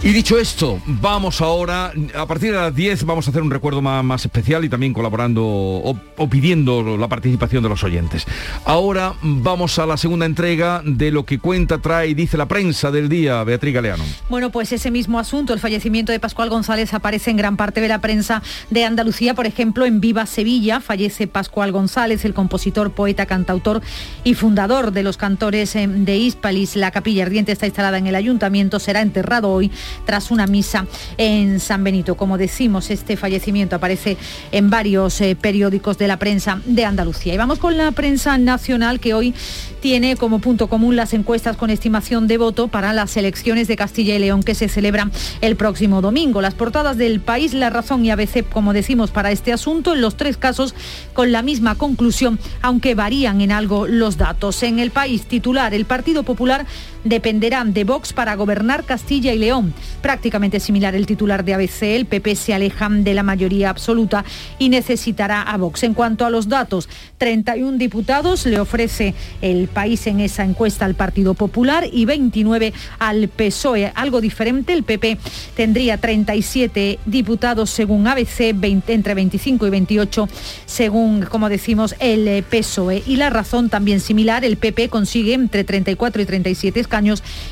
Y 0.00 0.12
dicho 0.12 0.38
esto, 0.38 0.80
vamos 0.86 1.40
ahora, 1.40 1.92
a 2.14 2.24
partir 2.24 2.52
de 2.52 2.56
las 2.56 2.72
10 2.72 3.02
vamos 3.04 3.26
a 3.26 3.30
hacer 3.30 3.42
un 3.42 3.50
recuerdo 3.50 3.82
más, 3.82 4.24
especial 4.24 4.64
y 4.64 4.68
también 4.68 4.94
colaborando 4.94 5.44
o, 5.44 6.28
pidiendo 6.30 6.96
la 6.96 7.08
participación 7.08 7.64
de 7.64 7.68
los 7.68 7.82
oyentes. 7.82 8.24
Ahora 8.64 9.14
vamos 9.22 9.76
a 9.80 9.86
la 9.86 9.96
segunda 9.96 10.24
entrega 10.24 10.82
de 10.84 11.10
lo 11.10 11.24
que 11.24 11.40
cuenta, 11.40 11.78
trae 11.78 12.10
y 12.10 12.14
dice 12.14 12.36
la 12.36 12.46
prensa 12.46 12.92
del 12.92 13.08
día, 13.08 13.42
Beatriz 13.42 13.74
Galeano. 13.74 14.04
Bueno, 14.28 14.50
pues 14.50 14.70
ese 14.70 14.92
mismo 14.92 15.18
asunto, 15.18 15.52
el 15.52 15.58
fallecimiento 15.58 16.12
de 16.12 16.20
Pascual 16.20 16.48
González, 16.48 16.94
aparece 16.94 17.32
en 17.32 17.36
gran 17.36 17.56
parte 17.56 17.80
de 17.80 17.88
la 17.88 18.00
prensa 18.00 18.40
de 18.70 18.84
Andalucía, 18.84 19.34
por 19.34 19.46
ejemplo, 19.46 19.84
en 19.84 20.00
Viva 20.00 20.26
Sevilla, 20.26 20.80
fallece 20.80 21.26
Pascual 21.26 21.72
González, 21.72 22.24
el 22.24 22.34
compositor, 22.34 22.92
poeta, 22.92 23.26
cantautor 23.26 23.82
y 24.22 24.34
fundador 24.34 24.92
de 24.92 25.02
los 25.02 25.16
cantores 25.16 25.74
eh, 25.74 25.88
de 25.88 26.16
Hispalis. 26.18 26.76
La 26.76 26.92
capilla 26.92 27.24
ardiente 27.24 27.50
está 27.50 27.66
instalada 27.66 27.98
en 27.98 28.06
el 28.06 28.14
ayuntamiento, 28.14 28.78
será 28.78 29.02
enterrado 29.02 29.50
hoy 29.50 29.72
tras 30.04 30.30
una 30.30 30.46
misa 30.46 30.86
en 31.16 31.60
San 31.60 31.84
Benito. 31.84 32.16
Como 32.16 32.38
decimos, 32.38 32.90
este 32.90 33.16
fallecimiento 33.16 33.76
aparece 33.76 34.16
en 34.52 34.70
varios 34.70 35.20
eh, 35.20 35.36
periódicos 35.40 35.98
de 35.98 36.08
la 36.08 36.18
prensa 36.18 36.60
de 36.64 36.84
Andalucía. 36.84 37.34
Y 37.34 37.36
vamos 37.36 37.58
con 37.58 37.76
la 37.76 37.90
prensa 37.92 38.38
nacional 38.38 39.00
que 39.00 39.14
hoy 39.14 39.34
tiene 39.80 40.16
como 40.16 40.40
punto 40.40 40.68
común 40.68 40.96
las 40.96 41.12
encuestas 41.14 41.56
con 41.56 41.70
estimación 41.70 42.26
de 42.26 42.38
voto 42.38 42.68
para 42.68 42.92
las 42.92 43.16
elecciones 43.16 43.68
de 43.68 43.76
Castilla 43.76 44.16
y 44.16 44.18
León 44.18 44.42
que 44.42 44.54
se 44.54 44.68
celebran 44.68 45.12
el 45.40 45.56
próximo 45.56 46.00
domingo. 46.00 46.40
Las 46.40 46.54
portadas 46.54 46.96
del 46.96 47.20
país, 47.20 47.54
La 47.54 47.70
Razón 47.70 48.04
y 48.04 48.10
ABC, 48.10 48.48
como 48.48 48.72
decimos, 48.72 49.10
para 49.10 49.30
este 49.30 49.52
asunto, 49.52 49.94
en 49.94 50.00
los 50.00 50.16
tres 50.16 50.36
casos 50.36 50.74
con 51.12 51.32
la 51.32 51.42
misma 51.42 51.76
conclusión, 51.76 52.38
aunque 52.62 52.94
varían 52.94 53.40
en 53.40 53.52
algo 53.52 53.86
los 53.86 54.16
datos. 54.16 54.62
En 54.62 54.78
el 54.78 54.90
país 54.90 55.26
titular, 55.26 55.74
el 55.74 55.84
Partido 55.84 56.22
Popular 56.22 56.66
dependerán 57.04 57.72
de 57.72 57.84
Vox 57.84 58.12
para 58.12 58.34
gobernar 58.34 58.84
Castilla 58.84 59.32
y 59.32 59.38
León. 59.38 59.72
Prácticamente 60.02 60.60
similar 60.60 60.94
el 60.94 61.06
titular 61.06 61.44
de 61.44 61.54
ABC, 61.54 61.82
el 61.82 62.06
PP 62.06 62.36
se 62.36 62.54
aleja 62.54 62.88
de 62.90 63.14
la 63.14 63.22
mayoría 63.22 63.70
absoluta 63.70 64.24
y 64.58 64.68
necesitará 64.68 65.42
a 65.42 65.56
Vox. 65.56 65.82
En 65.82 65.94
cuanto 65.94 66.26
a 66.26 66.30
los 66.30 66.48
datos, 66.48 66.88
31 67.18 67.78
diputados 67.78 68.46
le 68.46 68.60
ofrece 68.60 69.14
el 69.42 69.68
país 69.68 70.06
en 70.06 70.20
esa 70.20 70.44
encuesta 70.44 70.84
al 70.84 70.94
Partido 70.94 71.34
Popular 71.34 71.84
y 71.90 72.04
29 72.04 72.72
al 72.98 73.28
PSOE. 73.28 73.92
Algo 73.94 74.20
diferente, 74.20 74.72
el 74.72 74.82
PP 74.82 75.18
tendría 75.56 75.96
37 75.96 76.98
diputados 77.06 77.70
según 77.70 78.06
ABC, 78.06 78.54
entre 78.88 79.14
25 79.14 79.66
y 79.66 79.70
28 79.70 80.28
según, 80.66 81.22
como 81.22 81.48
decimos, 81.48 81.94
el 81.98 82.44
PSOE. 82.44 83.02
Y 83.06 83.16
la 83.16 83.30
razón 83.30 83.70
también 83.70 84.00
similar, 84.00 84.44
el 84.44 84.56
PP 84.56 84.88
consigue 84.88 85.34
entre 85.34 85.64
34 85.64 86.22
y 86.22 86.24
37 86.26 86.80
escaños 86.80 86.97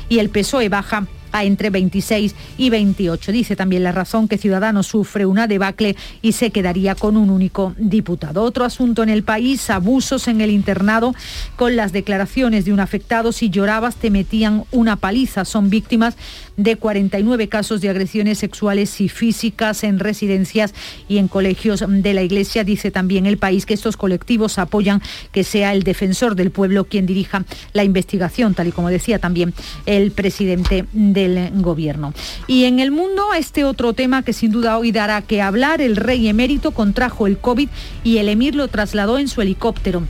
y 0.09 0.19
el 0.19 0.29
PSOE 0.29 0.69
baja 0.69 1.07
a 1.31 1.43
entre 1.43 1.69
26 1.69 2.35
y 2.57 2.69
28. 2.69 3.31
Dice 3.31 3.55
también 3.55 3.83
la 3.83 3.91
razón 3.91 4.27
que 4.27 4.37
Ciudadanos 4.37 4.87
sufre 4.87 5.25
una 5.25 5.47
debacle 5.47 5.95
y 6.21 6.33
se 6.33 6.51
quedaría 6.51 6.95
con 6.95 7.17
un 7.17 7.29
único 7.29 7.73
diputado. 7.77 8.43
Otro 8.43 8.65
asunto 8.65 9.03
en 9.03 9.09
el 9.09 9.23
país, 9.23 9.69
abusos 9.69 10.27
en 10.27 10.41
el 10.41 10.51
internado 10.51 11.13
con 11.55 11.75
las 11.75 11.91
declaraciones 11.91 12.65
de 12.65 12.73
un 12.73 12.79
afectado. 12.79 13.31
Si 13.31 13.49
llorabas 13.49 13.95
te 13.95 14.09
metían 14.09 14.63
una 14.71 14.95
paliza. 14.95 15.45
Son 15.45 15.69
víctimas 15.69 16.15
de 16.57 16.75
49 16.75 17.47
casos 17.47 17.81
de 17.81 17.89
agresiones 17.89 18.39
sexuales 18.39 18.99
y 18.99 19.09
físicas 19.09 19.83
en 19.83 19.99
residencias 19.99 20.73
y 21.07 21.19
en 21.19 21.27
colegios 21.27 21.83
de 21.87 22.13
la 22.13 22.23
Iglesia. 22.23 22.63
Dice 22.63 22.91
también 22.91 23.25
el 23.25 23.37
país 23.37 23.65
que 23.65 23.75
estos 23.75 23.95
colectivos 23.95 24.59
apoyan 24.59 25.01
que 25.31 25.43
sea 25.43 25.73
el 25.73 25.83
defensor 25.83 26.35
del 26.35 26.51
pueblo 26.51 26.85
quien 26.85 27.05
dirija 27.05 27.45
la 27.73 27.83
investigación, 27.83 28.53
tal 28.53 28.67
y 28.67 28.71
como 28.71 28.89
decía 28.89 29.19
también 29.19 29.53
el 29.85 30.11
presidente 30.11 30.85
del 30.93 31.51
gobierno. 31.61 32.13
Y 32.47 32.65
en 32.65 32.79
el 32.79 32.91
mundo, 32.91 33.33
este 33.37 33.63
otro 33.63 33.93
tema 33.93 34.23
que 34.23 34.33
sin 34.33 34.51
duda 34.51 34.77
hoy 34.77 34.91
dará 34.91 35.21
que 35.21 35.41
hablar, 35.41 35.81
el 35.81 35.95
rey 35.95 36.27
emérito 36.27 36.71
contrajo 36.71 37.27
el 37.27 37.37
COVID 37.37 37.69
y 38.03 38.17
el 38.17 38.29
emir 38.29 38.55
lo 38.55 38.67
trasladó 38.67 39.19
en 39.19 39.27
su 39.27 39.41
helicóptero. 39.41 40.03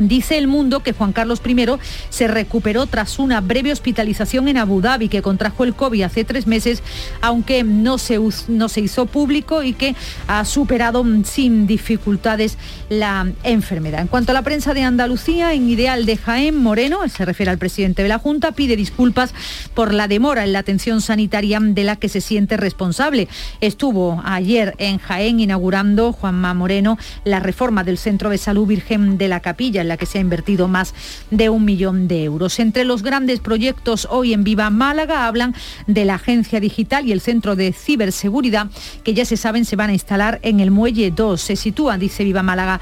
Dice 0.00 0.38
el 0.38 0.46
mundo 0.46 0.80
que 0.80 0.94
Juan 0.94 1.12
Carlos 1.12 1.42
I 1.46 1.66
se 2.08 2.26
recuperó 2.26 2.86
tras 2.86 3.18
una 3.18 3.42
breve 3.42 3.70
hospitalización 3.70 4.48
en 4.48 4.56
Abu 4.56 4.80
Dhabi, 4.80 5.10
que 5.10 5.20
contrajo 5.20 5.64
el 5.64 5.74
COVID 5.74 6.02
hace 6.02 6.24
tres 6.24 6.46
meses, 6.46 6.82
aunque 7.20 7.64
no 7.64 7.98
se, 7.98 8.18
no 8.48 8.68
se 8.70 8.80
hizo 8.80 9.04
público 9.04 9.62
y 9.62 9.74
que 9.74 9.94
ha 10.26 10.44
superado 10.46 11.04
sin 11.24 11.66
dificultades 11.66 12.56
la 12.88 13.30
enfermedad. 13.42 14.00
En 14.00 14.06
cuanto 14.06 14.32
a 14.32 14.34
la 14.34 14.42
prensa 14.42 14.72
de 14.72 14.84
Andalucía, 14.84 15.52
en 15.52 15.68
Ideal 15.68 16.06
de 16.06 16.16
Jaén, 16.16 16.56
Moreno, 16.56 17.06
se 17.08 17.26
refiere 17.26 17.50
al 17.50 17.58
presidente 17.58 18.02
de 18.02 18.08
la 18.08 18.18
Junta, 18.18 18.52
pide 18.52 18.76
disculpas 18.76 19.34
por 19.74 19.92
la 19.92 20.08
demora 20.08 20.44
en 20.44 20.54
la 20.54 20.60
atención 20.60 21.02
sanitaria 21.02 21.60
de 21.60 21.84
la 21.84 21.96
que 21.96 22.08
se 22.08 22.22
siente 22.22 22.56
responsable. 22.56 23.28
Estuvo 23.60 24.22
ayer 24.24 24.74
en 24.78 24.98
Jaén 24.98 25.40
inaugurando 25.40 26.12
Juanma 26.12 26.54
Moreno 26.54 26.96
la 27.24 27.40
reforma 27.40 27.84
del 27.84 27.98
Centro 27.98 28.30
de 28.30 28.38
Salud 28.38 28.66
Virgen 28.66 29.18
de 29.18 29.28
la 29.28 29.40
Capilla 29.40 29.82
la 29.90 29.96
que 29.96 30.06
se 30.06 30.18
ha 30.18 30.20
invertido 30.20 30.68
más 30.68 30.94
de 31.30 31.50
un 31.50 31.64
millón 31.64 32.08
de 32.08 32.24
euros. 32.24 32.58
Entre 32.60 32.84
los 32.84 33.02
grandes 33.02 33.40
proyectos 33.40 34.06
hoy 34.10 34.32
en 34.32 34.44
Viva 34.44 34.70
Málaga 34.70 35.26
hablan 35.26 35.54
de 35.86 36.04
la 36.04 36.14
agencia 36.14 36.60
digital 36.60 37.06
y 37.06 37.12
el 37.12 37.20
centro 37.20 37.56
de 37.56 37.72
ciberseguridad 37.72 38.68
que 39.04 39.14
ya 39.14 39.24
se 39.24 39.36
saben 39.36 39.64
se 39.64 39.76
van 39.76 39.90
a 39.90 39.92
instalar 39.92 40.38
en 40.42 40.60
el 40.60 40.70
Muelle 40.70 41.10
2. 41.10 41.40
Se 41.40 41.56
sitúa, 41.56 41.98
dice 41.98 42.22
Viva 42.22 42.42
Málaga, 42.42 42.80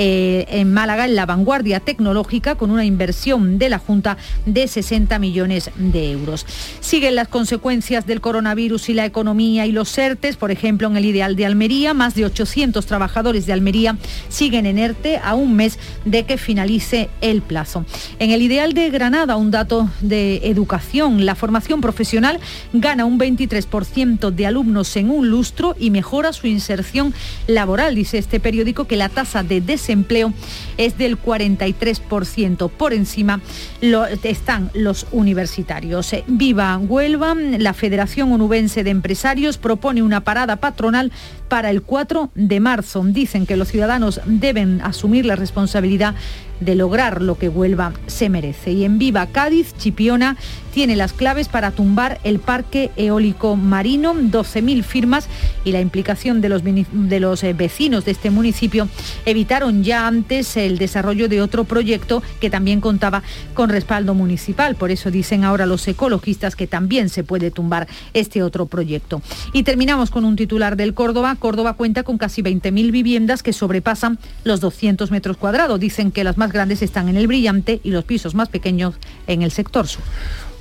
eh, 0.00 0.46
en 0.48 0.72
Málaga 0.72 1.06
en 1.06 1.16
la 1.16 1.26
vanguardia 1.26 1.80
tecnológica 1.80 2.54
con 2.54 2.70
una 2.70 2.84
inversión 2.84 3.58
de 3.58 3.68
la 3.68 3.80
Junta 3.80 4.16
de 4.46 4.68
60 4.68 5.18
millones 5.18 5.72
de 5.74 6.12
euros. 6.12 6.46
Siguen 6.78 7.16
las 7.16 7.26
consecuencias 7.26 8.06
del 8.06 8.20
coronavirus 8.20 8.90
y 8.90 8.94
la 8.94 9.06
economía 9.06 9.66
y 9.66 9.72
los 9.72 9.98
ERTES, 9.98 10.36
por 10.36 10.52
ejemplo, 10.52 10.86
en 10.86 10.96
el 10.96 11.04
Ideal 11.04 11.34
de 11.34 11.46
Almería, 11.46 11.94
más 11.94 12.14
de 12.14 12.26
800 12.26 12.86
trabajadores 12.86 13.44
de 13.46 13.52
Almería 13.52 13.96
siguen 14.28 14.66
en 14.66 14.78
ERTE 14.78 15.18
a 15.18 15.34
un 15.34 15.56
mes 15.56 15.80
de 16.04 16.22
que 16.22 16.38
finalice 16.38 17.10
el 17.20 17.42
plazo. 17.42 17.84
En 18.20 18.30
el 18.30 18.40
Ideal 18.40 18.74
de 18.74 18.90
Granada, 18.90 19.34
un 19.34 19.50
dato 19.50 19.90
de 20.00 20.42
educación, 20.44 21.26
la 21.26 21.34
formación 21.34 21.80
profesional 21.80 22.38
gana 22.72 23.04
un 23.04 23.18
23% 23.18 24.30
de 24.30 24.46
alumnos 24.46 24.96
en 24.96 25.10
un 25.10 25.28
lustro 25.28 25.74
y 25.76 25.90
mejora 25.90 26.32
su 26.32 26.46
inserción 26.46 27.12
laboral, 27.48 27.96
dice 27.96 28.18
este 28.18 28.38
periódico 28.38 28.84
que 28.84 28.96
la 28.96 29.08
tasa 29.08 29.42
de 29.42 29.60
desempleo 29.60 29.87
empleo 29.92 30.32
es 30.76 30.98
del 30.98 31.20
43%. 31.20 32.70
Por 32.70 32.92
encima 32.92 33.40
lo, 33.80 34.06
están 34.06 34.70
los 34.74 35.06
universitarios. 35.12 36.14
Viva 36.26 36.76
Huelva, 36.78 37.34
la 37.34 37.74
Federación 37.74 38.32
Onubense 38.32 38.84
de 38.84 38.90
Empresarios 38.90 39.58
propone 39.58 40.02
una 40.02 40.24
parada 40.24 40.56
patronal 40.56 41.12
para 41.48 41.70
el 41.70 41.82
4 41.82 42.30
de 42.34 42.60
marzo. 42.60 43.02
Dicen 43.04 43.46
que 43.46 43.56
los 43.56 43.68
ciudadanos 43.68 44.20
deben 44.26 44.80
asumir 44.82 45.26
la 45.26 45.36
responsabilidad 45.36 46.14
de 46.60 46.74
lograr 46.74 47.22
lo 47.22 47.38
que 47.38 47.48
Huelva 47.48 47.92
se 48.06 48.28
merece. 48.28 48.72
Y 48.72 48.84
en 48.84 48.98
Viva 48.98 49.26
Cádiz, 49.26 49.74
Chipiona 49.78 50.36
tiene 50.78 50.94
las 50.94 51.12
claves 51.12 51.48
para 51.48 51.72
tumbar 51.72 52.20
el 52.22 52.38
parque 52.38 52.92
eólico 52.94 53.56
marino, 53.56 54.14
12.000 54.14 54.84
firmas 54.84 55.26
y 55.64 55.72
la 55.72 55.80
implicación 55.80 56.40
de 56.40 56.48
los, 56.48 56.62
de 56.62 57.18
los 57.18 57.42
eh, 57.42 57.52
vecinos 57.52 58.04
de 58.04 58.12
este 58.12 58.30
municipio 58.30 58.88
evitaron 59.26 59.82
ya 59.82 60.06
antes 60.06 60.56
el 60.56 60.78
desarrollo 60.78 61.28
de 61.28 61.42
otro 61.42 61.64
proyecto 61.64 62.22
que 62.40 62.48
también 62.48 62.80
contaba 62.80 63.24
con 63.54 63.70
respaldo 63.70 64.14
municipal. 64.14 64.76
Por 64.76 64.92
eso 64.92 65.10
dicen 65.10 65.42
ahora 65.42 65.66
los 65.66 65.88
ecologistas 65.88 66.54
que 66.54 66.68
también 66.68 67.08
se 67.08 67.24
puede 67.24 67.50
tumbar 67.50 67.88
este 68.14 68.44
otro 68.44 68.66
proyecto. 68.66 69.20
Y 69.52 69.64
terminamos 69.64 70.10
con 70.12 70.24
un 70.24 70.36
titular 70.36 70.76
del 70.76 70.94
Córdoba. 70.94 71.34
Córdoba 71.40 71.72
cuenta 71.72 72.04
con 72.04 72.18
casi 72.18 72.40
20.000 72.40 72.92
viviendas 72.92 73.42
que 73.42 73.52
sobrepasan 73.52 74.20
los 74.44 74.60
200 74.60 75.10
metros 75.10 75.38
cuadrados. 75.38 75.80
Dicen 75.80 76.12
que 76.12 76.22
las 76.22 76.38
más 76.38 76.52
grandes 76.52 76.82
están 76.82 77.08
en 77.08 77.16
el 77.16 77.26
Brillante 77.26 77.80
y 77.82 77.90
los 77.90 78.04
pisos 78.04 78.36
más 78.36 78.48
pequeños 78.48 78.94
en 79.26 79.42
el 79.42 79.50
sector 79.50 79.88
sur. 79.88 80.04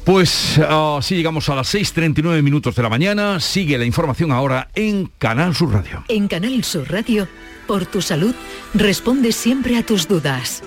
Pues 0.08 0.58
así 0.60 1.18
llegamos 1.18 1.50
a 1.50 1.56
las 1.56 1.76
6.39 1.76 2.42
minutos 2.42 2.74
de 2.74 2.82
la 2.82 2.88
mañana. 2.88 3.42
Sigue 3.42 3.78
la 3.78 3.84
información 3.84 4.32
ahora 4.32 4.70
en 4.74 5.12
Canal 5.18 5.54
Sur 5.54 5.74
Radio. 5.74 6.02
En 6.08 6.30
Canal 6.30 6.64
Sur 6.64 6.90
Radio, 6.90 7.28
por 7.68 7.86
tu 7.86 8.02
salud, 8.02 8.34
responde 8.74 9.34
siempre 9.34 9.78
a 9.78 9.86
tus 9.86 10.08
dudas. 10.08 10.64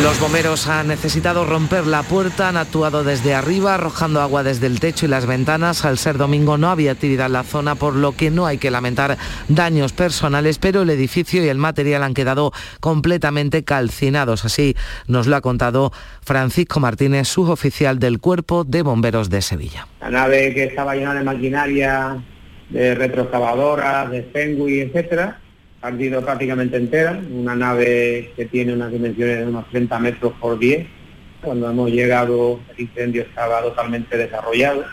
Los 0.01 0.19
bomberos 0.19 0.69
han 0.69 0.89
necesitado 0.89 1.45
romper 1.45 1.87
la 1.87 2.03
puerta, 2.03 2.49
han 2.49 2.57
actuado 2.57 3.05
desde 3.05 3.35
arriba, 3.35 3.75
arrojando 3.75 4.23
agua 4.23 4.43
desde 4.43 4.67
el 4.67 4.81
techo 4.81 5.05
y 5.05 5.09
las 5.11 5.27
ventanas. 5.27 5.85
Al 5.85 5.99
ser 5.99 6.17
domingo 6.17 6.57
no 6.57 6.71
había 6.71 6.93
actividad 6.93 7.27
en 7.27 7.35
la 7.35 7.43
zona, 7.43 7.75
por 7.75 7.95
lo 7.95 8.13
que 8.13 8.31
no 8.31 8.47
hay 8.47 8.57
que 8.57 8.71
lamentar 8.71 9.19
daños 9.49 9.93
personales, 9.93 10.59
pero 10.59 10.83
el 10.83 10.91
edificio 10.91 11.45
y 11.45 11.49
el 11.49 11.59
material 11.59 12.03
han 12.05 12.15
quedado 12.15 12.53
completamente 12.81 13.65
calcinados. 13.65 14.47
Así 14.47 14.75
nos 15.09 15.27
lo 15.27 15.37
ha 15.37 15.43
contado 15.43 15.93
Francisco 16.23 16.81
Martínez, 16.81 17.29
suboficial 17.29 17.99
del 17.99 18.19
Cuerpo 18.19 18.65
de 18.65 18.81
Bomberos 18.81 19.29
de 19.29 19.43
Sevilla. 19.43 19.87
La 20.01 20.09
nave 20.09 20.55
que 20.55 20.65
estaba 20.65 20.95
llena 20.95 21.13
de 21.13 21.23
maquinaria, 21.23 22.17
de 22.71 22.95
retroexcavadoras, 22.95 24.11
de 24.11 24.23
Fengui, 24.23 24.81
etcétera, 24.81 25.42
partido 25.83 26.23
prácticamente 26.23 26.77
entera, 26.77 27.21
una 27.29 27.57
nave 27.57 28.33
que 28.37 28.47
tiene 28.47 28.73
unas 28.73 28.93
dimensiones 28.93 29.41
de 29.41 29.47
unos 29.47 29.69
30 29.71 29.99
metros 29.99 30.33
por 30.41 30.57
10. 30.57 30.87
Cuando 31.43 31.69
hemos 31.69 31.91
llegado 31.91 32.61
el 32.71 32.85
incendio 32.85 33.23
estaba 33.23 33.61
totalmente 33.63 34.17
desarrollado 34.17 34.85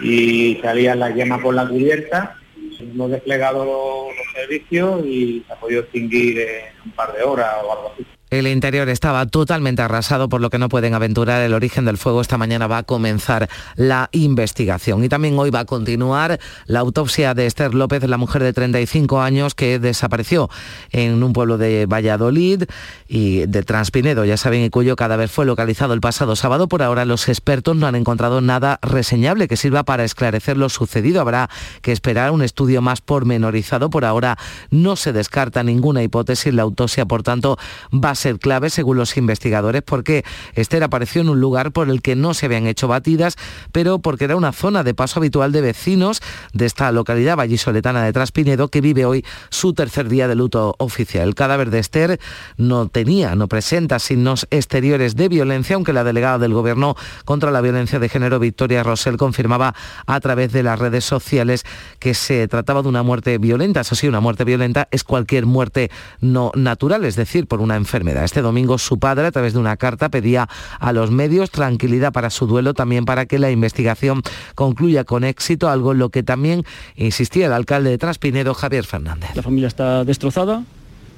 y 0.00 0.60
salían 0.62 1.00
las 1.00 1.16
llamas 1.16 1.40
por 1.40 1.56
la 1.56 1.68
cubierta. 1.68 2.36
Hemos 2.78 3.10
desplegado 3.10 3.64
los 3.64 4.32
servicios 4.32 5.04
y 5.04 5.44
se 5.44 5.52
ha 5.52 5.56
podido 5.56 5.80
extinguir 5.82 6.38
en 6.38 6.64
un 6.86 6.92
par 6.92 7.12
de 7.12 7.24
horas 7.24 7.54
o 7.64 7.72
algo 7.72 7.92
así. 7.92 8.06
El 8.32 8.46
interior 8.46 8.88
estaba 8.88 9.26
totalmente 9.26 9.82
arrasado, 9.82 10.30
por 10.30 10.40
lo 10.40 10.48
que 10.48 10.56
no 10.56 10.70
pueden 10.70 10.94
aventurar 10.94 11.42
el 11.42 11.52
origen 11.52 11.84
del 11.84 11.98
fuego. 11.98 12.22
Esta 12.22 12.38
mañana 12.38 12.66
va 12.66 12.78
a 12.78 12.82
comenzar 12.82 13.50
la 13.76 14.08
investigación. 14.12 15.04
Y 15.04 15.10
también 15.10 15.38
hoy 15.38 15.50
va 15.50 15.60
a 15.60 15.64
continuar 15.66 16.40
la 16.64 16.80
autopsia 16.80 17.34
de 17.34 17.44
Esther 17.44 17.74
López, 17.74 18.02
la 18.04 18.16
mujer 18.16 18.42
de 18.42 18.54
35 18.54 19.20
años 19.20 19.54
que 19.54 19.78
desapareció 19.78 20.48
en 20.92 21.22
un 21.22 21.34
pueblo 21.34 21.58
de 21.58 21.84
Valladolid 21.84 22.62
y 23.06 23.44
de 23.44 23.62
Transpinedo, 23.64 24.24
ya 24.24 24.38
saben, 24.38 24.64
y 24.64 24.70
cuyo 24.70 24.96
cadáver 24.96 25.28
fue 25.28 25.44
localizado 25.44 25.92
el 25.92 26.00
pasado 26.00 26.34
sábado. 26.34 26.68
Por 26.68 26.82
ahora 26.82 27.04
los 27.04 27.28
expertos 27.28 27.76
no 27.76 27.86
han 27.86 27.96
encontrado 27.96 28.40
nada 28.40 28.78
reseñable 28.80 29.46
que 29.46 29.58
sirva 29.58 29.82
para 29.82 30.04
esclarecer 30.04 30.56
lo 30.56 30.70
sucedido. 30.70 31.20
Habrá 31.20 31.50
que 31.82 31.92
esperar 31.92 32.30
un 32.30 32.40
estudio 32.40 32.80
más 32.80 33.02
pormenorizado. 33.02 33.90
Por 33.90 34.06
ahora 34.06 34.38
no 34.70 34.96
se 34.96 35.12
descarta 35.12 35.62
ninguna 35.62 36.02
hipótesis. 36.02 36.54
La 36.54 36.62
autopsia, 36.62 37.04
por 37.04 37.22
tanto, 37.22 37.58
va 37.92 38.08
a 38.08 38.21
ser 38.22 38.38
clave 38.38 38.70
según 38.70 38.96
los 38.96 39.16
investigadores 39.16 39.82
porque 39.82 40.24
Esther 40.54 40.84
apareció 40.84 41.22
en 41.22 41.28
un 41.28 41.40
lugar 41.40 41.72
por 41.72 41.90
el 41.90 42.02
que 42.02 42.14
no 42.14 42.34
se 42.34 42.46
habían 42.46 42.66
hecho 42.66 42.88
batidas, 42.88 43.36
pero 43.72 43.98
porque 43.98 44.24
era 44.24 44.36
una 44.36 44.52
zona 44.52 44.84
de 44.84 44.94
paso 44.94 45.18
habitual 45.18 45.50
de 45.52 45.60
vecinos 45.60 46.22
de 46.52 46.66
esta 46.66 46.92
localidad 46.92 47.36
vallisoletana 47.36 48.04
de 48.04 48.12
Traspinedo 48.12 48.68
que 48.68 48.80
vive 48.80 49.04
hoy 49.04 49.24
su 49.50 49.74
tercer 49.74 50.08
día 50.08 50.28
de 50.28 50.36
luto 50.36 50.76
oficial. 50.78 51.28
El 51.28 51.34
cadáver 51.34 51.70
de 51.70 51.80
Esther 51.80 52.20
no 52.56 52.86
tenía, 52.88 53.34
no 53.34 53.48
presenta 53.48 53.98
signos 53.98 54.46
exteriores 54.50 55.16
de 55.16 55.28
violencia, 55.28 55.74
aunque 55.74 55.92
la 55.92 56.04
delegada 56.04 56.38
del 56.38 56.54
Gobierno 56.54 56.94
contra 57.24 57.50
la 57.50 57.60
violencia 57.60 57.98
de 57.98 58.08
género, 58.08 58.38
Victoria 58.38 58.82
Rosell, 58.82 59.16
confirmaba 59.16 59.74
a 60.06 60.20
través 60.20 60.52
de 60.52 60.62
las 60.62 60.78
redes 60.78 61.04
sociales 61.04 61.64
que 61.98 62.14
se 62.14 62.46
trataba 62.46 62.82
de 62.82 62.88
una 62.88 63.02
muerte 63.02 63.36
violenta. 63.38 63.80
Eso 63.80 63.96
sí, 63.96 64.06
una 64.06 64.20
muerte 64.20 64.44
violenta 64.44 64.86
es 64.90 65.02
cualquier 65.02 65.46
muerte 65.46 65.90
no 66.20 66.52
natural, 66.54 67.04
es 67.04 67.16
decir, 67.16 67.46
por 67.46 67.60
una 67.60 67.76
enfermedad 67.76 68.11
este 68.24 68.42
domingo 68.42 68.78
su 68.78 68.98
padre, 68.98 69.26
a 69.26 69.32
través 69.32 69.52
de 69.52 69.58
una 69.58 69.76
carta, 69.76 70.08
pedía 70.08 70.48
a 70.78 70.92
los 70.92 71.10
medios 71.10 71.50
tranquilidad 71.50 72.12
para 72.12 72.30
su 72.30 72.46
duelo, 72.46 72.74
también 72.74 73.04
para 73.04 73.26
que 73.26 73.38
la 73.38 73.50
investigación 73.50 74.22
concluya 74.54 75.04
con 75.04 75.24
éxito, 75.24 75.68
algo 75.68 75.92
en 75.92 75.98
lo 75.98 76.10
que 76.10 76.22
también 76.22 76.64
insistía 76.96 77.46
el 77.46 77.52
alcalde 77.52 77.90
de 77.90 77.98
Traspinedo, 77.98 78.54
Javier 78.54 78.84
Fernández. 78.84 79.30
La 79.34 79.42
familia 79.42 79.68
está 79.68 80.04
destrozada, 80.04 80.62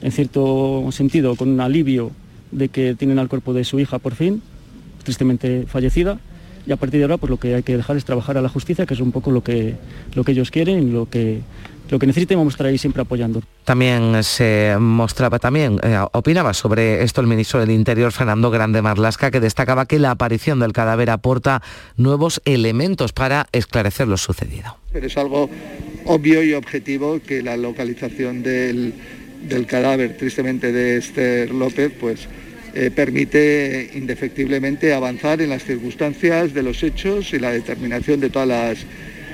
en 0.01 0.13
cierto 0.13 0.87
sentido, 0.91 1.37
con 1.37 1.49
un 1.49 1.61
alivio 1.61 2.11
de 2.51 2.69
que 2.69 2.95
tienen 2.95 3.19
al 3.19 3.29
cuerpo 3.29 3.53
de 3.53 3.65
su 3.65 3.81
hija 3.81 3.99
por 3.99 4.15
fin, 4.15 4.43
tristemente 5.03 5.67
fallecida, 5.67 6.19
y 6.67 6.73
a 6.73 6.77
partir 6.77 6.99
de 6.99 7.05
ahora 7.05 7.19
pues 7.19 7.31
lo 7.31 7.39
que 7.39 7.55
hay 7.55 7.63
que 7.63 7.77
dejar 7.77 7.97
es 7.97 8.05
trabajar 8.05 8.39
a 8.39 8.43
la 8.43 8.49
justicia, 8.49 8.87
que 8.87 8.95
es 8.95 9.01
un 9.01 9.13
poco 9.13 9.31
lo 9.31 9.43
que, 9.43 9.75
lo 10.15 10.25
que 10.25 10.33
ellos 10.33 10.51
quieren 10.51 10.89
y 10.89 10.91
lo 10.91 11.09
que 11.09 11.41
lo 11.91 11.99
que 11.99 12.07
necesiten 12.07 12.39
vamos 12.39 12.55
a 12.55 12.57
estar 12.57 12.67
ahí 12.67 12.79
siempre 12.79 13.03
apoyando. 13.03 13.43
También 13.65 14.23
se 14.25 14.77
mostraba, 14.79 15.39
también 15.39 15.79
eh, 15.83 15.99
opinaba 16.13 16.55
sobre 16.55 17.03
esto 17.03 17.21
el 17.21 17.27
ministro 17.27 17.61
del 17.61 17.71
Interior, 17.71 18.13
Fernando 18.13 18.51
Grande 18.51 18.83
Marlasca, 18.83 19.31
que 19.31 19.41
destacaba 19.41 19.87
que 19.87 19.99
la 19.99 20.13
aparición 20.13 20.61
del 20.61 20.73
cadáver 20.73 21.11
aporta 21.11 21.63
nuevos 21.97 22.41
elementos 22.45 23.13
para 23.13 23.47
esclarecer 23.53 24.09
lo 24.09 24.17
sucedido. 24.17 24.79
Pero 24.93 25.07
es 25.07 25.17
algo 25.17 25.51
obvio 26.07 26.43
y 26.43 26.55
objetivo 26.55 27.21
que 27.27 27.43
la 27.43 27.57
localización 27.57 28.43
del, 28.43 28.95
cadáver, 29.67 30.17
tristemente 30.17 30.73
de 30.73 30.99
Esther 30.99 31.51
López, 31.51 31.93
pues 32.01 32.29
eh, 32.75 32.91
permite 32.91 33.91
indefectiblemente 33.95 34.95
avanzar 34.95 35.41
en 35.41 35.51
las 35.51 35.65
circunstancias 35.65 36.55
de 36.55 36.63
los 36.63 36.83
hechos 36.83 37.33
y 37.33 37.39
la 37.39 37.51
determinación 37.51 38.21
de 38.21 38.31
todas 38.31 38.49
las 38.49 38.79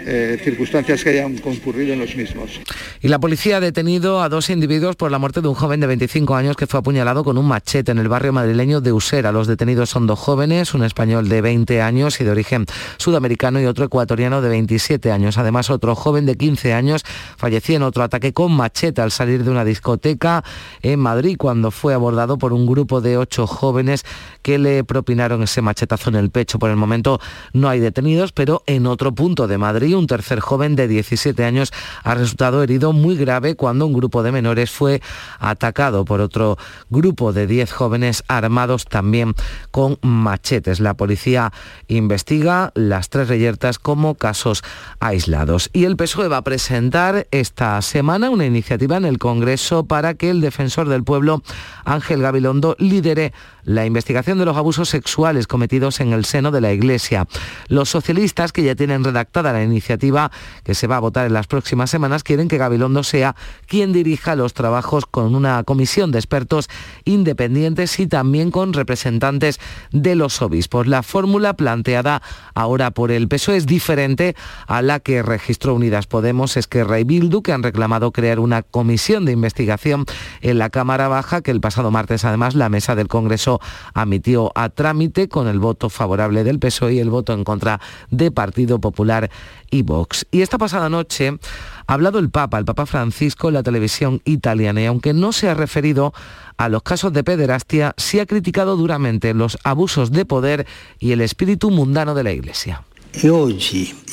eh, 0.07 0.41
circunstancias 0.43 1.03
que 1.03 1.11
hayan 1.11 1.39
concurrido 1.39 1.93
en 1.93 2.01
los 2.01 2.15
mismos. 2.17 2.61
Y 3.01 3.09
la 3.09 3.19
policía 3.19 3.59
ha 3.59 3.61
detenido 3.61 4.23
a 4.23 4.29
dos 4.29 4.51
individuos 4.51 4.97
por 4.97 5.11
la 5.11 5.19
muerte 5.19 5.41
de 5.41 5.49
un 5.49 5.55
joven 5.55 5.81
de 5.81 5.87
25 5.87 6.35
años 6.35 6.57
que 6.57 6.67
fue 6.67 6.81
apuñalado 6.81 7.25
con 7.25 7.39
un 7.39 7.47
machete 7.47 7.93
en 7.93 7.99
el 7.99 8.09
barrio 8.09 8.33
madrileño 8.33 8.81
de 8.81 8.93
Usera. 8.93 9.33
Los 9.33 9.47
detenidos 9.47 9.91
son 9.91 10.07
dos 10.07 10.19
jóvenes, 10.19 10.75
un 10.75 10.85
español 10.85 11.29
de 11.29 11.41
20 11.41 11.83
años 11.83 12.21
y 12.21 12.25
de 12.25 12.31
origen 12.31 12.67
sudamericano 12.99 13.61
y 13.61 13.67
otro 13.67 13.85
ecuatoriano 13.85 14.43
de 14.43 14.49
27 14.49 15.11
años. 15.13 15.39
Además, 15.39 15.71
otro 15.71 15.95
joven 15.95 16.27
de 16.27 16.37
15 16.37 16.73
años 16.73 17.03
falleció 17.37 17.77
en 17.77 17.83
otro 17.83 18.03
ataque 18.03 18.33
con 18.33 18.53
machete 18.53 19.01
al 19.01 19.11
salir 19.11 19.45
de 19.45 19.51
una 19.51 19.65
discoteca 19.65 20.45
en 20.83 21.01
Madrid 21.01 21.37
cuando 21.39 21.71
fue 21.71 21.95
abordado 21.95 22.39
por 22.39 22.53
un 22.53 22.67
grupo 22.67 23.01
de 23.01 23.17
ocho 23.17 23.47
jóvenes 23.47 24.05
que 24.43 24.59
le 24.59 24.85
propinaron 24.85 25.43
ese 25.43 25.63
machetazo 25.63 26.11
en 26.11 26.17
el 26.17 26.31
pecho. 26.31 26.59
Por 26.59 26.71
el 26.71 26.77
momento 26.77 27.21
no 27.53 27.69
hay 27.69 27.81
detenidos, 27.81 28.33
pero 28.33 28.63
en 28.67 28.87
otro 28.87 29.13
punto 29.15 29.47
de 29.47 29.59
Madrid 29.59 29.90
un 29.95 30.07
tercer 30.07 30.41
joven 30.41 30.77
de 30.77 30.89
17 30.89 31.45
años 31.45 31.73
ha 32.03 32.15
resultado 32.15 32.63
herido 32.63 32.93
muy 32.93 33.17
grave 33.17 33.57
cuando 33.57 33.87
un 33.87 33.93
grupo 33.93 34.23
de 34.23 34.33
menores 34.33 34.71
fue 34.71 35.01
atacado 35.39 36.05
por 36.05 36.21
otro 36.21 36.59
grupo 36.89 37.33
de 37.33 37.47
10 37.47 37.73
jóvenes 37.73 38.25
armados 38.29 38.85
también 38.87 39.35
con 39.71 39.99
machetes. 40.03 40.81
La 40.81 40.95
policía 40.95 41.53
investiga 41.89 42.73
las 42.75 43.09
tres 43.09 43.29
reyertas 43.29 43.79
como 43.79 44.15
casos 44.15 44.63
aislados. 44.99 45.71
Y 45.73 45.85
el 45.85 45.97
PSOE 45.97 46.29
va 46.29 46.39
a 46.39 46.45
presentar 46.45 47.27
esta 47.31 47.81
semana 47.83 48.31
una 48.31 48.47
iniciativa 48.47 48.97
en 48.97 49.05
el 49.05 49.19
Congreso 49.19 49.85
para 49.85 50.15
que 50.15 50.31
el 50.31 50.41
defensor 50.41 50.89
del 50.89 51.05
pueblo, 51.05 51.43
Ángel 51.85 52.23
Gabilondo, 52.23 52.77
lidere 52.79 53.33
la 53.65 53.87
investigación 53.87 54.39
de 54.39 54.45
los 54.45 54.57
abusos 54.57 54.89
sexuales 54.89 55.47
cometidos 55.47 56.01
en 56.01 56.13
el 56.13 56.25
seno 56.25 56.51
de 56.51 56.61
la 56.61 56.73
Iglesia. 56.73 57.27
Los 57.69 57.89
socialistas, 57.89 58.53
que 58.53 58.63
ya 58.63 58.75
tienen 58.75 59.05
redactada 59.05 59.53
la 59.53 59.63
iniciativa 59.63 60.31
que 60.65 60.75
se 60.75 60.87
va 60.87 60.97
a 60.97 61.01
votar 61.01 61.27
en 61.27 61.33
las 61.33 61.47
próximas 61.47 61.91
semanas, 61.91 62.23
quieren 62.23 62.49
que 62.49 62.59
Gabilondo 62.59 63.03
sea 63.03 63.37
quien 63.67 63.93
dirija 63.93 64.37
los 64.37 64.55
trabajos 64.55 65.07
con 65.07 65.35
una 65.35 65.63
comisión 65.65 66.11
de 66.13 66.19
expertos 66.19 66.69
independientes 67.05 67.99
y 67.99 68.07
también 68.07 68.51
con 68.51 68.73
representantes 68.73 69.61
de 69.93 70.15
los 70.15 70.43
obispos. 70.43 70.87
La 70.87 71.03
fórmula 71.03 71.55
planteada 71.55 72.23
ahora 72.55 72.91
por 72.91 73.11
el 73.11 73.29
PSOE 73.29 73.57
es 73.57 73.67
diferente 73.67 74.37
a 74.67 74.83
la 74.83 75.01
que 75.01 75.23
registró 75.23 75.75
Unidas 75.75 76.07
Podemos, 76.07 76.57
es 76.57 76.67
que 76.67 76.85
Rey 76.85 77.05
Bildu, 77.05 77.43
que 77.43 77.53
han 77.53 77.63
reclamado 77.63 78.13
crear 78.13 78.39
una 78.39 78.63
comisión 78.63 79.25
de 79.25 79.33
investigación 79.33 80.05
en 80.41 80.59
la 80.59 80.71
Cámara 80.71 81.09
Baja, 81.09 81.41
que 81.43 81.51
el 81.51 81.61
pasado 81.61 81.91
martes 81.91 82.25
además 82.25 82.55
la 82.55 82.69
mesa 82.69 82.95
del 82.95 83.09
Congreso 83.09 83.50
admitió 83.95 84.53
a 84.55 84.69
trámite 84.69 85.29
con 85.29 85.49
el 85.49 85.59
voto 85.59 85.89
favorable 85.89 86.45
del 86.45 86.59
PSOE 86.59 86.95
y 86.95 86.99
el 87.01 87.11
voto 87.11 87.33
en 87.33 87.43
contra 87.43 87.81
de 88.11 88.31
Partido 88.31 88.81
Popular 88.81 89.31
y 89.71 89.83
Vox. 89.83 90.27
Y 90.31 90.43
esta 90.43 90.59
pasada 90.59 90.89
noche 90.89 91.39
ha 91.87 91.93
hablado 91.93 92.19
el 92.19 92.31
Papa, 92.31 92.59
el 92.59 92.65
Papa 92.65 92.87
Francisco, 92.87 93.49
en 93.49 93.55
la 93.55 93.63
televisión 93.63 94.21
italiana 94.25 94.83
y 94.83 94.87
aunque 94.87 95.13
no 95.13 95.33
se 95.33 95.49
ha 95.49 95.55
referido 95.55 96.13
a 96.57 96.69
los 96.69 96.83
casos 96.83 97.13
de 97.13 97.25
pederastia, 97.25 97.95
sí 97.97 98.21
ha 98.21 98.27
criticado 98.27 98.77
duramente 98.77 99.33
los 99.35 99.59
abusos 99.65 100.13
de 100.13 100.25
poder 100.27 100.67
y 100.99 101.13
el 101.13 101.23
espíritu 101.23 101.71
mundano 101.71 102.15
de 102.15 102.23
la 102.23 102.33
Iglesia. 102.33 102.85
Y 103.13 103.27
e 103.27 103.31
hoy 103.31 103.59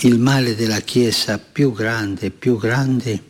el 0.04 0.18
mal 0.18 0.46
de 0.58 0.68
la 0.68 0.82
Chiesa 0.82 1.38
più 1.38 1.72
grande, 1.72 2.32
più 2.32 2.58
grande 2.58 3.22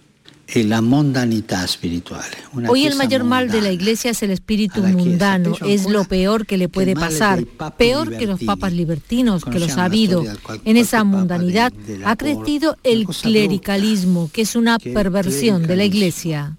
la 0.56 0.82
mundanidad 0.82 1.66
espiritual. 1.66 2.26
Hoy 2.68 2.86
el 2.86 2.96
mayor 2.96 3.24
mal 3.24 3.50
de 3.50 3.62
la 3.62 3.72
Iglesia 3.72 4.12
es 4.12 4.24
el 4.24 4.32
espíritu 4.32 4.82
mundano, 4.82 5.56
es 5.66 5.90
lo 5.90 6.06
peor 6.06 6.46
que 6.46 6.58
le 6.58 6.70
puede 6.70 6.96
pasar, 6.96 7.44
peor 7.78 8.16
que 8.18 8.26
los 8.26 8.42
papas 8.42 8.74
libertinos, 8.74 9.44
que 9.44 9.60
los 9.60 9.78
ha 9.78 9.86
habido. 9.86 10.24
En 10.66 10.78
esa 10.78 11.04
mundanidad 11.04 11.74
ha 12.06 12.16
crecido 12.16 12.78
el 12.84 13.08
clericalismo, 13.08 14.30
que 14.32 14.44
es 14.44 14.56
una 14.56 14.80
perversión 14.80 15.68
de 15.68 15.76
la 15.76 15.84
Iglesia. 15.84 16.58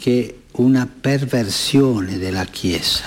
Que 0.00 0.36
una 0.54 0.86
perversión 0.86 2.06
de 2.06 2.32
la 2.32 2.46
Chiesa. 2.46 3.04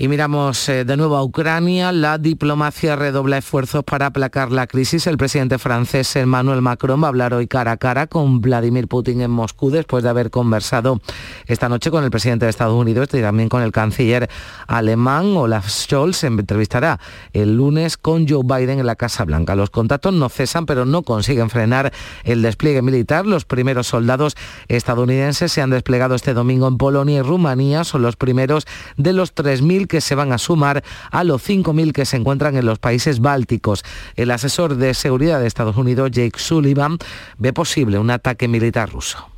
Y 0.00 0.06
miramos 0.06 0.68
eh, 0.68 0.84
de 0.84 0.96
nuevo 0.96 1.16
a 1.16 1.24
Ucrania. 1.24 1.90
La 1.90 2.18
diplomacia 2.18 2.94
redobla 2.94 3.38
esfuerzos 3.38 3.82
para 3.82 4.06
aplacar 4.06 4.52
la 4.52 4.68
crisis. 4.68 5.08
El 5.08 5.18
presidente 5.18 5.58
francés 5.58 6.14
Emmanuel 6.14 6.62
Macron 6.62 7.02
va 7.02 7.06
a 7.06 7.08
hablar 7.08 7.34
hoy 7.34 7.48
cara 7.48 7.72
a 7.72 7.76
cara 7.78 8.06
con 8.06 8.40
Vladimir 8.40 8.86
Putin 8.86 9.22
en 9.22 9.32
Moscú 9.32 9.70
después 9.70 10.04
de 10.04 10.10
haber 10.10 10.30
conversado 10.30 11.00
esta 11.46 11.68
noche 11.68 11.90
con 11.90 12.04
el 12.04 12.12
presidente 12.12 12.46
de 12.46 12.50
Estados 12.50 12.80
Unidos 12.80 13.08
y 13.12 13.20
también 13.20 13.48
con 13.48 13.60
el 13.60 13.72
canciller 13.72 14.30
alemán 14.68 15.36
Olaf 15.36 15.68
Scholz. 15.68 16.18
Se 16.18 16.28
entrevistará 16.28 17.00
el 17.32 17.56
lunes 17.56 17.96
con 17.96 18.28
Joe 18.28 18.44
Biden 18.44 18.78
en 18.78 18.86
la 18.86 18.94
Casa 18.94 19.24
Blanca. 19.24 19.56
Los 19.56 19.70
contactos 19.70 20.14
no 20.14 20.28
cesan, 20.28 20.64
pero 20.64 20.84
no 20.84 21.02
consiguen 21.02 21.50
frenar 21.50 21.92
el 22.22 22.42
despliegue 22.42 22.82
militar. 22.82 23.26
Los 23.26 23.44
primeros 23.44 23.88
soldados 23.88 24.36
estadounidenses 24.68 25.50
se 25.50 25.60
han 25.60 25.70
desplegado 25.70 26.14
este 26.14 26.34
domingo 26.34 26.68
en 26.68 26.78
Polonia 26.78 27.18
y 27.18 27.22
Rumanía. 27.22 27.82
Son 27.82 28.02
los 28.02 28.14
primeros 28.14 28.64
de 28.96 29.12
los 29.12 29.34
3.000 29.34 29.87
que 29.88 30.00
se 30.00 30.14
van 30.14 30.32
a 30.32 30.38
sumar 30.38 30.84
a 31.10 31.24
los 31.24 31.42
5.000 31.48 31.92
que 31.92 32.04
se 32.04 32.16
encuentran 32.16 32.56
en 32.56 32.66
los 32.66 32.78
países 32.78 33.20
bálticos. 33.20 33.82
El 34.14 34.30
asesor 34.30 34.76
de 34.76 34.94
seguridad 34.94 35.40
de 35.40 35.46
Estados 35.46 35.76
Unidos, 35.76 36.10
Jake 36.12 36.38
Sullivan, 36.38 36.98
ve 37.38 37.52
posible 37.52 37.98
un 37.98 38.10
ataque 38.10 38.46
militar 38.48 38.90
ruso. 38.90 39.28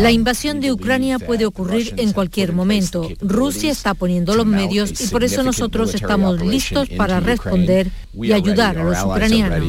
La 0.00 0.10
invasión 0.10 0.60
de 0.60 0.72
Ucrania 0.72 1.20
puede 1.20 1.46
ocurrir 1.46 1.94
en 1.96 2.12
cualquier 2.12 2.52
momento. 2.52 3.08
Rusia 3.20 3.70
está 3.70 3.94
poniendo 3.94 4.34
los 4.34 4.46
medios 4.46 5.00
y 5.00 5.06
por 5.06 5.22
eso 5.22 5.44
nosotros 5.44 5.94
estamos 5.94 6.40
listos 6.40 6.88
para 6.88 7.20
responder 7.20 7.88
y 8.14 8.32
ayudar 8.32 8.78
a 8.78 8.82
los 8.84 9.02
ucranianos. 9.04 9.60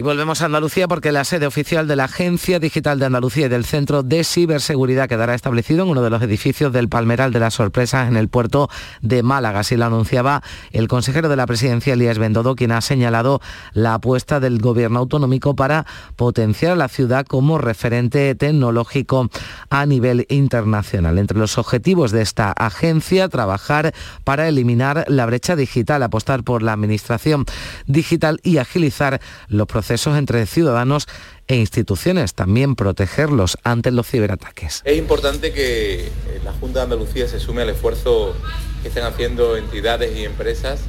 Y 0.00 0.04
volvemos 0.04 0.42
a 0.42 0.44
Andalucía 0.44 0.86
porque 0.86 1.10
la 1.10 1.24
sede 1.24 1.48
oficial 1.48 1.88
de 1.88 1.96
la 1.96 2.04
Agencia 2.04 2.60
Digital 2.60 3.00
de 3.00 3.06
Andalucía 3.06 3.46
y 3.46 3.48
del 3.48 3.64
Centro 3.64 4.04
de 4.04 4.22
Ciberseguridad 4.22 5.08
quedará 5.08 5.34
establecido 5.34 5.82
en 5.82 5.90
uno 5.90 6.02
de 6.02 6.10
los 6.10 6.22
edificios 6.22 6.72
del 6.72 6.88
Palmeral 6.88 7.32
de 7.32 7.40
las 7.40 7.54
Sorpresas 7.54 8.06
en 8.06 8.16
el 8.16 8.28
puerto 8.28 8.70
de 9.02 9.24
Málaga. 9.24 9.58
Así 9.58 9.76
lo 9.76 9.86
anunciaba 9.86 10.44
el 10.70 10.86
consejero 10.86 11.28
de 11.28 11.34
la 11.34 11.48
presidencia, 11.48 11.94
Elías 11.94 12.20
Bendodo, 12.20 12.54
quien 12.54 12.70
ha 12.70 12.80
señalado 12.80 13.40
la 13.72 13.94
apuesta 13.94 14.38
del 14.38 14.60
gobierno 14.60 15.00
autonómico 15.00 15.56
para 15.56 15.84
potenciar 16.14 16.70
a 16.74 16.76
la 16.76 16.86
ciudad 16.86 17.26
como 17.26 17.58
referente 17.58 18.36
tecnológico 18.36 19.28
a 19.68 19.84
nivel 19.84 20.26
internacional. 20.28 21.18
Entre 21.18 21.36
los 21.36 21.58
objetivos 21.58 22.12
de 22.12 22.22
esta 22.22 22.52
agencia, 22.52 23.28
trabajar 23.28 23.92
para 24.22 24.46
eliminar 24.46 25.06
la 25.08 25.26
brecha 25.26 25.56
digital, 25.56 26.04
apostar 26.04 26.44
por 26.44 26.62
la 26.62 26.74
administración 26.74 27.46
digital 27.88 28.38
y 28.44 28.58
agilizar 28.58 29.20
los 29.48 29.66
procesos 29.66 29.87
entre 29.90 30.46
ciudadanos 30.46 31.06
e 31.46 31.56
instituciones, 31.56 32.34
también 32.34 32.74
protegerlos 32.74 33.56
ante 33.64 33.90
los 33.90 34.06
ciberataques. 34.06 34.82
Es 34.84 34.98
importante 34.98 35.52
que 35.52 36.06
eh, 36.06 36.10
la 36.44 36.52
Junta 36.52 36.80
de 36.80 36.84
Andalucía 36.84 37.26
se 37.28 37.40
sume 37.40 37.62
al 37.62 37.70
esfuerzo 37.70 38.34
que 38.82 38.88
están 38.88 39.04
haciendo 39.04 39.56
entidades 39.56 40.16
y 40.16 40.24
empresas 40.24 40.80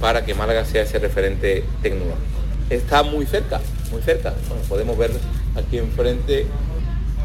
para 0.00 0.24
que 0.24 0.34
Málaga 0.34 0.64
sea 0.64 0.82
ese 0.82 0.98
referente 0.98 1.64
tecnológico. 1.82 2.22
Está 2.70 3.02
muy 3.02 3.26
cerca, 3.26 3.60
muy 3.90 4.02
cerca. 4.02 4.34
podemos 4.68 4.96
ver 4.96 5.12
aquí 5.54 5.78
enfrente 5.78 6.46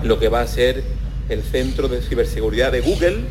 lo 0.04 0.20
que 0.20 0.30
va 0.30 0.42
a 0.42 0.48
ser 0.48 0.84
el 1.30 1.44
centro 1.44 1.88
de 1.88 2.02
ciberseguridad 2.02 2.72
de 2.72 2.82
Google, 2.82 3.24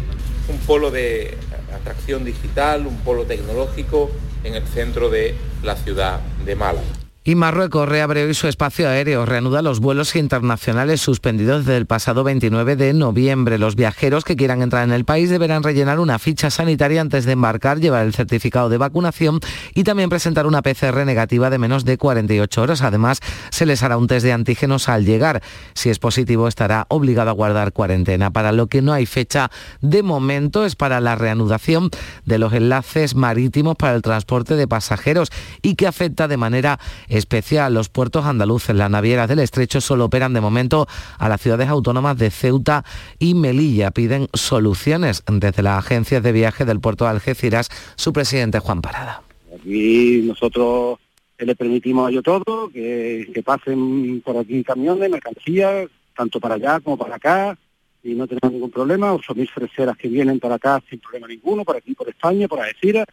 un 0.48 0.58
polo 0.66 0.90
de 0.90 1.36
atracción 1.74 2.24
digital, 2.24 2.86
un 2.86 2.96
polo 2.98 3.24
tecnológico 3.24 4.10
en 4.44 4.54
el 4.54 4.66
centro 4.66 5.10
de 5.10 5.34
la 5.62 5.76
ciudad 5.76 6.20
de 6.44 6.56
Málaga. 6.56 6.99
Y 7.22 7.34
Marruecos 7.34 7.86
reabre 7.86 8.24
hoy 8.24 8.32
su 8.32 8.48
espacio 8.48 8.88
aéreo, 8.88 9.26
reanuda 9.26 9.60
los 9.60 9.80
vuelos 9.80 10.16
internacionales 10.16 11.02
suspendidos 11.02 11.66
desde 11.66 11.76
el 11.76 11.84
pasado 11.84 12.24
29 12.24 12.76
de 12.76 12.94
noviembre. 12.94 13.58
Los 13.58 13.76
viajeros 13.76 14.24
que 14.24 14.36
quieran 14.36 14.62
entrar 14.62 14.84
en 14.84 14.92
el 14.94 15.04
país 15.04 15.28
deberán 15.28 15.62
rellenar 15.62 16.00
una 16.00 16.18
ficha 16.18 16.48
sanitaria 16.48 17.02
antes 17.02 17.26
de 17.26 17.32
embarcar, 17.32 17.78
llevar 17.78 18.06
el 18.06 18.14
certificado 18.14 18.70
de 18.70 18.78
vacunación 18.78 19.38
y 19.74 19.84
también 19.84 20.08
presentar 20.08 20.46
una 20.46 20.62
PCR 20.62 21.04
negativa 21.04 21.50
de 21.50 21.58
menos 21.58 21.84
de 21.84 21.98
48 21.98 22.62
horas. 22.62 22.80
Además, 22.80 23.20
se 23.50 23.66
les 23.66 23.82
hará 23.82 23.98
un 23.98 24.06
test 24.06 24.24
de 24.24 24.32
antígenos 24.32 24.88
al 24.88 25.04
llegar. 25.04 25.42
Si 25.74 25.90
es 25.90 25.98
positivo, 25.98 26.48
estará 26.48 26.86
obligado 26.88 27.28
a 27.28 27.34
guardar 27.34 27.74
cuarentena. 27.74 28.30
Para 28.30 28.50
lo 28.50 28.68
que 28.68 28.80
no 28.80 28.94
hay 28.94 29.04
fecha 29.04 29.50
de 29.82 30.02
momento 30.02 30.64
es 30.64 30.74
para 30.74 31.00
la 31.00 31.16
reanudación 31.16 31.90
de 32.24 32.38
los 32.38 32.54
enlaces 32.54 33.14
marítimos 33.14 33.76
para 33.76 33.94
el 33.94 34.00
transporte 34.00 34.56
de 34.56 34.66
pasajeros 34.66 35.28
y 35.60 35.74
que 35.74 35.86
afecta 35.86 36.26
de 36.26 36.38
manera 36.38 36.80
especial. 37.10 37.74
Los 37.74 37.88
puertos 37.88 38.24
andaluces, 38.24 38.74
las 38.74 38.90
navieras 38.90 39.28
del 39.28 39.40
estrecho 39.40 39.80
solo 39.80 40.06
operan 40.06 40.32
de 40.32 40.40
momento 40.40 40.86
a 41.18 41.28
las 41.28 41.40
ciudades 41.40 41.68
autónomas 41.68 42.16
de 42.16 42.30
Ceuta 42.30 42.84
y 43.18 43.34
Melilla. 43.34 43.90
Piden 43.90 44.28
soluciones 44.32 45.22
desde 45.30 45.62
las 45.62 45.78
agencias 45.78 46.22
de 46.22 46.32
viaje 46.32 46.64
del 46.64 46.80
puerto 46.80 47.04
de 47.04 47.10
Algeciras, 47.10 47.68
su 47.96 48.12
presidente 48.12 48.58
Juan 48.58 48.80
Parada. 48.80 49.22
Aquí 49.54 50.22
nosotros 50.24 50.98
le 51.38 51.54
permitimos 51.56 52.06
a 52.06 52.10
ellos 52.10 52.22
todo, 52.22 52.70
que, 52.70 53.42
pasen 53.44 54.22
por 54.22 54.38
aquí 54.38 54.62
camiones, 54.64 55.10
mercancías, 55.10 55.88
tanto 56.16 56.40
para 56.40 56.54
allá 56.54 56.80
como 56.80 56.96
para 56.96 57.16
acá, 57.16 57.58
y 58.02 58.14
no 58.14 58.26
tenemos 58.26 58.52
ningún 58.52 58.70
problema. 58.70 59.12
8.000 59.12 59.50
freseras 59.50 59.96
que 59.96 60.08
vienen 60.08 60.40
para 60.40 60.54
acá 60.54 60.82
sin 60.88 61.00
problema 61.00 61.26
ninguno, 61.26 61.64
por 61.64 61.76
aquí, 61.76 61.94
por 61.94 62.08
España, 62.08 62.48
por 62.48 62.60
Algeciras 62.60 63.06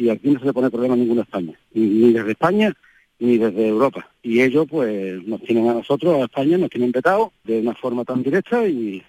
y 0.00 0.08
aquí 0.08 0.30
no 0.30 0.40
se 0.40 0.46
le 0.46 0.52
pone 0.52 0.70
problema 0.70 0.94
a 0.94 0.96
ninguna 0.96 1.22
España, 1.22 1.52
ni 1.74 2.12
desde 2.12 2.30
España 2.30 2.74
ni 3.20 3.38
desde 3.38 3.68
Europa. 3.68 4.08
Y 4.22 4.40
ellos 4.40 4.66
pues 4.68 5.22
nos 5.24 5.40
tienen 5.42 5.68
a 5.68 5.74
nosotros, 5.74 6.16
a 6.16 6.24
España, 6.24 6.58
nos 6.58 6.70
tienen 6.70 6.90
vetado 6.90 7.32
de 7.44 7.60
una 7.60 7.74
forma 7.74 8.04
tan 8.04 8.22
directa 8.22 8.66
y, 8.66 9.04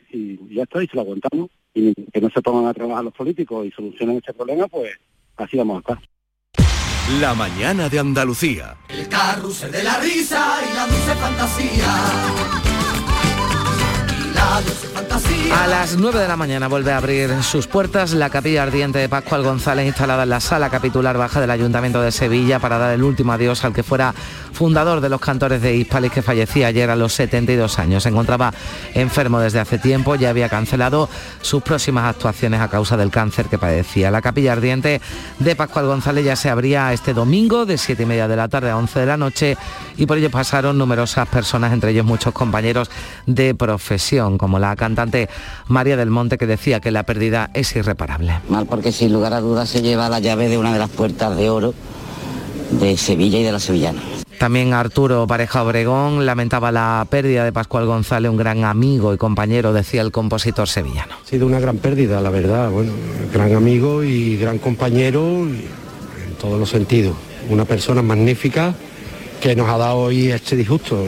ya 0.51 0.63
está, 0.63 0.83
y 0.83 0.87
se 0.87 0.95
lo 0.95 1.01
aguantamos. 1.01 1.49
Y 1.73 1.93
que 1.93 2.21
no 2.21 2.29
se 2.29 2.41
pongan 2.41 2.67
a 2.67 2.73
trabajar 2.73 3.05
los 3.05 3.13
políticos 3.13 3.65
y 3.65 3.71
solucionen 3.71 4.17
este 4.17 4.33
problema, 4.33 4.67
pues 4.67 4.91
así 5.37 5.57
vamos 5.57 5.77
a 5.77 5.79
estar. 5.79 5.99
La 7.19 7.33
mañana 7.33 7.89
de 7.89 7.99
Andalucía. 7.99 8.77
El 8.89 9.07
carrusel 9.07 9.71
de 9.71 9.83
la 9.83 9.99
risa 9.99 10.59
y 10.69 10.75
la 10.75 10.85
dulce 10.87 11.15
fantasía. 11.15 12.70
A 15.53 15.67
las 15.67 15.97
9 15.97 16.19
de 16.19 16.27
la 16.27 16.37
mañana 16.37 16.67
vuelve 16.67 16.91
a 16.91 16.97
abrir 16.97 17.43
sus 17.43 17.67
puertas 17.67 18.13
la 18.13 18.29
capilla 18.29 18.63
ardiente 18.63 18.99
de 18.99 19.09
Pascual 19.09 19.43
González 19.43 19.85
instalada 19.85 20.23
en 20.23 20.29
la 20.29 20.39
sala 20.39 20.69
capitular 20.69 21.17
baja 21.17 21.39
del 21.41 21.51
Ayuntamiento 21.51 22.01
de 22.01 22.11
Sevilla 22.11 22.59
para 22.59 22.77
dar 22.77 22.93
el 22.93 23.03
último 23.03 23.33
adiós 23.33 23.63
al 23.63 23.73
que 23.73 23.83
fuera 23.83 24.15
fundador 24.51 25.01
de 25.01 25.09
los 25.09 25.21
cantores 25.21 25.61
de 25.61 25.75
Hispalis 25.75 26.11
que 26.11 26.21
fallecía 26.21 26.67
ayer 26.67 26.89
a 26.89 26.95
los 26.95 27.13
72 27.13 27.79
años. 27.79 28.03
Se 28.03 28.09
encontraba 28.09 28.53
enfermo 28.93 29.39
desde 29.39 29.59
hace 29.59 29.77
tiempo, 29.77 30.15
ya 30.15 30.29
había 30.29 30.49
cancelado 30.49 31.09
sus 31.41 31.63
próximas 31.63 32.05
actuaciones 32.05 32.61
a 32.61 32.67
causa 32.67 32.97
del 32.97 33.11
cáncer 33.11 33.47
que 33.47 33.57
padecía. 33.57 34.11
La 34.11 34.21
capilla 34.21 34.53
ardiente 34.53 35.01
de 35.39 35.55
Pascual 35.55 35.87
González 35.87 36.25
ya 36.25 36.35
se 36.35 36.49
abría 36.49 36.93
este 36.93 37.13
domingo 37.13 37.65
de 37.65 37.77
7 37.77 38.03
y 38.03 38.05
media 38.05 38.27
de 38.27 38.35
la 38.35 38.47
tarde 38.47 38.69
a 38.69 38.77
11 38.77 38.99
de 38.99 39.05
la 39.05 39.17
noche 39.17 39.57
y 39.97 40.05
por 40.05 40.17
ello 40.17 40.29
pasaron 40.29 40.77
numerosas 40.77 41.27
personas, 41.27 41.73
entre 41.73 41.91
ellos 41.91 42.05
muchos 42.05 42.33
compañeros 42.33 42.89
de 43.25 43.55
profesión 43.55 44.37
como 44.37 44.59
la 44.59 44.75
cantante 44.75 45.29
María 45.67 45.97
del 45.97 46.09
Monte, 46.09 46.37
que 46.37 46.47
decía 46.47 46.79
que 46.79 46.91
la 46.91 47.03
pérdida 47.03 47.49
es 47.53 47.75
irreparable. 47.75 48.39
Mal 48.49 48.65
porque 48.65 48.91
sin 48.91 49.13
lugar 49.13 49.33
a 49.33 49.41
dudas 49.41 49.69
se 49.69 49.81
lleva 49.81 50.09
la 50.09 50.19
llave 50.19 50.49
de 50.49 50.57
una 50.57 50.73
de 50.73 50.79
las 50.79 50.89
puertas 50.89 51.35
de 51.37 51.49
oro 51.49 51.73
de 52.71 52.97
Sevilla 52.97 53.39
y 53.39 53.43
de 53.43 53.51
la 53.51 53.59
Sevillana. 53.59 54.01
También 54.41 54.73
Arturo 54.73 55.27
Pareja 55.27 55.63
Obregón 55.63 56.25
lamentaba 56.25 56.71
la 56.71 57.05
pérdida 57.07 57.43
de 57.45 57.53
Pascual 57.53 57.85
González, 57.85 58.31
un 58.31 58.37
gran 58.37 58.63
amigo 58.63 59.13
y 59.13 59.17
compañero, 59.17 59.71
decía 59.71 60.01
el 60.01 60.11
compositor 60.11 60.67
sevillano. 60.67 61.13
Ha 61.23 61.29
sido 61.29 61.45
una 61.45 61.59
gran 61.59 61.77
pérdida, 61.77 62.19
la 62.21 62.31
verdad, 62.31 62.71
bueno, 62.71 62.91
gran 63.31 63.53
amigo 63.53 64.03
y 64.03 64.37
gran 64.37 64.57
compañero 64.57 65.21
en 65.43 66.33
todos 66.41 66.59
los 66.59 66.71
sentidos. 66.71 67.15
Una 67.51 67.65
persona 67.65 68.01
magnífica 68.01 68.73
que 69.39 69.55
nos 69.55 69.69
ha 69.69 69.77
dado 69.77 69.97
hoy 69.97 70.31
este 70.31 70.55
disgusto. 70.55 71.05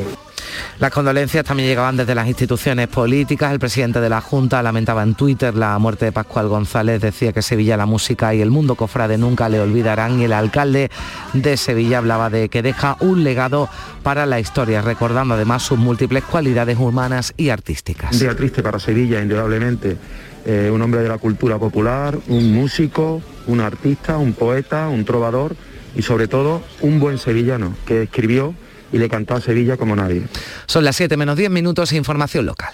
Las 0.80 0.92
condolencias 0.92 1.46
también 1.46 1.70
llegaban 1.70 1.98
desde 1.98 2.16
las 2.16 2.28
instituciones 2.28 2.88
políticas. 2.88 3.52
El 3.52 3.60
presidente 3.60 4.00
de 4.00 4.10
la 4.10 4.22
Junta 4.22 4.62
lamentaba 4.64 5.04
en 5.04 5.16
Twitter 5.16 5.56
la 5.56 5.78
muerte 5.80 6.06
de 6.06 6.12
Pascual 6.12 6.48
González. 6.48 7.02
Decía 7.02 7.32
que 7.32 7.42
Sevilla, 7.42 7.78
la 7.78 7.86
música 7.86 8.34
y 8.34 8.42
el 8.42 8.52
mundo 8.52 8.76
cofrade 8.76 9.18
nunca 9.18 9.50
le 9.50 9.60
olvidarán. 9.60 10.20
Y 10.20 10.26
el 10.26 10.34
alcalde 10.34 10.90
de 11.34 11.58
Sevilla 11.58 12.00
hablaba 12.00 12.30
de 12.30 12.50
que 12.50 12.62
deja 12.62 12.98
un 13.00 13.24
legado 13.24 13.70
para 14.04 14.26
la 14.26 14.40
historia, 14.40 14.82
recordando 14.82 15.34
además 15.36 15.64
sus 15.64 15.78
múltiples 15.78 16.24
cualidades 16.24 16.78
humanas 16.78 17.34
y 17.38 17.50
artísticas. 17.50 18.14
Un 18.14 18.20
día 18.20 18.36
triste 18.36 18.62
para 18.62 18.80
Sevilla, 18.80 19.22
indudablemente. 19.22 19.98
Eh, 20.46 20.70
un 20.74 20.82
hombre 20.82 21.02
de 21.02 21.08
la 21.08 21.18
cultura 21.18 21.58
popular, 21.58 22.18
un 22.28 22.52
músico, 22.54 23.22
un 23.48 23.62
artista, 23.62 24.18
un 24.18 24.34
poeta, 24.34 24.90
un 24.90 25.06
trovador 25.06 25.56
y 25.96 26.02
sobre 26.02 26.28
todo 26.28 26.62
un 26.82 27.00
buen 27.00 27.18
sevillano 27.18 27.74
que 27.86 28.04
escribió 28.04 28.54
y 28.94 29.00
le 29.00 29.10
cantó 29.10 29.36
a 29.36 29.42
Sevilla 29.42 29.76
como 29.76 29.96
nadie. 29.96 30.24
Son 30.68 30.86
las 30.86 30.96
7 30.96 31.18
menos 31.18 31.36
10 31.36 31.50
minutos, 31.50 31.92
información 31.92 32.46
local. 32.46 32.74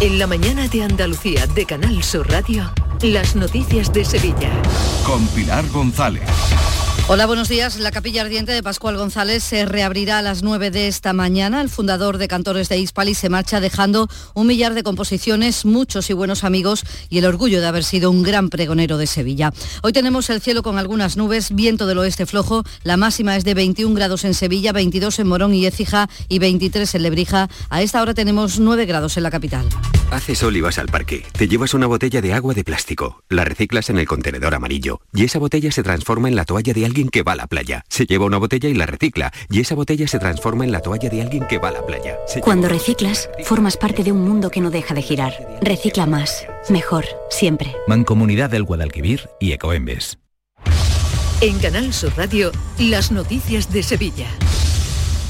En 0.00 0.18
la 0.18 0.26
mañana 0.26 0.66
de 0.66 0.82
Andalucía 0.82 1.46
de 1.46 1.64
Canal 1.64 2.02
Sur 2.02 2.28
Radio, 2.28 2.72
las 3.02 3.36
noticias 3.36 3.92
de 3.92 4.04
Sevilla. 4.04 4.50
Con 5.06 5.24
Pilar 5.28 5.64
González. 5.68 6.28
Hola, 7.08 7.26
buenos 7.26 7.48
días. 7.48 7.80
La 7.80 7.90
capilla 7.90 8.22
ardiente 8.22 8.52
de 8.52 8.62
Pascual 8.62 8.96
González 8.96 9.42
se 9.42 9.66
reabrirá 9.66 10.18
a 10.18 10.22
las 10.22 10.44
9 10.44 10.70
de 10.70 10.86
esta 10.86 11.12
mañana. 11.12 11.60
El 11.60 11.68
fundador 11.68 12.16
de 12.16 12.28
Cantores 12.28 12.68
de 12.68 12.78
Hispali 12.78 13.14
se 13.14 13.28
marcha 13.28 13.60
dejando 13.60 14.08
un 14.34 14.46
millar 14.46 14.72
de 14.72 14.84
composiciones, 14.84 15.64
muchos 15.64 16.08
y 16.10 16.12
buenos 16.12 16.44
amigos 16.44 16.84
y 17.10 17.18
el 17.18 17.26
orgullo 17.26 17.60
de 17.60 17.66
haber 17.66 17.82
sido 17.82 18.10
un 18.10 18.22
gran 18.22 18.50
pregonero 18.50 18.98
de 18.98 19.08
Sevilla. 19.08 19.52
Hoy 19.82 19.92
tenemos 19.92 20.30
el 20.30 20.40
cielo 20.40 20.62
con 20.62 20.78
algunas 20.78 21.16
nubes, 21.16 21.52
viento 21.54 21.86
del 21.86 21.98
oeste 21.98 22.24
flojo. 22.24 22.62
La 22.84 22.96
máxima 22.96 23.36
es 23.36 23.44
de 23.44 23.54
21 23.54 23.94
grados 23.96 24.24
en 24.24 24.32
Sevilla, 24.32 24.72
22 24.72 25.18
en 25.18 25.26
Morón 25.26 25.54
y 25.54 25.66
Écija 25.66 26.08
y 26.28 26.38
23 26.38 26.94
en 26.94 27.02
Lebrija. 27.02 27.50
A 27.68 27.82
esta 27.82 28.00
hora 28.00 28.14
tenemos 28.14 28.60
9 28.60 28.86
grados 28.86 29.16
en 29.16 29.24
la 29.24 29.30
capital. 29.30 29.66
Haces 30.12 30.38
sol 30.38 30.56
y 30.56 30.60
vas 30.60 30.78
al 30.78 30.88
parque. 30.88 31.24
Te 31.32 31.48
llevas 31.48 31.74
una 31.74 31.86
botella 31.86 32.20
de 32.20 32.32
agua 32.32 32.54
de 32.54 32.64
plástico. 32.64 33.22
La 33.28 33.44
reciclas 33.44 33.90
en 33.90 33.98
el 33.98 34.06
contenedor 34.06 34.54
amarillo 34.54 35.00
y 35.12 35.24
esa 35.24 35.38
botella 35.38 35.72
se 35.72 35.82
transforma 35.82 36.28
en 36.28 36.36
la 36.36 36.44
toalla 36.44 36.74
de 36.74 36.91
alguien 36.92 37.08
que 37.08 37.22
va 37.22 37.32
a 37.32 37.36
la 37.36 37.46
playa. 37.46 37.84
Se 37.88 38.04
lleva 38.04 38.26
una 38.26 38.36
botella 38.36 38.68
y 38.68 38.74
la 38.74 38.84
recicla, 38.84 39.32
y 39.48 39.60
esa 39.60 39.74
botella 39.74 40.06
se 40.06 40.18
transforma 40.18 40.64
en 40.64 40.72
la 40.72 40.80
toalla 40.80 41.08
de 41.08 41.22
alguien 41.22 41.46
que 41.46 41.58
va 41.58 41.68
a 41.68 41.72
la 41.72 41.86
playa. 41.86 42.18
Cuando 42.42 42.68
reciclas, 42.68 43.30
formas 43.44 43.78
parte 43.78 44.04
de 44.04 44.12
un 44.12 44.22
mundo 44.22 44.50
que 44.50 44.60
no 44.60 44.70
deja 44.70 44.92
de 44.94 45.00
girar. 45.00 45.32
Recicla 45.62 46.04
más, 46.04 46.46
mejor, 46.68 47.06
siempre. 47.30 47.74
Mancomunidad 47.88 48.50
del 48.50 48.64
Guadalquivir 48.64 49.30
y 49.40 49.52
Ecoembes. 49.52 50.18
En 51.40 51.58
Canal 51.60 51.94
Sur 51.94 52.12
Radio, 52.16 52.52
las 52.78 53.10
noticias 53.10 53.72
de 53.72 53.82
Sevilla. 53.82 54.28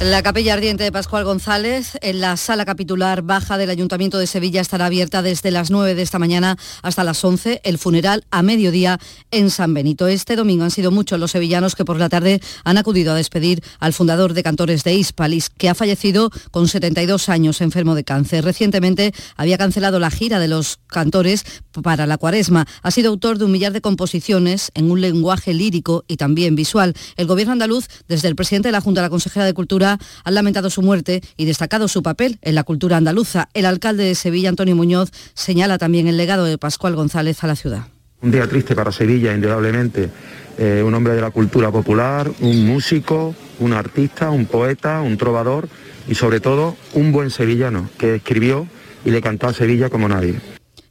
La 0.03 0.21
capilla 0.25 0.55
ardiente 0.55 0.83
de 0.83 0.91
Pascual 0.91 1.23
González 1.23 1.97
en 2.01 2.21
la 2.21 2.37
sala 2.37 2.65
capitular 2.65 3.23
baja 3.23 3.57
del 3.57 3.71
Ayuntamiento 3.71 4.19
de 4.19 4.27
Sevilla 4.27 4.61
estará 4.61 4.87
abierta 4.87 5.23
desde 5.23 5.53
las 5.53 5.71
9 5.71 5.95
de 5.95 6.03
esta 6.03 6.19
mañana 6.19 6.57
hasta 6.83 7.05
las 7.05 7.25
11. 7.25 7.61
El 7.63 7.79
funeral 7.79 8.25
a 8.33 8.43
mediodía 8.43 8.99
en 9.31 9.49
San 9.49 9.75
Benito. 9.75 10.09
Este 10.09 10.35
domingo 10.35 10.65
han 10.65 10.73
sido 10.73 10.91
muchos 10.91 11.21
los 11.21 11.31
sevillanos 11.31 11.77
que 11.77 11.85
por 11.85 12.01
la 12.01 12.09
tarde 12.09 12.41
han 12.65 12.79
acudido 12.79 13.13
a 13.13 13.15
despedir 13.15 13.63
al 13.79 13.93
fundador 13.93 14.35
de 14.35 14.43
Cantores 14.43 14.83
de 14.83 14.93
Hispalis, 14.93 15.51
que 15.51 15.69
ha 15.69 15.75
fallecido 15.77 16.31
con 16.51 16.67
72 16.67 17.29
años 17.29 17.61
enfermo 17.61 17.95
de 17.95 18.03
cáncer. 18.03 18.45
Recientemente 18.45 19.15
había 19.37 19.57
cancelado 19.57 20.01
la 20.01 20.11
gira 20.11 20.41
de 20.41 20.49
los 20.49 20.81
cantores 20.89 21.45
para 21.81 22.09
la 22.09 22.19
cuaresma. 22.19 22.67
Ha 22.83 22.91
sido 22.91 23.11
autor 23.11 23.39
de 23.39 23.45
un 23.45 23.53
millar 23.53 23.73
de 23.73 23.81
composiciones 23.81 24.73
en 24.75 24.91
un 24.91 25.01
lenguaje 25.01 25.55
lírico 25.55 26.05
y 26.09 26.17
también 26.17 26.57
visual. 26.57 26.95
El 27.17 27.29
gobierno 27.29 27.53
andaluz, 27.53 27.87
desde 28.09 28.27
el 28.27 28.35
presidente 28.35 28.67
de 28.67 28.73
la 28.73 28.81
Junta, 28.81 29.01
la 29.01 29.09
consejera 29.09 29.47
de 29.47 29.55
Cultura, 29.55 29.92
han 30.25 30.35
lamentado 30.35 30.71
su 30.71 30.83
muerte 30.83 31.23
y 31.37 31.45
destacado 31.45 31.89
su 31.89 32.03
papel 32.03 32.39
en 32.43 32.55
la 32.55 32.65
cultura 32.65 32.97
andaluza. 32.97 33.49
El 33.55 33.67
alcalde 33.67 34.05
de 34.05 34.15
Sevilla, 34.15 34.49
Antonio 34.49 34.77
Muñoz, 34.77 35.11
señala 35.35 35.79
también 35.79 36.09
el 36.09 36.17
legado 36.17 36.45
de 36.45 36.59
Pascual 36.59 36.95
González 36.95 37.43
a 37.45 37.47
la 37.47 37.57
ciudad. 37.57 37.87
Un 38.21 38.31
día 38.31 38.47
triste 38.49 38.75
para 38.75 38.93
Sevilla, 38.93 39.35
indudablemente. 39.35 40.11
Eh, 40.59 40.83
un 40.85 40.95
hombre 40.95 41.15
de 41.15 41.21
la 41.21 41.31
cultura 41.31 41.71
popular, 41.71 42.31
un 42.41 42.67
músico, 42.67 43.35
un 43.59 43.73
artista, 43.73 44.31
un 44.31 44.47
poeta, 44.47 45.01
un 45.01 45.17
trovador 45.17 45.69
y 46.07 46.15
sobre 46.15 46.41
todo 46.41 46.77
un 46.95 47.11
buen 47.11 47.31
sevillano 47.31 47.89
que 47.99 48.17
escribió 48.17 48.67
y 49.05 49.11
le 49.11 49.21
cantó 49.23 49.49
a 49.49 49.55
Sevilla 49.55 49.89
como 49.89 50.09
nadie. 50.09 50.41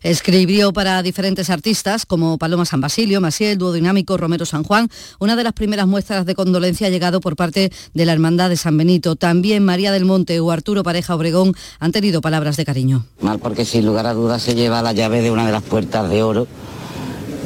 Escribió 0.01 0.73
para 0.73 1.03
diferentes 1.03 1.51
artistas 1.51 2.07
como 2.07 2.39
Paloma 2.39 2.65
San 2.65 2.81
Basilio, 2.81 3.21
Maciel, 3.21 3.59
Dúo 3.59 3.71
Dinámico, 3.71 4.17
Romero 4.17 4.47
San 4.47 4.63
Juan. 4.63 4.89
Una 5.19 5.35
de 5.35 5.43
las 5.43 5.53
primeras 5.53 5.85
muestras 5.85 6.25
de 6.25 6.33
condolencia 6.33 6.87
ha 6.87 6.89
llegado 6.89 7.21
por 7.21 7.35
parte 7.35 7.71
de 7.93 8.05
la 8.05 8.13
Hermandad 8.13 8.49
de 8.49 8.57
San 8.57 8.77
Benito. 8.77 9.15
También 9.15 9.63
María 9.63 9.91
del 9.91 10.05
Monte 10.05 10.39
o 10.39 10.49
Arturo 10.49 10.81
Pareja 10.81 11.15
Obregón 11.15 11.53
han 11.79 11.91
tenido 11.91 12.19
palabras 12.21 12.57
de 12.57 12.65
cariño. 12.65 13.05
Mal 13.19 13.37
porque 13.37 13.63
sin 13.63 13.85
lugar 13.85 14.07
a 14.07 14.13
dudas 14.13 14.41
se 14.41 14.55
lleva 14.55 14.81
la 14.81 14.93
llave 14.93 15.21
de 15.21 15.29
una 15.29 15.45
de 15.45 15.51
las 15.51 15.61
puertas 15.61 16.09
de 16.09 16.23
oro 16.23 16.47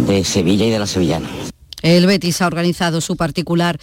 de 0.07 0.23
Sevilla 0.23 0.65
y 0.65 0.69
de 0.69 0.79
la 0.79 0.87
Sevillana. 0.87 1.29
El 1.81 2.07
Betis 2.07 2.41
ha 2.41 2.47
organizado 2.47 3.01
su 3.01 3.15
particular 3.15 3.79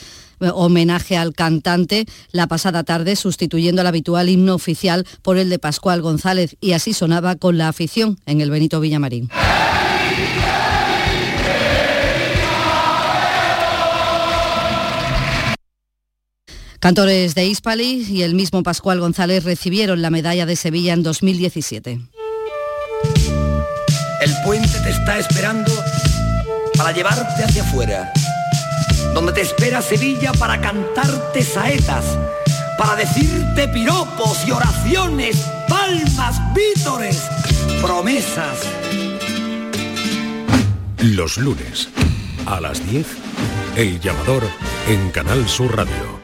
homenaje 0.51 1.16
al 1.16 1.32
cantante 1.34 2.07
la 2.32 2.47
pasada 2.47 2.84
tarde, 2.84 3.16
sustituyendo 3.16 3.82
el 3.82 3.86
habitual 3.86 4.28
himno 4.28 4.55
oficial 4.55 5.07
por 5.22 5.38
el 5.38 5.51
de 5.51 5.59
Pascual 5.59 6.03
González, 6.03 6.57
y 6.61 6.72
así 6.72 6.93
sonaba 6.93 7.36
con 7.36 7.59
la 7.59 7.68
afición 7.68 8.18
en 8.26 8.40
el 8.40 8.51
Benito 8.51 8.80
Villamarín. 8.80 9.28
Cantores 16.82 17.36
de 17.36 17.47
Hispali 17.47 18.05
y 18.11 18.22
el 18.22 18.34
mismo 18.34 18.64
Pascual 18.64 18.99
González 18.99 19.45
recibieron 19.45 20.03
la 20.03 20.11
medalla 20.11 20.47
de 20.47 20.57
Sevilla 20.57 20.95
en 20.95 21.05
2017. 21.05 22.01
El 24.20 24.34
puente 24.45 24.80
te 24.80 24.90
está 24.90 25.16
esperando 25.16 25.72
para 26.76 26.90
llevarte 26.90 27.45
hacia 27.45 27.62
afuera 27.62 28.12
donde 29.14 29.32
te 29.32 29.42
espera 29.42 29.82
Sevilla 29.82 30.32
para 30.32 30.61
cantarte 30.61 31.42
saetas, 31.42 32.18
para 32.78 32.96
decirte 32.96 33.68
piropos 33.68 34.46
y 34.46 34.53
oraciones, 34.53 35.46
palmas, 35.68 36.40
vítores, 36.55 37.22
promesas. 37.80 38.59
Los 40.98 41.36
lunes, 41.36 41.88
a 42.46 42.61
las 42.61 42.84
10, 42.88 43.07
El 43.76 44.00
llamador 44.00 44.42
en 44.88 45.11
Canal 45.11 45.48
Sur 45.48 45.76
Radio. 45.76 46.22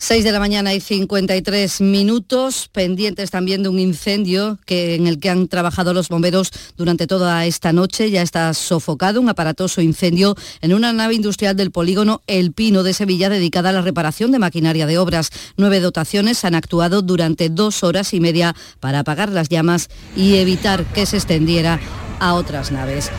6 0.00 0.22
de 0.22 0.30
la 0.30 0.38
mañana 0.38 0.74
y 0.74 0.80
53 0.80 1.80
minutos, 1.80 2.68
pendientes 2.70 3.32
también 3.32 3.64
de 3.64 3.68
un 3.68 3.80
incendio 3.80 4.56
que, 4.64 4.94
en 4.94 5.08
el 5.08 5.18
que 5.18 5.28
han 5.28 5.48
trabajado 5.48 5.92
los 5.92 6.08
bomberos 6.08 6.52
durante 6.76 7.08
toda 7.08 7.44
esta 7.46 7.72
noche. 7.72 8.08
Ya 8.12 8.22
está 8.22 8.54
sofocado 8.54 9.20
un 9.20 9.28
aparatoso 9.28 9.80
incendio 9.80 10.36
en 10.60 10.72
una 10.72 10.92
nave 10.92 11.14
industrial 11.14 11.56
del 11.56 11.72
polígono 11.72 12.22
El 12.28 12.52
Pino 12.52 12.84
de 12.84 12.94
Sevilla 12.94 13.28
dedicada 13.28 13.70
a 13.70 13.72
la 13.72 13.82
reparación 13.82 14.30
de 14.30 14.38
maquinaria 14.38 14.86
de 14.86 14.98
obras. 14.98 15.30
Nueve 15.56 15.80
dotaciones 15.80 16.44
han 16.44 16.54
actuado 16.54 17.02
durante 17.02 17.48
dos 17.48 17.82
horas 17.82 18.14
y 18.14 18.20
media 18.20 18.54
para 18.78 19.00
apagar 19.00 19.30
las 19.30 19.48
llamas 19.48 19.88
y 20.14 20.36
evitar 20.36 20.84
que 20.84 21.06
se 21.06 21.16
extendiera 21.16 21.80
a 22.20 22.34
otras 22.34 22.70
naves. 22.70 23.10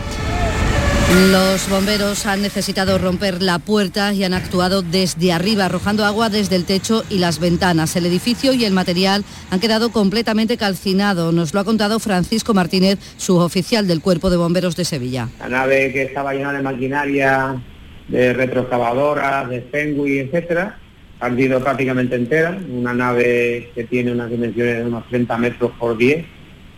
Los 1.10 1.68
bomberos 1.68 2.28
han 2.28 2.44
necesitado 2.44 3.00
romper 3.00 3.42
la 3.42 3.58
puerta 3.58 4.14
y 4.14 4.24
han 4.24 4.36
actuado 4.36 4.84
desde 4.84 5.34
arriba, 5.34 5.66
arrojando 5.66 6.06
agua 6.06 6.30
desde 6.30 6.56
el 6.56 6.66
techo 6.66 7.04
y 7.10 7.18
las 7.18 7.40
ventanas. 7.40 7.96
El 7.96 8.06
edificio 8.06 8.54
y 8.54 8.64
el 8.64 8.74
material 8.74 9.24
han 9.50 9.60
quedado 9.60 9.92
completamente 9.92 10.56
calcinados. 10.56 11.34
Nos 11.34 11.52
lo 11.56 11.62
ha 11.62 11.66
contado 11.66 12.00
Francisco 12.00 12.54
Martínez, 12.54 13.00
suboficial 13.18 13.88
del 13.88 14.02
Cuerpo 14.02 14.30
de 14.30 14.38
Bomberos 14.38 14.76
de 14.76 14.86
Sevilla. 14.86 15.30
La 15.40 15.50
nave 15.50 15.92
que 15.92 16.04
estaba 16.04 16.32
llena 16.34 16.54
de 16.54 16.62
maquinaria, 16.62 17.60
de 18.08 18.34
retroexcavadoras, 18.34 19.50
de 19.50 19.62
Fenway, 19.64 20.20
etcétera, 20.20 20.78
ha 21.20 21.26
ardido 21.26 21.60
prácticamente 21.60 22.18
entera. 22.18 22.56
Una 22.70 22.94
nave 22.94 23.72
que 23.74 23.84
tiene 23.86 24.12
unas 24.12 24.30
dimensiones 24.30 24.78
de 24.78 24.86
unos 24.86 25.08
30 25.10 25.38
metros 25.40 25.72
por 25.80 25.98
10. 25.98 26.24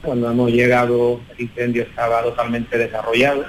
Cuando 0.02 0.32
hemos 0.32 0.50
llegado, 0.52 1.20
el 1.36 1.44
incendio 1.44 1.84
estaba 1.84 2.24
totalmente 2.24 2.78
desarrollado 2.78 3.44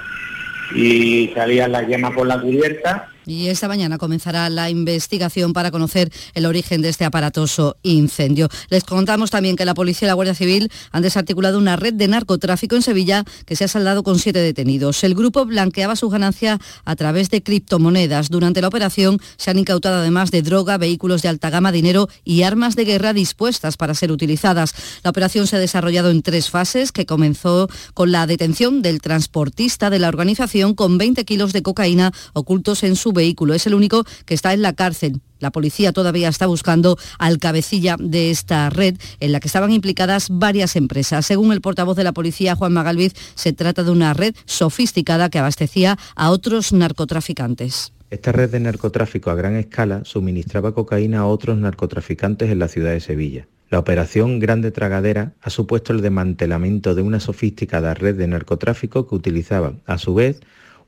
y 0.75 1.31
salían 1.33 1.71
las 1.71 1.87
llamas 1.87 2.13
por 2.13 2.27
la 2.27 2.39
cubierta 2.39 3.12
y 3.25 3.47
esta 3.47 3.67
mañana 3.67 3.97
comenzará 3.97 4.49
la 4.49 4.69
investigación 4.69 5.53
para 5.53 5.71
conocer 5.71 6.11
el 6.33 6.45
origen 6.45 6.81
de 6.81 6.89
este 6.89 7.05
aparatoso 7.05 7.77
incendio. 7.83 8.49
Les 8.69 8.83
contamos 8.83 9.31
también 9.31 9.55
que 9.55 9.65
la 9.65 9.73
policía 9.73 10.07
y 10.07 10.09
la 10.09 10.13
Guardia 10.13 10.35
Civil 10.35 10.71
han 10.91 11.01
desarticulado 11.01 11.57
una 11.57 11.75
red 11.75 11.93
de 11.93 12.07
narcotráfico 12.07 12.75
en 12.75 12.81
Sevilla 12.81 13.23
que 13.45 13.55
se 13.55 13.63
ha 13.63 13.67
saldado 13.67 14.03
con 14.03 14.19
siete 14.19 14.39
detenidos. 14.39 15.03
El 15.03 15.15
grupo 15.15 15.45
blanqueaba 15.45 15.95
su 15.95 16.09
ganancia 16.09 16.59
a 16.85 16.95
través 16.95 17.29
de 17.29 17.41
criptomonedas. 17.43 18.29
Durante 18.29 18.61
la 18.61 18.67
operación 18.67 19.19
se 19.37 19.51
han 19.51 19.59
incautado 19.59 19.97
además 19.97 20.31
de 20.31 20.41
droga, 20.41 20.77
vehículos 20.77 21.21
de 21.21 21.29
alta 21.29 21.49
gama, 21.49 21.71
dinero 21.71 22.09
y 22.23 22.43
armas 22.43 22.75
de 22.75 22.85
guerra 22.85 23.13
dispuestas 23.13 23.77
para 23.77 23.93
ser 23.93 24.11
utilizadas. 24.11 24.73
La 25.03 25.09
operación 25.09 25.47
se 25.47 25.55
ha 25.55 25.59
desarrollado 25.59 26.09
en 26.09 26.21
tres 26.21 26.49
fases 26.49 26.91
que 26.91 27.05
comenzó 27.05 27.69
con 27.93 28.11
la 28.11 28.27
detención 28.27 28.81
del 28.81 29.01
transportista 29.01 29.89
de 29.89 29.99
la 29.99 30.09
organización 30.09 30.73
con 30.75 30.97
20 30.97 31.23
kilos 31.25 31.53
de 31.53 31.61
cocaína 31.61 32.11
ocultos 32.33 32.83
en 32.83 32.95
su 32.95 33.12
vehículo. 33.13 33.53
Es 33.53 33.67
el 33.67 33.73
único 33.73 34.03
que 34.25 34.33
está 34.33 34.53
en 34.53 34.61
la 34.61 34.73
cárcel. 34.73 35.21
La 35.39 35.51
policía 35.51 35.91
todavía 35.91 36.29
está 36.29 36.47
buscando 36.47 36.97
al 37.19 37.37
cabecilla 37.37 37.97
de 37.99 38.31
esta 38.31 38.69
red 38.69 38.95
en 39.19 39.31
la 39.33 39.39
que 39.39 39.47
estaban 39.47 39.71
implicadas 39.71 40.27
varias 40.29 40.75
empresas. 40.75 41.25
Según 41.25 41.51
el 41.51 41.59
portavoz 41.59 41.97
de 41.97 42.05
la 42.05 42.13
policía, 42.13 42.55
Juan 42.55 42.73
Magalviz, 42.73 43.13
se 43.35 43.51
trata 43.51 43.83
de 43.83 43.91
una 43.91 44.13
red 44.13 44.35
sofisticada 44.45 45.29
que 45.29 45.39
abastecía 45.39 45.97
a 46.15 46.31
otros 46.31 46.71
narcotraficantes. 46.71 47.91
Esta 48.09 48.31
red 48.31 48.51
de 48.51 48.59
narcotráfico 48.59 49.31
a 49.31 49.35
gran 49.35 49.55
escala 49.55 50.05
suministraba 50.05 50.73
cocaína 50.73 51.19
a 51.19 51.25
otros 51.25 51.57
narcotraficantes 51.57 52.51
en 52.51 52.59
la 52.59 52.67
ciudad 52.67 52.91
de 52.91 52.99
Sevilla. 52.99 53.47
La 53.69 53.79
operación 53.79 54.37
Grande 54.37 54.69
Tragadera 54.69 55.33
ha 55.41 55.49
supuesto 55.49 55.93
el 55.93 56.01
desmantelamiento 56.01 56.93
de 56.93 57.01
una 57.01 57.19
sofisticada 57.19 57.95
red 57.95 58.15
de 58.15 58.27
narcotráfico 58.27 59.07
que 59.07 59.15
utilizaba, 59.15 59.73
a 59.87 59.97
su 59.97 60.13
vez, 60.13 60.41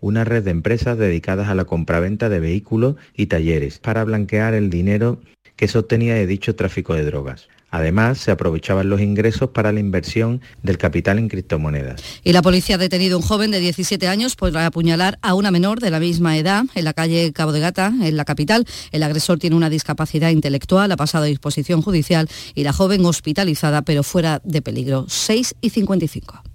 una 0.06 0.24
red 0.24 0.43
de 0.43 0.51
empresas 0.51 0.99
dedicadas 0.99 1.47
a 1.47 1.56
la 1.56 1.66
compraventa 1.66 2.30
de 2.30 2.39
vehículos 2.39 2.95
y 3.16 3.26
talleres 3.26 3.80
para 3.80 4.03
blanquear 4.03 4.53
el 4.53 4.70
dinero 4.70 5.20
que 5.56 5.68
se 5.68 5.80
obtenía 5.80 6.14
de 6.14 6.28
dicho 6.28 6.56
tráfico 6.56 6.93
de 6.93 7.03
drogas. 7.03 7.47
Además, 7.72 8.20
se 8.20 8.30
aprovechaban 8.30 8.88
los 8.88 9.01
ingresos 9.01 9.49
para 9.49 9.72
la 9.72 9.80
inversión 9.80 10.41
del 10.62 10.78
capital 10.78 11.18
en 11.18 11.28
criptomonedas. 11.28 12.03
Y 12.24 12.34
la 12.34 12.43
policía 12.43 12.76
ha 12.76 12.78
detenido 12.78 13.16
a 13.16 13.20
un 13.20 13.26
joven 13.26 13.49
de 13.49 13.60
17 13.60 14.08
años 14.08 14.36
por 14.36 14.56
apuñalar 14.56 15.18
a 15.24 15.34
una 15.34 15.49
menor 15.49 15.80
de 15.80 15.89
la 15.89 15.99
misma 15.99 16.38
edad 16.38 16.66
en 16.76 16.86
la 16.86 16.93
calle 16.93 17.34
Cabo 17.34 17.51
de 17.51 17.62
Gata, 17.62 17.88
en 17.88 18.16
la 18.16 18.26
capital. 18.26 18.66
El 18.91 19.01
agresor 19.01 19.39
tiene 19.39 19.56
una 19.56 19.72
discapacidad 19.72 20.30
intelectual, 20.30 20.91
ha 20.91 20.97
pasado 20.97 21.24
a 21.24 21.28
disposición 21.28 21.82
judicial 21.82 22.30
y 22.53 22.64
la 22.64 22.74
joven 22.74 23.03
hospitalizada 23.06 23.82
pero 23.82 24.03
fuera 24.03 24.39
de 24.43 24.62
peligro. 24.62 25.06
6 25.10 25.56
y 25.62 25.72
55. 25.72 26.55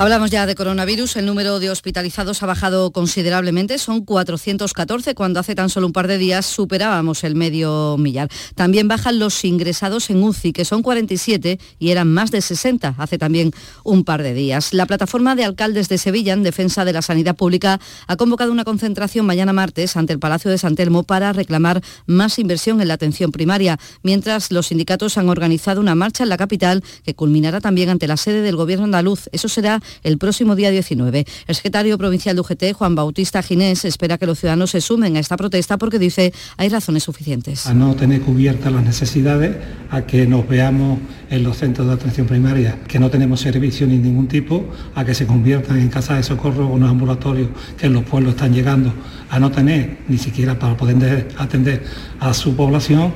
Hablamos 0.00 0.30
ya 0.30 0.46
de 0.46 0.54
coronavirus. 0.54 1.16
El 1.16 1.26
número 1.26 1.58
de 1.58 1.70
hospitalizados 1.70 2.40
ha 2.44 2.46
bajado 2.46 2.92
considerablemente. 2.92 3.78
Son 3.78 4.04
414 4.04 5.16
cuando 5.16 5.40
hace 5.40 5.56
tan 5.56 5.70
solo 5.70 5.88
un 5.88 5.92
par 5.92 6.06
de 6.06 6.18
días 6.18 6.46
superábamos 6.46 7.24
el 7.24 7.34
medio 7.34 7.96
millar. 7.98 8.28
También 8.54 8.86
bajan 8.86 9.18
los 9.18 9.44
ingresados 9.44 10.08
en 10.10 10.22
UCI, 10.22 10.52
que 10.52 10.64
son 10.64 10.82
47 10.82 11.58
y 11.80 11.90
eran 11.90 12.06
más 12.06 12.30
de 12.30 12.42
60 12.42 12.94
hace 12.96 13.18
también 13.18 13.50
un 13.82 14.04
par 14.04 14.22
de 14.22 14.34
días. 14.34 14.72
La 14.72 14.86
plataforma 14.86 15.34
de 15.34 15.42
alcaldes 15.42 15.88
de 15.88 15.98
Sevilla 15.98 16.32
en 16.32 16.44
defensa 16.44 16.84
de 16.84 16.92
la 16.92 17.02
sanidad 17.02 17.34
pública 17.34 17.80
ha 18.06 18.14
convocado 18.14 18.52
una 18.52 18.62
concentración 18.62 19.26
mañana 19.26 19.52
martes 19.52 19.96
ante 19.96 20.12
el 20.12 20.20
Palacio 20.20 20.48
de 20.48 20.58
San 20.58 20.76
Telmo 20.76 21.02
para 21.02 21.32
reclamar 21.32 21.82
más 22.06 22.38
inversión 22.38 22.80
en 22.80 22.86
la 22.86 22.94
atención 22.94 23.32
primaria, 23.32 23.80
mientras 24.04 24.52
los 24.52 24.68
sindicatos 24.68 25.18
han 25.18 25.28
organizado 25.28 25.80
una 25.80 25.96
marcha 25.96 26.22
en 26.22 26.28
la 26.28 26.36
capital 26.36 26.84
que 27.02 27.16
culminará 27.16 27.60
también 27.60 27.88
ante 27.88 28.06
la 28.06 28.16
sede 28.16 28.42
del 28.42 28.54
Gobierno 28.54 28.84
andaluz. 28.84 29.28
Eso 29.32 29.48
será 29.48 29.82
el 30.02 30.18
próximo 30.18 30.56
día 30.56 30.70
19. 30.70 31.24
El 31.46 31.54
secretario 31.54 31.96
provincial 31.98 32.36
de 32.36 32.40
UGT, 32.40 32.72
Juan 32.74 32.94
Bautista 32.94 33.42
Ginés, 33.42 33.84
espera 33.84 34.18
que 34.18 34.26
los 34.26 34.38
ciudadanos 34.38 34.70
se 34.70 34.80
sumen 34.80 35.16
a 35.16 35.20
esta 35.20 35.36
protesta 35.36 35.78
porque 35.78 35.98
dice 35.98 36.32
hay 36.56 36.68
razones 36.68 37.04
suficientes. 37.04 37.66
A 37.66 37.74
no 37.74 37.94
tener 37.94 38.20
cubiertas 38.20 38.72
las 38.72 38.82
necesidades, 38.82 39.56
a 39.90 40.02
que 40.02 40.26
nos 40.26 40.46
veamos 40.48 40.98
en 41.30 41.42
los 41.42 41.56
centros 41.58 41.86
de 41.86 41.94
atención 41.94 42.26
primaria 42.26 42.78
que 42.86 42.98
no 42.98 43.10
tenemos 43.10 43.40
servicio 43.40 43.86
ni 43.86 43.98
ningún 43.98 44.28
tipo, 44.28 44.66
a 44.94 45.04
que 45.04 45.14
se 45.14 45.26
conviertan 45.26 45.78
en 45.78 45.88
casas 45.88 46.18
de 46.18 46.22
socorro 46.22 46.66
o 46.66 46.74
unos 46.74 46.90
ambulatorios 46.90 47.50
que 47.76 47.86
en 47.86 47.92
los 47.92 48.04
pueblos 48.04 48.34
están 48.34 48.52
llegando 48.52 48.92
a 49.30 49.38
no 49.38 49.50
tener 49.50 49.98
ni 50.08 50.18
siquiera 50.18 50.58
para 50.58 50.76
poder 50.76 51.28
atender 51.36 51.84
a 52.20 52.32
su 52.34 52.56
población 52.56 53.12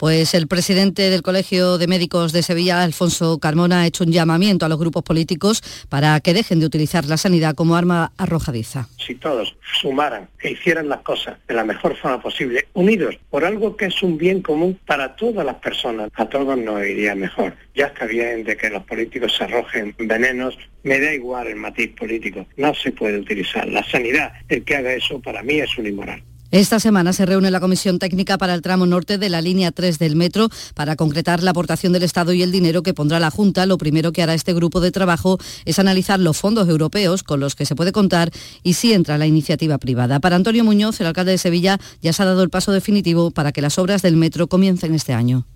pues 0.00 0.32
el 0.32 0.48
presidente 0.48 1.10
del 1.10 1.20
Colegio 1.20 1.76
de 1.76 1.86
Médicos 1.86 2.32
de 2.32 2.42
Sevilla, 2.42 2.82
Alfonso 2.82 3.38
Carmona, 3.38 3.82
ha 3.82 3.86
hecho 3.86 4.02
un 4.02 4.12
llamamiento 4.12 4.64
a 4.64 4.70
los 4.70 4.78
grupos 4.78 5.02
políticos 5.02 5.62
para 5.90 6.18
que 6.20 6.32
dejen 6.32 6.58
de 6.58 6.64
utilizar 6.64 7.04
la 7.04 7.18
sanidad 7.18 7.54
como 7.54 7.76
arma 7.76 8.10
arrojadiza. 8.16 8.88
Si 8.96 9.14
todos 9.14 9.54
sumaran 9.78 10.30
e 10.42 10.52
hicieran 10.52 10.88
las 10.88 11.02
cosas 11.02 11.36
de 11.46 11.52
la 11.52 11.64
mejor 11.64 11.98
forma 11.98 12.22
posible, 12.22 12.66
unidos 12.72 13.18
por 13.28 13.44
algo 13.44 13.76
que 13.76 13.86
es 13.86 14.02
un 14.02 14.16
bien 14.16 14.40
común 14.40 14.80
para 14.86 15.16
todas 15.16 15.44
las 15.44 15.56
personas, 15.56 16.08
a 16.14 16.26
todos 16.30 16.56
nos 16.56 16.82
iría 16.82 17.14
mejor. 17.14 17.54
Ya 17.74 17.88
está 17.88 18.06
bien 18.06 18.42
de 18.44 18.56
que 18.56 18.70
los 18.70 18.82
políticos 18.84 19.34
se 19.36 19.44
arrojen 19.44 19.94
venenos, 19.98 20.56
me 20.82 20.98
da 20.98 21.12
igual 21.12 21.48
el 21.48 21.56
matiz 21.56 21.94
político, 21.94 22.46
no 22.56 22.72
se 22.74 22.90
puede 22.92 23.18
utilizar. 23.18 23.68
La 23.68 23.84
sanidad, 23.84 24.32
el 24.48 24.64
que 24.64 24.76
haga 24.76 24.94
eso 24.94 25.20
para 25.20 25.42
mí 25.42 25.60
es 25.60 25.76
un 25.76 25.88
inmoral. 25.88 26.22
Esta 26.52 26.80
semana 26.80 27.12
se 27.12 27.26
reúne 27.26 27.52
la 27.52 27.60
Comisión 27.60 28.00
Técnica 28.00 28.36
para 28.36 28.54
el 28.54 28.62
tramo 28.62 28.84
norte 28.84 29.18
de 29.18 29.28
la 29.28 29.40
línea 29.40 29.70
3 29.70 30.00
del 30.00 30.16
metro 30.16 30.48
para 30.74 30.96
concretar 30.96 31.44
la 31.44 31.52
aportación 31.52 31.92
del 31.92 32.02
Estado 32.02 32.32
y 32.32 32.42
el 32.42 32.50
dinero 32.50 32.82
que 32.82 32.92
pondrá 32.92 33.20
la 33.20 33.30
Junta. 33.30 33.66
Lo 33.66 33.78
primero 33.78 34.10
que 34.10 34.20
hará 34.20 34.34
este 34.34 34.52
grupo 34.52 34.80
de 34.80 34.90
trabajo 34.90 35.38
es 35.64 35.78
analizar 35.78 36.18
los 36.18 36.38
fondos 36.38 36.68
europeos 36.68 37.22
con 37.22 37.38
los 37.38 37.54
que 37.54 37.66
se 37.66 37.76
puede 37.76 37.92
contar 37.92 38.32
y 38.64 38.72
si 38.72 38.92
entra 38.92 39.16
la 39.16 39.28
iniciativa 39.28 39.78
privada. 39.78 40.18
Para 40.18 40.34
Antonio 40.34 40.64
Muñoz, 40.64 41.00
el 41.00 41.06
alcalde 41.06 41.30
de 41.30 41.38
Sevilla, 41.38 41.78
ya 42.02 42.12
se 42.12 42.24
ha 42.24 42.26
dado 42.26 42.42
el 42.42 42.50
paso 42.50 42.72
definitivo 42.72 43.30
para 43.30 43.52
que 43.52 43.62
las 43.62 43.78
obras 43.78 44.02
del 44.02 44.16
metro 44.16 44.48
comiencen 44.48 44.92
este 44.92 45.12
año. 45.12 45.46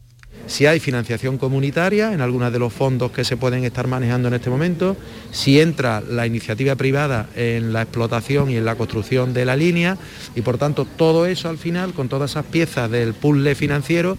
Si 0.46 0.66
hay 0.66 0.80
financiación 0.80 1.38
comunitaria 1.38 2.12
en 2.12 2.20
algunos 2.20 2.52
de 2.52 2.58
los 2.58 2.72
fondos 2.72 3.10
que 3.10 3.24
se 3.24 3.36
pueden 3.36 3.64
estar 3.64 3.86
manejando 3.86 4.28
en 4.28 4.34
este 4.34 4.50
momento, 4.50 4.96
si 5.32 5.60
entra 5.60 6.00
la 6.00 6.26
iniciativa 6.26 6.76
privada 6.76 7.28
en 7.34 7.72
la 7.72 7.82
explotación 7.82 8.50
y 8.50 8.56
en 8.56 8.64
la 8.64 8.76
construcción 8.76 9.32
de 9.32 9.44
la 9.44 9.56
línea 9.56 9.96
y 10.34 10.42
por 10.42 10.58
tanto 10.58 10.84
todo 10.84 11.26
eso 11.26 11.48
al 11.48 11.58
final, 11.58 11.92
con 11.94 12.08
todas 12.08 12.32
esas 12.32 12.44
piezas 12.46 12.90
del 12.90 13.14
puzzle 13.14 13.54
financiero, 13.54 14.16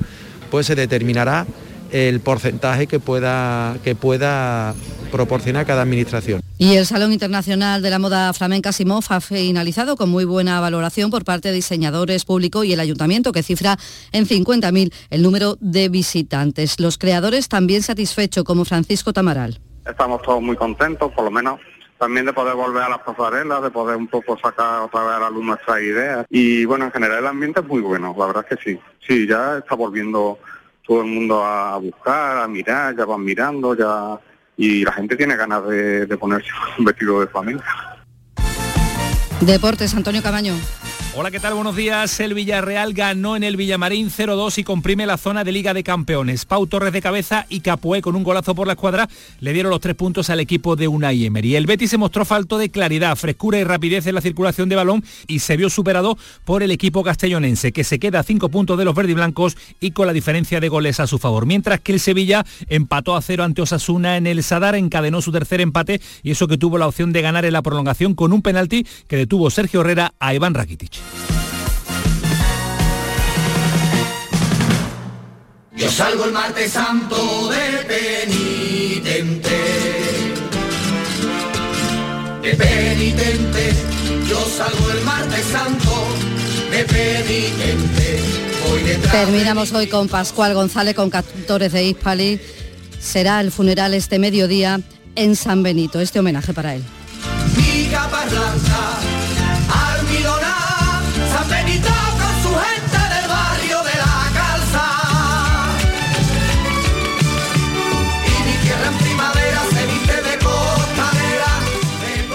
pues 0.50 0.68
se 0.68 0.76
determinará 0.76 1.46
el 1.92 2.20
porcentaje 2.20 2.88
que 2.88 3.00
pueda, 3.00 3.78
que 3.84 3.96
pueda 3.96 4.74
proporcionar 5.12 5.66
cada 5.66 5.82
administración. 5.82 6.42
Y 6.58 6.76
el 6.76 6.86
Salón 6.86 7.14
Internacional 7.14 7.82
de 7.82 7.90
la 7.90 8.00
Moda 8.00 8.34
Flamenca 8.34 8.72
Simov 8.72 9.04
ha 9.10 9.22
finalizado 9.22 9.96
con 9.96 10.10
muy 10.10 10.26
buena 10.26 10.60
valoración 10.60 11.12
por 11.12 11.24
parte 11.24 11.50
de 11.50 11.56
diseñadores 11.56 12.26
públicos 12.26 12.66
y 12.66 12.74
el 12.74 12.80
ayuntamiento 12.80 13.32
que 13.32 13.44
cifra 13.44 13.78
en 14.12 14.26
50.000 14.26 14.94
el 15.10 15.22
número 15.22 15.58
de 15.60 15.90
visitantes. 15.90 16.80
Los 16.80 16.98
creadores 16.98 17.50
también 17.50 17.82
satisfechos 17.82 18.44
como 18.44 18.66
Francisco 18.66 19.14
Tamaral. 19.14 19.60
Estamos 19.86 20.22
todos 20.22 20.42
muy 20.42 20.56
contentos, 20.56 21.12
por 21.12 21.26
lo 21.26 21.32
menos 21.32 21.60
también 21.98 22.26
de 22.26 22.34
poder 22.34 22.56
volver 22.56 22.84
a 22.84 22.90
las 22.90 23.00
pasarelas, 23.00 23.64
de 23.64 23.72
poder 23.72 23.96
un 23.96 24.08
poco 24.08 24.38
sacar 24.38 24.82
otra 24.82 25.04
vez 25.04 25.14
a 25.14 25.20
la 25.20 25.30
luz 25.30 25.46
nuestras 25.46 25.82
ideas. 25.82 26.26
Y 26.30 26.66
bueno, 26.66 26.86
en 26.86 26.92
general 26.92 27.20
el 27.20 27.28
ambiente 27.28 27.62
es 27.62 27.68
muy 27.68 27.82
bueno, 27.82 28.16
la 28.18 28.26
verdad 28.26 28.46
es 28.50 28.58
que 28.58 28.64
sí. 28.64 28.80
Sí, 29.08 29.28
ya 29.28 29.60
está 29.60 29.76
volviendo 29.76 30.40
todo 30.86 31.02
el 31.02 31.08
mundo 31.08 31.44
a 31.44 31.78
buscar, 31.78 32.38
a 32.38 32.48
mirar, 32.48 32.96
ya 32.96 33.06
van 33.06 33.24
mirando, 33.24 33.76
ya 33.76 34.20
y 34.58 34.84
la 34.84 34.94
gente 34.94 35.16
tiene 35.16 35.36
ganas 35.36 35.68
de, 35.68 36.18
ponerse 36.18 36.50
un 36.78 36.86
vestido 36.86 37.22
de 37.22 37.28
flamenca. 37.28 37.66
Deportes, 39.42 39.94
Antonio 39.94 40.24
Camaño. 40.24 40.54
Hola, 41.18 41.32
¿qué 41.32 41.40
tal? 41.40 41.54
Buenos 41.54 41.78
días. 41.78 42.20
El 42.20 42.34
Villarreal 42.34 42.94
ganó 42.94 43.38
en 43.38 43.46
el 43.46 43.56
Villamarín 43.56 44.10
0-2 44.10 44.58
y 44.58 44.66
comprime 44.66 45.06
la 45.06 45.16
zona 45.16 45.46
de 45.46 45.54
Liga 45.54 45.74
de 45.74 45.82
Campeones. 45.82 46.44
Pau 46.44 46.68
Torres 46.68 46.92
de 46.92 47.02
cabeza 47.02 47.46
y 47.48 47.62
Capué 47.62 48.02
con 48.02 48.18
un 48.18 48.24
golazo 48.24 48.54
por 48.54 48.68
la 48.68 48.74
escuadra 48.74 49.08
le 49.40 49.54
dieron 49.54 49.70
los 49.70 49.80
tres 49.80 49.96
puntos 49.96 50.30
al 50.30 50.42
equipo 50.42 50.76
de 50.76 50.90
Unai 50.90 51.24
Emery. 51.24 51.56
El 51.56 51.68
Betis 51.68 51.92
se 51.92 51.98
mostró 51.98 52.26
falto 52.26 52.58
de 52.58 52.70
claridad, 52.70 53.16
frescura 53.16 53.58
y 53.58 53.64
rapidez 53.64 54.06
en 54.08 54.16
la 54.16 54.20
circulación 54.20 54.68
de 54.68 54.76
balón 54.76 55.06
y 55.26 55.40
se 55.40 55.56
vio 55.56 55.70
superado 55.70 56.18
por 56.44 56.64
el 56.64 56.72
equipo 56.72 57.02
castellonense, 57.02 57.72
que 57.72 57.86
se 57.86 57.98
queda 57.98 58.20
a 58.20 58.24
cinco 58.24 58.50
puntos 58.50 58.78
de 58.78 58.84
los 58.84 58.94
verdiblancos 58.94 59.56
y 59.80 59.92
con 59.92 60.08
la 60.08 60.14
diferencia 60.14 60.60
de 60.60 60.68
goles 60.68 61.00
a 61.00 61.08
su 61.08 61.18
favor. 61.18 61.46
Mientras 61.46 61.80
que 61.80 61.94
el 61.94 62.02
Sevilla 62.02 62.46
empató 62.68 63.16
a 63.16 63.22
cero 63.22 63.46
ante 63.46 63.62
Osasuna 63.62 64.18
en 64.18 64.28
el 64.28 64.44
Sadar, 64.44 64.76
encadenó 64.76 65.22
su 65.22 65.32
tercer 65.32 65.62
empate 65.62 66.02
y 66.24 66.32
eso 66.32 66.50
que 66.50 66.58
tuvo 66.58 66.78
la 66.78 66.90
opción 66.90 67.14
de 67.14 67.22
ganar 67.22 67.46
en 67.46 67.54
la 67.54 67.62
prolongación 67.62 68.16
con 68.16 68.34
un 68.34 68.42
penalti 68.42 68.86
que 69.08 69.16
detuvo 69.16 69.50
Sergio 69.50 69.80
Herrera 69.80 70.14
a 70.20 70.34
Iván 70.34 70.54
Rakitic. 70.54 71.05
Yo 75.76 75.92
salgo 75.92 76.26
el 76.26 76.32
martes 76.32 76.72
santo 76.72 77.50
de 77.50 77.86
penitente. 77.86 79.58
De 82.42 82.56
penitente. 82.56 83.74
Yo 84.28 84.40
salgo 84.58 84.92
el 84.92 85.02
martes 85.04 85.46
santo 85.46 86.08
de 86.72 86.84
penitente. 86.86 88.22
Terminamos 89.12 89.74
hoy 89.74 89.88
con 89.88 90.08
Pascual 90.08 90.54
González 90.54 90.96
con 90.96 91.10
cantores 91.10 91.72
de 91.72 91.84
Hispali. 91.84 92.40
Será 93.00 93.42
el 93.42 93.52
funeral 93.52 93.94
este 93.94 94.18
mediodía 94.18 94.80
en 95.16 95.36
San 95.36 95.62
Benito. 95.62 96.00
Este 96.00 96.20
homenaje 96.20 96.54
para 96.54 96.76
él. 96.76 96.84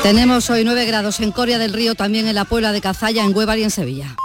Tenemos 0.03 0.49
hoy 0.49 0.65
9 0.65 0.87
grados 0.87 1.21
en 1.21 1.31
Coria 1.31 1.59
del 1.59 1.75
Río, 1.75 1.95
también 1.95 2.27
en 2.27 2.35
la 2.35 2.47
Puebla 2.47 2.73
de 2.73 2.81
Cazalla, 2.81 3.23
en 3.23 3.37
Huevar 3.37 3.59
y 3.59 3.65
en 3.65 3.71
Sevilla. 3.71 4.17